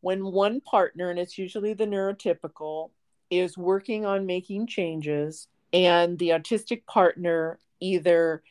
When 0.00 0.26
one 0.26 0.60
partner, 0.60 1.10
and 1.10 1.18
it's 1.18 1.38
usually 1.38 1.74
the 1.74 1.86
neurotypical, 1.86 2.90
is 3.30 3.58
working 3.58 4.06
on 4.06 4.26
making 4.26 4.66
changes 4.66 5.48
and 5.72 6.18
the 6.18 6.30
autistic 6.30 6.86
partner 6.86 7.58
either 7.80 8.42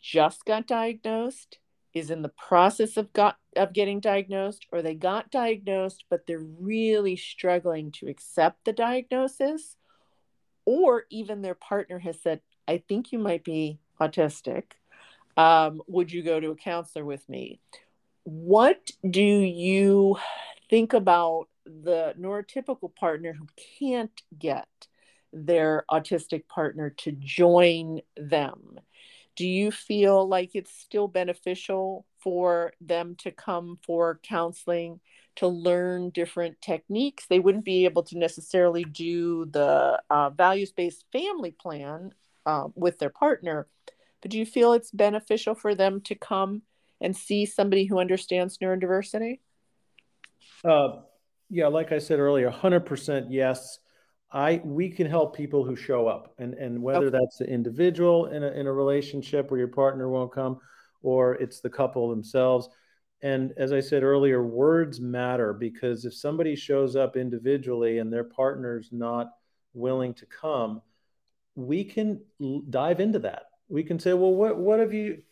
just 0.00 0.44
got 0.44 0.66
diagnosed 0.66 1.58
is 1.94 2.10
in 2.10 2.22
the 2.22 2.30
process 2.30 2.96
of 2.96 3.12
got 3.12 3.36
of 3.56 3.72
getting 3.72 4.00
diagnosed 4.00 4.66
or 4.72 4.80
they 4.80 4.94
got 4.94 5.30
diagnosed 5.30 6.04
but 6.08 6.26
they're 6.26 6.46
really 6.58 7.16
struggling 7.16 7.92
to 7.92 8.08
accept 8.08 8.64
the 8.64 8.72
diagnosis 8.72 9.76
or 10.64 11.04
even 11.10 11.42
their 11.42 11.54
partner 11.54 11.98
has 11.98 12.20
said 12.20 12.40
i 12.68 12.78
think 12.88 13.12
you 13.12 13.18
might 13.18 13.44
be 13.44 13.78
autistic. 14.02 14.64
Um, 15.36 15.82
would 15.86 16.12
you 16.12 16.22
go 16.22 16.40
to 16.40 16.50
a 16.50 16.56
counselor 16.56 17.04
with 17.04 17.26
me? 17.28 17.60
What 18.24 18.90
do 19.08 19.22
you 19.22 20.18
think 20.68 20.92
about 20.92 21.48
the 21.64 22.14
neurotypical 22.18 22.94
partner 22.94 23.32
who 23.32 23.46
can't 23.78 24.22
get 24.38 24.68
their 25.32 25.84
autistic 25.90 26.46
partner 26.48 26.90
to 26.90 27.12
join 27.12 28.00
them? 28.16 28.78
Do 29.34 29.46
you 29.46 29.70
feel 29.70 30.28
like 30.28 30.50
it's 30.54 30.72
still 30.72 31.08
beneficial 31.08 32.04
for 32.18 32.74
them 32.80 33.16
to 33.20 33.30
come 33.30 33.78
for 33.86 34.20
counseling 34.22 35.00
to 35.36 35.46
learn 35.46 36.10
different 36.10 36.60
techniques 36.60 37.26
they 37.28 37.40
wouldn't 37.40 37.64
be 37.64 37.84
able 37.84 38.02
to 38.02 38.18
necessarily 38.18 38.84
do 38.84 39.46
the 39.46 40.00
uh, 40.10 40.30
values-based 40.30 41.04
family 41.12 41.52
plan 41.52 42.12
uh, 42.46 42.68
with 42.74 42.98
their 42.98 43.10
partner 43.10 43.66
but 44.20 44.30
do 44.30 44.38
you 44.38 44.46
feel 44.46 44.72
it's 44.72 44.90
beneficial 44.90 45.54
for 45.54 45.74
them 45.74 46.00
to 46.00 46.14
come 46.14 46.62
and 47.00 47.16
see 47.16 47.44
somebody 47.46 47.84
who 47.84 47.98
understands 47.98 48.58
neurodiversity 48.58 49.38
uh, 50.64 51.00
yeah, 51.52 51.66
like 51.66 51.92
I 51.92 51.98
said 51.98 52.18
earlier, 52.18 52.50
100% 52.50 53.26
yes. 53.28 53.78
I 54.34 54.62
we 54.64 54.88
can 54.88 55.06
help 55.06 55.36
people 55.36 55.62
who 55.62 55.76
show 55.76 56.08
up, 56.08 56.34
and 56.38 56.54
and 56.54 56.82
whether 56.82 57.08
okay. 57.08 57.18
that's 57.18 57.36
the 57.36 57.44
individual 57.44 58.26
in 58.26 58.42
a 58.42 58.50
in 58.52 58.66
a 58.66 58.72
relationship 58.72 59.50
where 59.50 59.58
your 59.58 59.68
partner 59.68 60.08
won't 60.08 60.32
come, 60.32 60.58
or 61.02 61.34
it's 61.34 61.60
the 61.60 61.68
couple 61.68 62.08
themselves. 62.08 62.70
And 63.22 63.52
as 63.56 63.72
I 63.72 63.80
said 63.80 64.02
earlier, 64.02 64.42
words 64.42 65.00
matter 65.00 65.52
because 65.52 66.04
if 66.04 66.14
somebody 66.14 66.56
shows 66.56 66.96
up 66.96 67.16
individually 67.16 67.98
and 67.98 68.12
their 68.12 68.24
partner's 68.24 68.88
not 68.90 69.30
willing 69.74 70.14
to 70.14 70.26
come, 70.26 70.82
we 71.54 71.84
can 71.84 72.20
dive 72.68 72.98
into 73.00 73.20
that. 73.20 73.44
We 73.68 73.84
can 73.84 73.98
say, 73.98 74.12
well, 74.12 74.34
what 74.34 74.58
what 74.58 74.80
have 74.80 74.92
you 74.92 75.22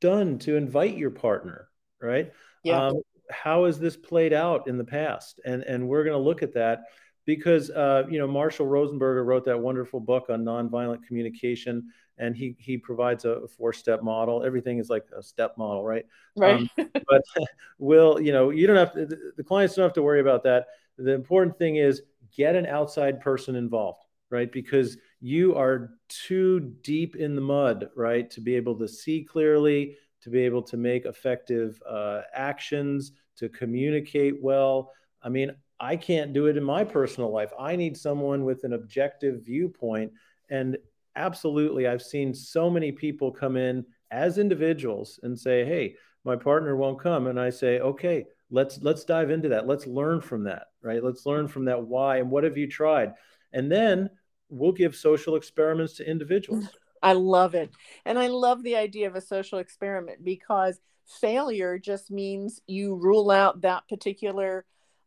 done 0.00 0.38
to 0.40 0.56
invite 0.56 0.98
your 0.98 1.10
partner, 1.10 1.68
right? 2.00 2.32
Yeah. 2.62 2.88
Um, 2.88 3.00
how 3.30 3.64
has 3.64 3.78
this 3.78 3.96
played 3.96 4.34
out 4.34 4.68
in 4.68 4.76
the 4.76 4.84
past? 4.84 5.40
And 5.46 5.62
and 5.62 5.88
we're 5.88 6.04
going 6.04 6.16
to 6.16 6.22
look 6.22 6.42
at 6.42 6.54
that 6.54 6.84
because 7.26 7.70
uh, 7.70 8.04
you 8.08 8.18
know 8.18 8.26
Marshall 8.26 8.66
Rosenberger 8.66 9.24
wrote 9.24 9.44
that 9.44 9.58
wonderful 9.58 10.00
book 10.00 10.26
on 10.28 10.44
nonviolent 10.44 11.04
communication, 11.06 11.88
and 12.18 12.36
he 12.36 12.56
he 12.58 12.76
provides 12.76 13.24
a 13.24 13.46
four 13.48 13.72
step 13.72 14.02
model. 14.02 14.44
Everything 14.44 14.78
is 14.78 14.90
like 14.90 15.06
a 15.16 15.22
step 15.22 15.56
model, 15.56 15.84
right? 15.84 16.06
Right. 16.36 16.56
Um, 16.56 16.70
but 17.08 17.22
will 17.78 18.20
you 18.20 18.32
know 18.32 18.50
you 18.50 18.66
don't 18.66 18.76
have 18.76 18.92
to, 18.94 19.06
the 19.36 19.44
clients 19.44 19.74
don't 19.74 19.84
have 19.84 19.94
to 19.94 20.02
worry 20.02 20.20
about 20.20 20.42
that. 20.44 20.66
The 20.98 21.12
important 21.12 21.58
thing 21.58 21.76
is 21.76 22.02
get 22.36 22.54
an 22.56 22.66
outside 22.66 23.20
person 23.20 23.56
involved, 23.56 24.04
right? 24.30 24.50
Because 24.50 24.96
you 25.20 25.54
are 25.54 25.90
too 26.08 26.60
deep 26.82 27.16
in 27.16 27.34
the 27.34 27.40
mud, 27.40 27.88
right, 27.96 28.30
to 28.30 28.40
be 28.40 28.54
able 28.54 28.78
to 28.78 28.86
see 28.86 29.24
clearly, 29.24 29.96
to 30.20 30.30
be 30.30 30.40
able 30.40 30.62
to 30.62 30.76
make 30.76 31.06
effective 31.06 31.80
uh, 31.88 32.22
actions, 32.34 33.12
to 33.36 33.48
communicate 33.48 34.42
well. 34.42 34.92
I 35.22 35.28
mean, 35.30 35.52
I 35.80 35.96
can't 35.96 36.32
do 36.32 36.46
it 36.46 36.56
in 36.56 36.64
my 36.64 36.84
personal 36.84 37.30
life. 37.30 37.52
I 37.58 37.76
need 37.76 37.96
someone 37.96 38.44
with 38.44 38.64
an 38.64 38.72
objective 38.72 39.44
viewpoint. 39.44 40.12
And 40.50 40.78
absolutely, 41.16 41.86
I've 41.86 42.02
seen 42.02 42.34
so 42.34 42.70
many 42.70 42.92
people 42.92 43.30
come 43.30 43.56
in 43.56 43.84
as 44.10 44.38
individuals 44.38 45.18
and 45.22 45.38
say, 45.38 45.64
"Hey, 45.64 45.96
my 46.24 46.36
partner 46.36 46.76
won't 46.76 47.00
come," 47.00 47.26
and 47.26 47.38
I 47.38 47.50
say, 47.50 47.80
"Okay, 47.80 48.26
let's 48.50 48.80
let's 48.82 49.04
dive 49.04 49.30
into 49.30 49.48
that. 49.50 49.66
Let's 49.66 49.86
learn 49.86 50.20
from 50.20 50.44
that, 50.44 50.68
right? 50.82 51.02
Let's 51.02 51.26
learn 51.26 51.48
from 51.48 51.64
that 51.66 51.82
why 51.82 52.18
and 52.18 52.30
what 52.30 52.44
have 52.44 52.56
you 52.56 52.68
tried, 52.68 53.14
and 53.52 53.70
then 53.70 54.10
we'll 54.48 54.72
give 54.72 54.94
social 54.94 55.36
experiments 55.36 55.94
to 55.94 56.08
individuals." 56.08 56.68
I 57.02 57.12
love 57.12 57.54
it. 57.54 57.70
And 58.06 58.18
I 58.18 58.28
love 58.28 58.62
the 58.62 58.76
idea 58.76 59.06
of 59.06 59.14
a 59.14 59.20
social 59.20 59.58
experiment 59.58 60.24
because 60.24 60.80
failure 61.06 61.78
just 61.78 62.10
means 62.10 62.62
you 62.66 62.94
rule 62.94 63.30
out 63.30 63.60
that 63.60 63.86
particular 63.88 64.64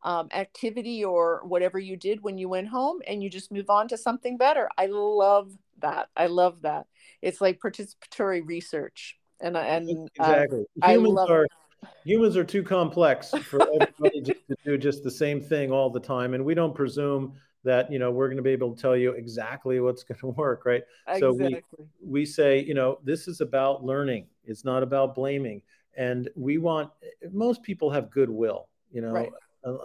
um, 0.08 0.30
activity 0.32 1.04
or 1.04 1.42
whatever 1.44 1.78
you 1.78 1.98
did 1.98 2.24
when 2.24 2.38
you 2.38 2.48
went 2.48 2.70
home 2.70 3.02
and 3.06 3.22
you 3.22 3.30
just 3.30 3.52
move 3.52 3.70
on 3.70 3.90
to 3.90 3.98
something 3.98 4.38
better. 4.38 4.70
I 4.78 4.86
love 4.86 5.52
that. 5.80 6.08
I 6.16 6.28
love 6.28 6.62
that. 6.62 6.88
It's 7.22 7.42
like 7.42 7.60
participatory 7.60 8.42
research. 8.46 9.20
And, 9.42 9.58
and 9.58 10.10
exactly. 10.16 10.64
Uh, 10.82 10.92
humans 10.92 11.30
are 11.30 11.44
it. 11.44 11.52
humans 12.06 12.38
are 12.38 12.46
too 12.46 12.64
complex 12.64 13.32
for 13.32 13.62
everybody 13.62 14.22
just 14.22 14.48
to 14.48 14.56
do 14.64 14.78
just 14.78 15.04
the 15.04 15.12
same 15.12 15.42
thing 15.42 15.74
all 15.74 15.90
the 15.90 16.00
time. 16.00 16.34
And 16.34 16.46
we 16.46 16.54
don't 16.56 16.74
presume 16.74 17.34
that 17.66 17.92
you 17.92 18.00
know 18.00 18.10
we're 18.10 18.28
going 18.28 18.38
to 18.38 18.44
be 18.44 18.52
able 18.52 18.74
to 18.74 18.82
tell 18.82 18.96
you 18.96 19.12
exactly 19.12 19.82
what's 19.82 20.04
going 20.04 20.20
to 20.20 20.28
work 20.28 20.64
right 20.64 20.84
exactly. 21.08 21.20
so 21.20 21.34
we 21.34 22.22
we 22.22 22.26
say 22.26 22.64
you 22.64 22.74
know 22.74 23.00
this 23.04 23.28
is 23.28 23.42
about 23.42 23.84
learning 23.84 24.26
it's 24.46 24.64
not 24.64 24.84
about 24.84 25.16
blaming 25.16 25.62
and 25.98 26.30
we 26.36 26.60
want 26.60 26.90
most 27.32 27.64
people 27.64 27.90
have 27.90 28.10
goodwill 28.12 28.70
you 28.92 29.02
know 29.02 29.12
right. 29.12 29.32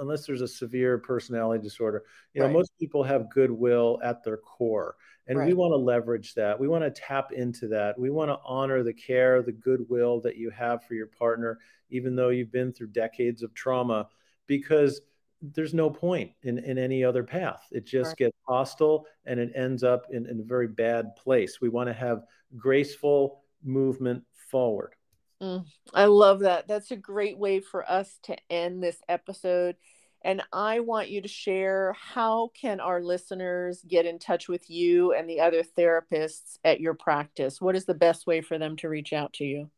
Unless 0.01 0.27
there's 0.27 0.41
a 0.41 0.49
severe 0.49 0.99
personality 0.99 1.63
disorder 1.63 2.05
you 2.35 2.41
know 2.41 2.47
right. 2.47 2.55
most 2.55 2.73
people 2.79 3.03
have 3.03 3.31
goodwill 3.31 3.99
at 4.03 4.23
their 4.25 4.37
core 4.37 4.97
and 5.27 5.39
right. 5.39 5.49
we 5.49 5.55
want 5.55 5.73
to 5.73 5.77
leverage 5.77 6.35
that 6.35 6.59
we 6.59 6.69
want 6.69 6.83
to 6.83 6.91
tap 6.91 7.33
into 7.33 7.69
that 7.69 7.99
we 7.99 8.11
want 8.11 8.31
to 8.31 8.39
honor 8.45 8.83
the 8.83 8.93
care 8.93 9.43
the 9.43 9.53
goodwill 9.53 10.21
that 10.21 10.37
you 10.37 10.51
have 10.51 10.85
for 10.85 10.95
your 10.95 11.07
partner 11.07 11.59
even 11.91 12.17
though 12.17 12.31
you've 12.31 12.53
been 12.53 12.73
through 12.73 12.87
decades 12.89 13.43
of 13.43 13.53
trauma 13.55 14.09
because 14.47 15.01
there's 15.43 15.75
no 15.75 15.91
point 15.91 16.31
in, 16.43 16.59
in 16.59 16.79
any 16.79 17.03
other 17.03 17.25
path. 17.25 17.67
It 17.73 17.85
just 17.85 18.11
right. 18.11 18.19
gets 18.19 18.37
hostile 18.47 19.07
and 19.27 19.41
it 19.41 19.53
ends 19.57 19.83
up 19.83 20.07
in, 20.11 20.27
in 20.27 20.41
a 20.41 20.45
very 20.45 20.69
bad 20.69 21.17
place. 21.17 21.61
We 21.61 21.69
want 21.69 21.89
to 21.89 21.93
have 21.93 22.23
graceful 22.57 23.43
movement 23.65 24.23
forward. 24.51 24.95
Mm, 25.43 25.67
I 25.93 26.05
love 26.05 26.41
that. 26.41 26.69
That's 26.69 26.93
a 26.93 26.97
great 26.97 27.37
way 27.37 27.61
for 27.61 27.91
us 27.91 28.19
to 28.25 28.37
end 28.49 28.83
this 28.83 29.03
episode. 29.09 29.77
And 30.25 30.41
I 30.53 30.81
want 30.81 31.11
you 31.11 31.21
to 31.21 31.29
share 31.29 31.97
how 31.99 32.51
can 32.55 32.79
our 32.79 33.03
listeners 33.03 33.85
get 33.87 34.07
in 34.07 34.21
touch 34.21 34.49
with 34.49 34.71
you 34.71 35.13
and 35.13 35.29
the 35.29 35.41
other 35.41 35.65
therapists 35.77 36.59
at 36.65 36.81
your 36.81 36.95
practice? 36.95 37.61
What 37.61 37.75
is 37.75 37.87
the 37.87 37.95
best 37.95 38.25
way 38.25 38.41
for 38.41 38.57
them 38.57 38.77
to 38.77 38.89
reach 38.89 39.13
out 39.13 39.33
to 39.35 39.45
you? 39.45 39.69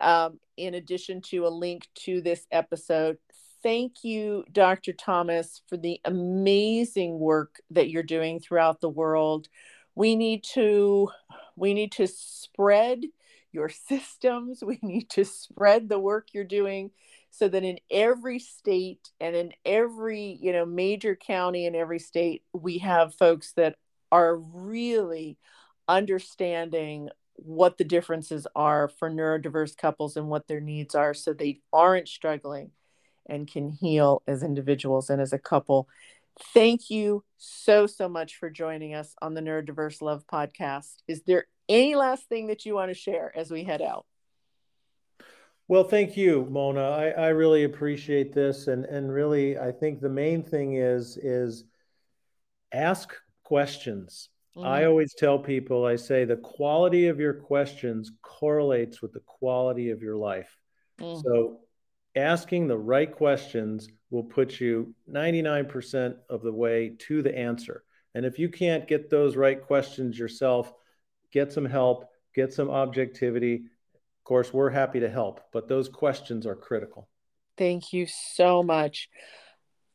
um, 0.00 0.38
in 0.56 0.74
addition 0.74 1.22
to 1.22 1.46
a 1.46 1.48
link 1.48 1.88
to 2.04 2.20
this 2.20 2.46
episode. 2.52 3.16
Thank 3.62 4.04
you, 4.04 4.44
Dr. 4.52 4.92
Thomas, 4.92 5.62
for 5.66 5.76
the 5.76 6.00
amazing 6.04 7.18
work 7.18 7.60
that 7.70 7.88
you're 7.88 8.02
doing 8.02 8.38
throughout 8.38 8.80
the 8.80 8.88
world. 8.88 9.48
We 9.94 10.14
need 10.14 10.44
to 10.54 11.08
we 11.56 11.74
need 11.74 11.92
to 11.92 12.06
spread 12.06 13.00
your 13.50 13.68
systems. 13.88 14.62
We 14.62 14.78
need 14.82 15.10
to 15.10 15.24
spread 15.24 15.88
the 15.88 15.98
work 15.98 16.28
you're 16.32 16.44
doing 16.44 16.90
so 17.38 17.48
that 17.48 17.64
in 17.64 17.78
every 17.90 18.38
state 18.38 19.10
and 19.20 19.36
in 19.36 19.52
every 19.64 20.38
you 20.40 20.52
know 20.52 20.66
major 20.66 21.14
county 21.14 21.66
in 21.66 21.74
every 21.74 21.98
state 21.98 22.42
we 22.52 22.78
have 22.78 23.14
folks 23.14 23.52
that 23.52 23.76
are 24.10 24.36
really 24.36 25.38
understanding 25.86 27.08
what 27.34 27.78
the 27.78 27.84
differences 27.84 28.46
are 28.56 28.88
for 28.88 29.08
neurodiverse 29.08 29.76
couples 29.76 30.16
and 30.16 30.28
what 30.28 30.48
their 30.48 30.60
needs 30.60 30.94
are 30.94 31.14
so 31.14 31.32
they 31.32 31.60
aren't 31.72 32.08
struggling 32.08 32.72
and 33.28 33.50
can 33.50 33.70
heal 33.70 34.22
as 34.26 34.42
individuals 34.42 35.10
and 35.10 35.20
as 35.20 35.32
a 35.32 35.38
couple. 35.38 35.88
Thank 36.54 36.90
you 36.90 37.24
so 37.36 37.86
so 37.86 38.08
much 38.08 38.36
for 38.36 38.50
joining 38.50 38.94
us 38.94 39.14
on 39.20 39.34
the 39.34 39.40
neurodiverse 39.40 40.02
love 40.02 40.24
podcast. 40.32 40.96
Is 41.06 41.22
there 41.22 41.46
any 41.68 41.94
last 41.94 42.28
thing 42.28 42.48
that 42.48 42.64
you 42.64 42.74
want 42.74 42.90
to 42.90 42.94
share 42.94 43.32
as 43.36 43.50
we 43.50 43.64
head 43.64 43.82
out 43.82 44.06
well, 45.68 45.84
thank 45.84 46.16
you, 46.16 46.46
Mona. 46.50 46.88
I, 46.90 47.08
I 47.10 47.28
really 47.28 47.64
appreciate 47.64 48.32
this, 48.32 48.68
and 48.68 48.86
and 48.86 49.12
really, 49.12 49.58
I 49.58 49.70
think 49.70 50.00
the 50.00 50.08
main 50.08 50.42
thing 50.42 50.74
is 50.74 51.18
is 51.18 51.64
ask 52.72 53.14
questions. 53.44 54.30
Mm-hmm. 54.56 54.66
I 54.66 54.86
always 54.86 55.14
tell 55.14 55.38
people, 55.38 55.84
I 55.84 55.96
say 55.96 56.24
the 56.24 56.36
quality 56.36 57.08
of 57.08 57.20
your 57.20 57.34
questions 57.34 58.10
correlates 58.22 59.02
with 59.02 59.12
the 59.12 59.20
quality 59.20 59.90
of 59.90 60.02
your 60.02 60.16
life. 60.16 60.56
Mm-hmm. 61.00 61.20
So, 61.20 61.60
asking 62.16 62.66
the 62.66 62.78
right 62.78 63.14
questions 63.14 63.88
will 64.10 64.24
put 64.24 64.58
you 64.58 64.94
99% 65.10 66.14
of 66.30 66.42
the 66.42 66.52
way 66.52 66.96
to 66.98 67.20
the 67.20 67.36
answer. 67.36 67.84
And 68.14 68.24
if 68.24 68.38
you 68.38 68.48
can't 68.48 68.88
get 68.88 69.10
those 69.10 69.36
right 69.36 69.62
questions 69.62 70.18
yourself, 70.18 70.72
get 71.30 71.52
some 71.52 71.66
help, 71.66 72.06
get 72.34 72.54
some 72.54 72.70
objectivity, 72.70 73.64
course, 74.28 74.52
we're 74.52 74.70
happy 74.70 75.00
to 75.00 75.08
help, 75.08 75.40
but 75.52 75.68
those 75.68 75.88
questions 75.88 76.46
are 76.46 76.54
critical. 76.54 77.08
Thank 77.56 77.94
you 77.94 78.06
so 78.06 78.62
much. 78.62 79.08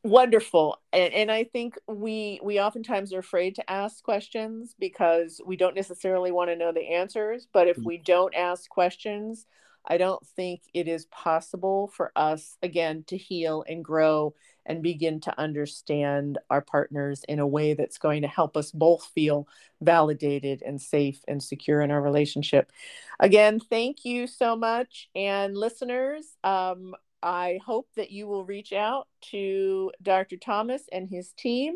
Wonderful. 0.04 0.82
And, 0.92 1.14
and 1.14 1.32
I 1.32 1.46
think 1.46 1.76
we 1.88 2.40
we 2.44 2.60
oftentimes 2.60 3.14
are 3.14 3.20
afraid 3.20 3.56
to 3.56 3.72
ask 3.72 4.04
questions 4.04 4.76
because 4.78 5.40
we 5.46 5.56
don't 5.56 5.76
necessarily 5.76 6.32
want 6.32 6.50
to 6.50 6.58
know 6.58 6.74
the 6.74 6.94
answers. 6.96 7.48
But 7.54 7.68
if 7.68 7.78
mm. 7.78 7.86
we 7.86 8.00
don't 8.00 8.36
ask 8.36 8.68
questions, 8.70 9.46
I 9.86 9.98
don't 9.98 10.26
think 10.36 10.62
it 10.74 10.88
is 10.88 11.06
possible 11.06 11.92
for 11.96 12.12
us, 12.16 12.58
again, 12.64 13.04
to 13.08 13.18
heal 13.18 13.64
and 13.68 13.84
grow 13.84 14.34
and 14.66 14.82
begin 14.82 15.20
to 15.22 15.40
understand 15.40 16.38
our 16.50 16.62
partners 16.62 17.24
in 17.28 17.40
a 17.40 17.48
way 17.48 17.74
that's 17.74 17.98
going 17.98 18.22
to 18.22 18.28
help 18.28 18.56
us 18.56 18.72
both 18.72 19.04
feel 19.14 19.48
validated 19.82 20.62
and 20.66 20.82
safe 20.82 21.20
and 21.28 21.44
secure 21.44 21.82
in 21.82 21.92
our 21.92 22.02
relationship. 22.02 22.72
Again, 23.20 23.60
thank 23.60 24.06
you 24.06 24.28
so 24.28 24.56
much. 24.56 25.10
And 25.16 25.58
listeners, 25.58 26.26
um, 26.44 26.96
I 27.22 27.60
hope 27.66 27.90
that 27.96 28.12
you 28.12 28.28
will 28.28 28.46
reach 28.46 28.74
out 28.74 29.08
to 29.32 29.92
Dr. 30.02 30.38
Thomas 30.38 30.84
and 30.92 31.08
his 31.10 31.34
team 31.34 31.76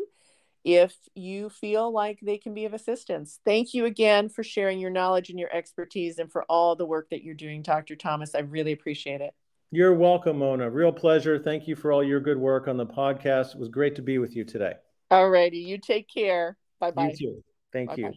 if 0.64 0.94
you 1.14 1.48
feel 1.48 1.92
like 1.92 2.18
they 2.20 2.38
can 2.38 2.54
be 2.54 2.64
of 2.64 2.74
assistance. 2.74 3.40
Thank 3.44 3.74
you 3.74 3.84
again 3.84 4.28
for 4.28 4.42
sharing 4.42 4.78
your 4.78 4.90
knowledge 4.90 5.30
and 5.30 5.38
your 5.38 5.54
expertise 5.54 6.18
and 6.18 6.30
for 6.30 6.44
all 6.44 6.76
the 6.76 6.86
work 6.86 7.10
that 7.10 7.22
you're 7.22 7.34
doing, 7.34 7.62
Dr. 7.62 7.96
Thomas. 7.96 8.34
I 8.34 8.40
really 8.40 8.72
appreciate 8.72 9.20
it. 9.20 9.34
You're 9.70 9.94
welcome, 9.94 10.38
Mona. 10.38 10.70
Real 10.70 10.92
pleasure. 10.92 11.38
Thank 11.38 11.68
you 11.68 11.76
for 11.76 11.92
all 11.92 12.02
your 12.02 12.20
good 12.20 12.38
work 12.38 12.68
on 12.68 12.76
the 12.76 12.86
podcast. 12.86 13.54
It 13.54 13.58
was 13.58 13.68
great 13.68 13.96
to 13.96 14.02
be 14.02 14.18
with 14.18 14.34
you 14.34 14.44
today. 14.44 14.74
All 15.10 15.28
righty. 15.28 15.58
You 15.58 15.78
take 15.78 16.08
care. 16.08 16.56
Bye 16.80 16.90
bye. 16.90 17.14
You 17.18 17.34
too. 17.34 17.44
Thank 17.72 17.90
Bye-bye. 17.90 18.12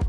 you. 0.00 0.05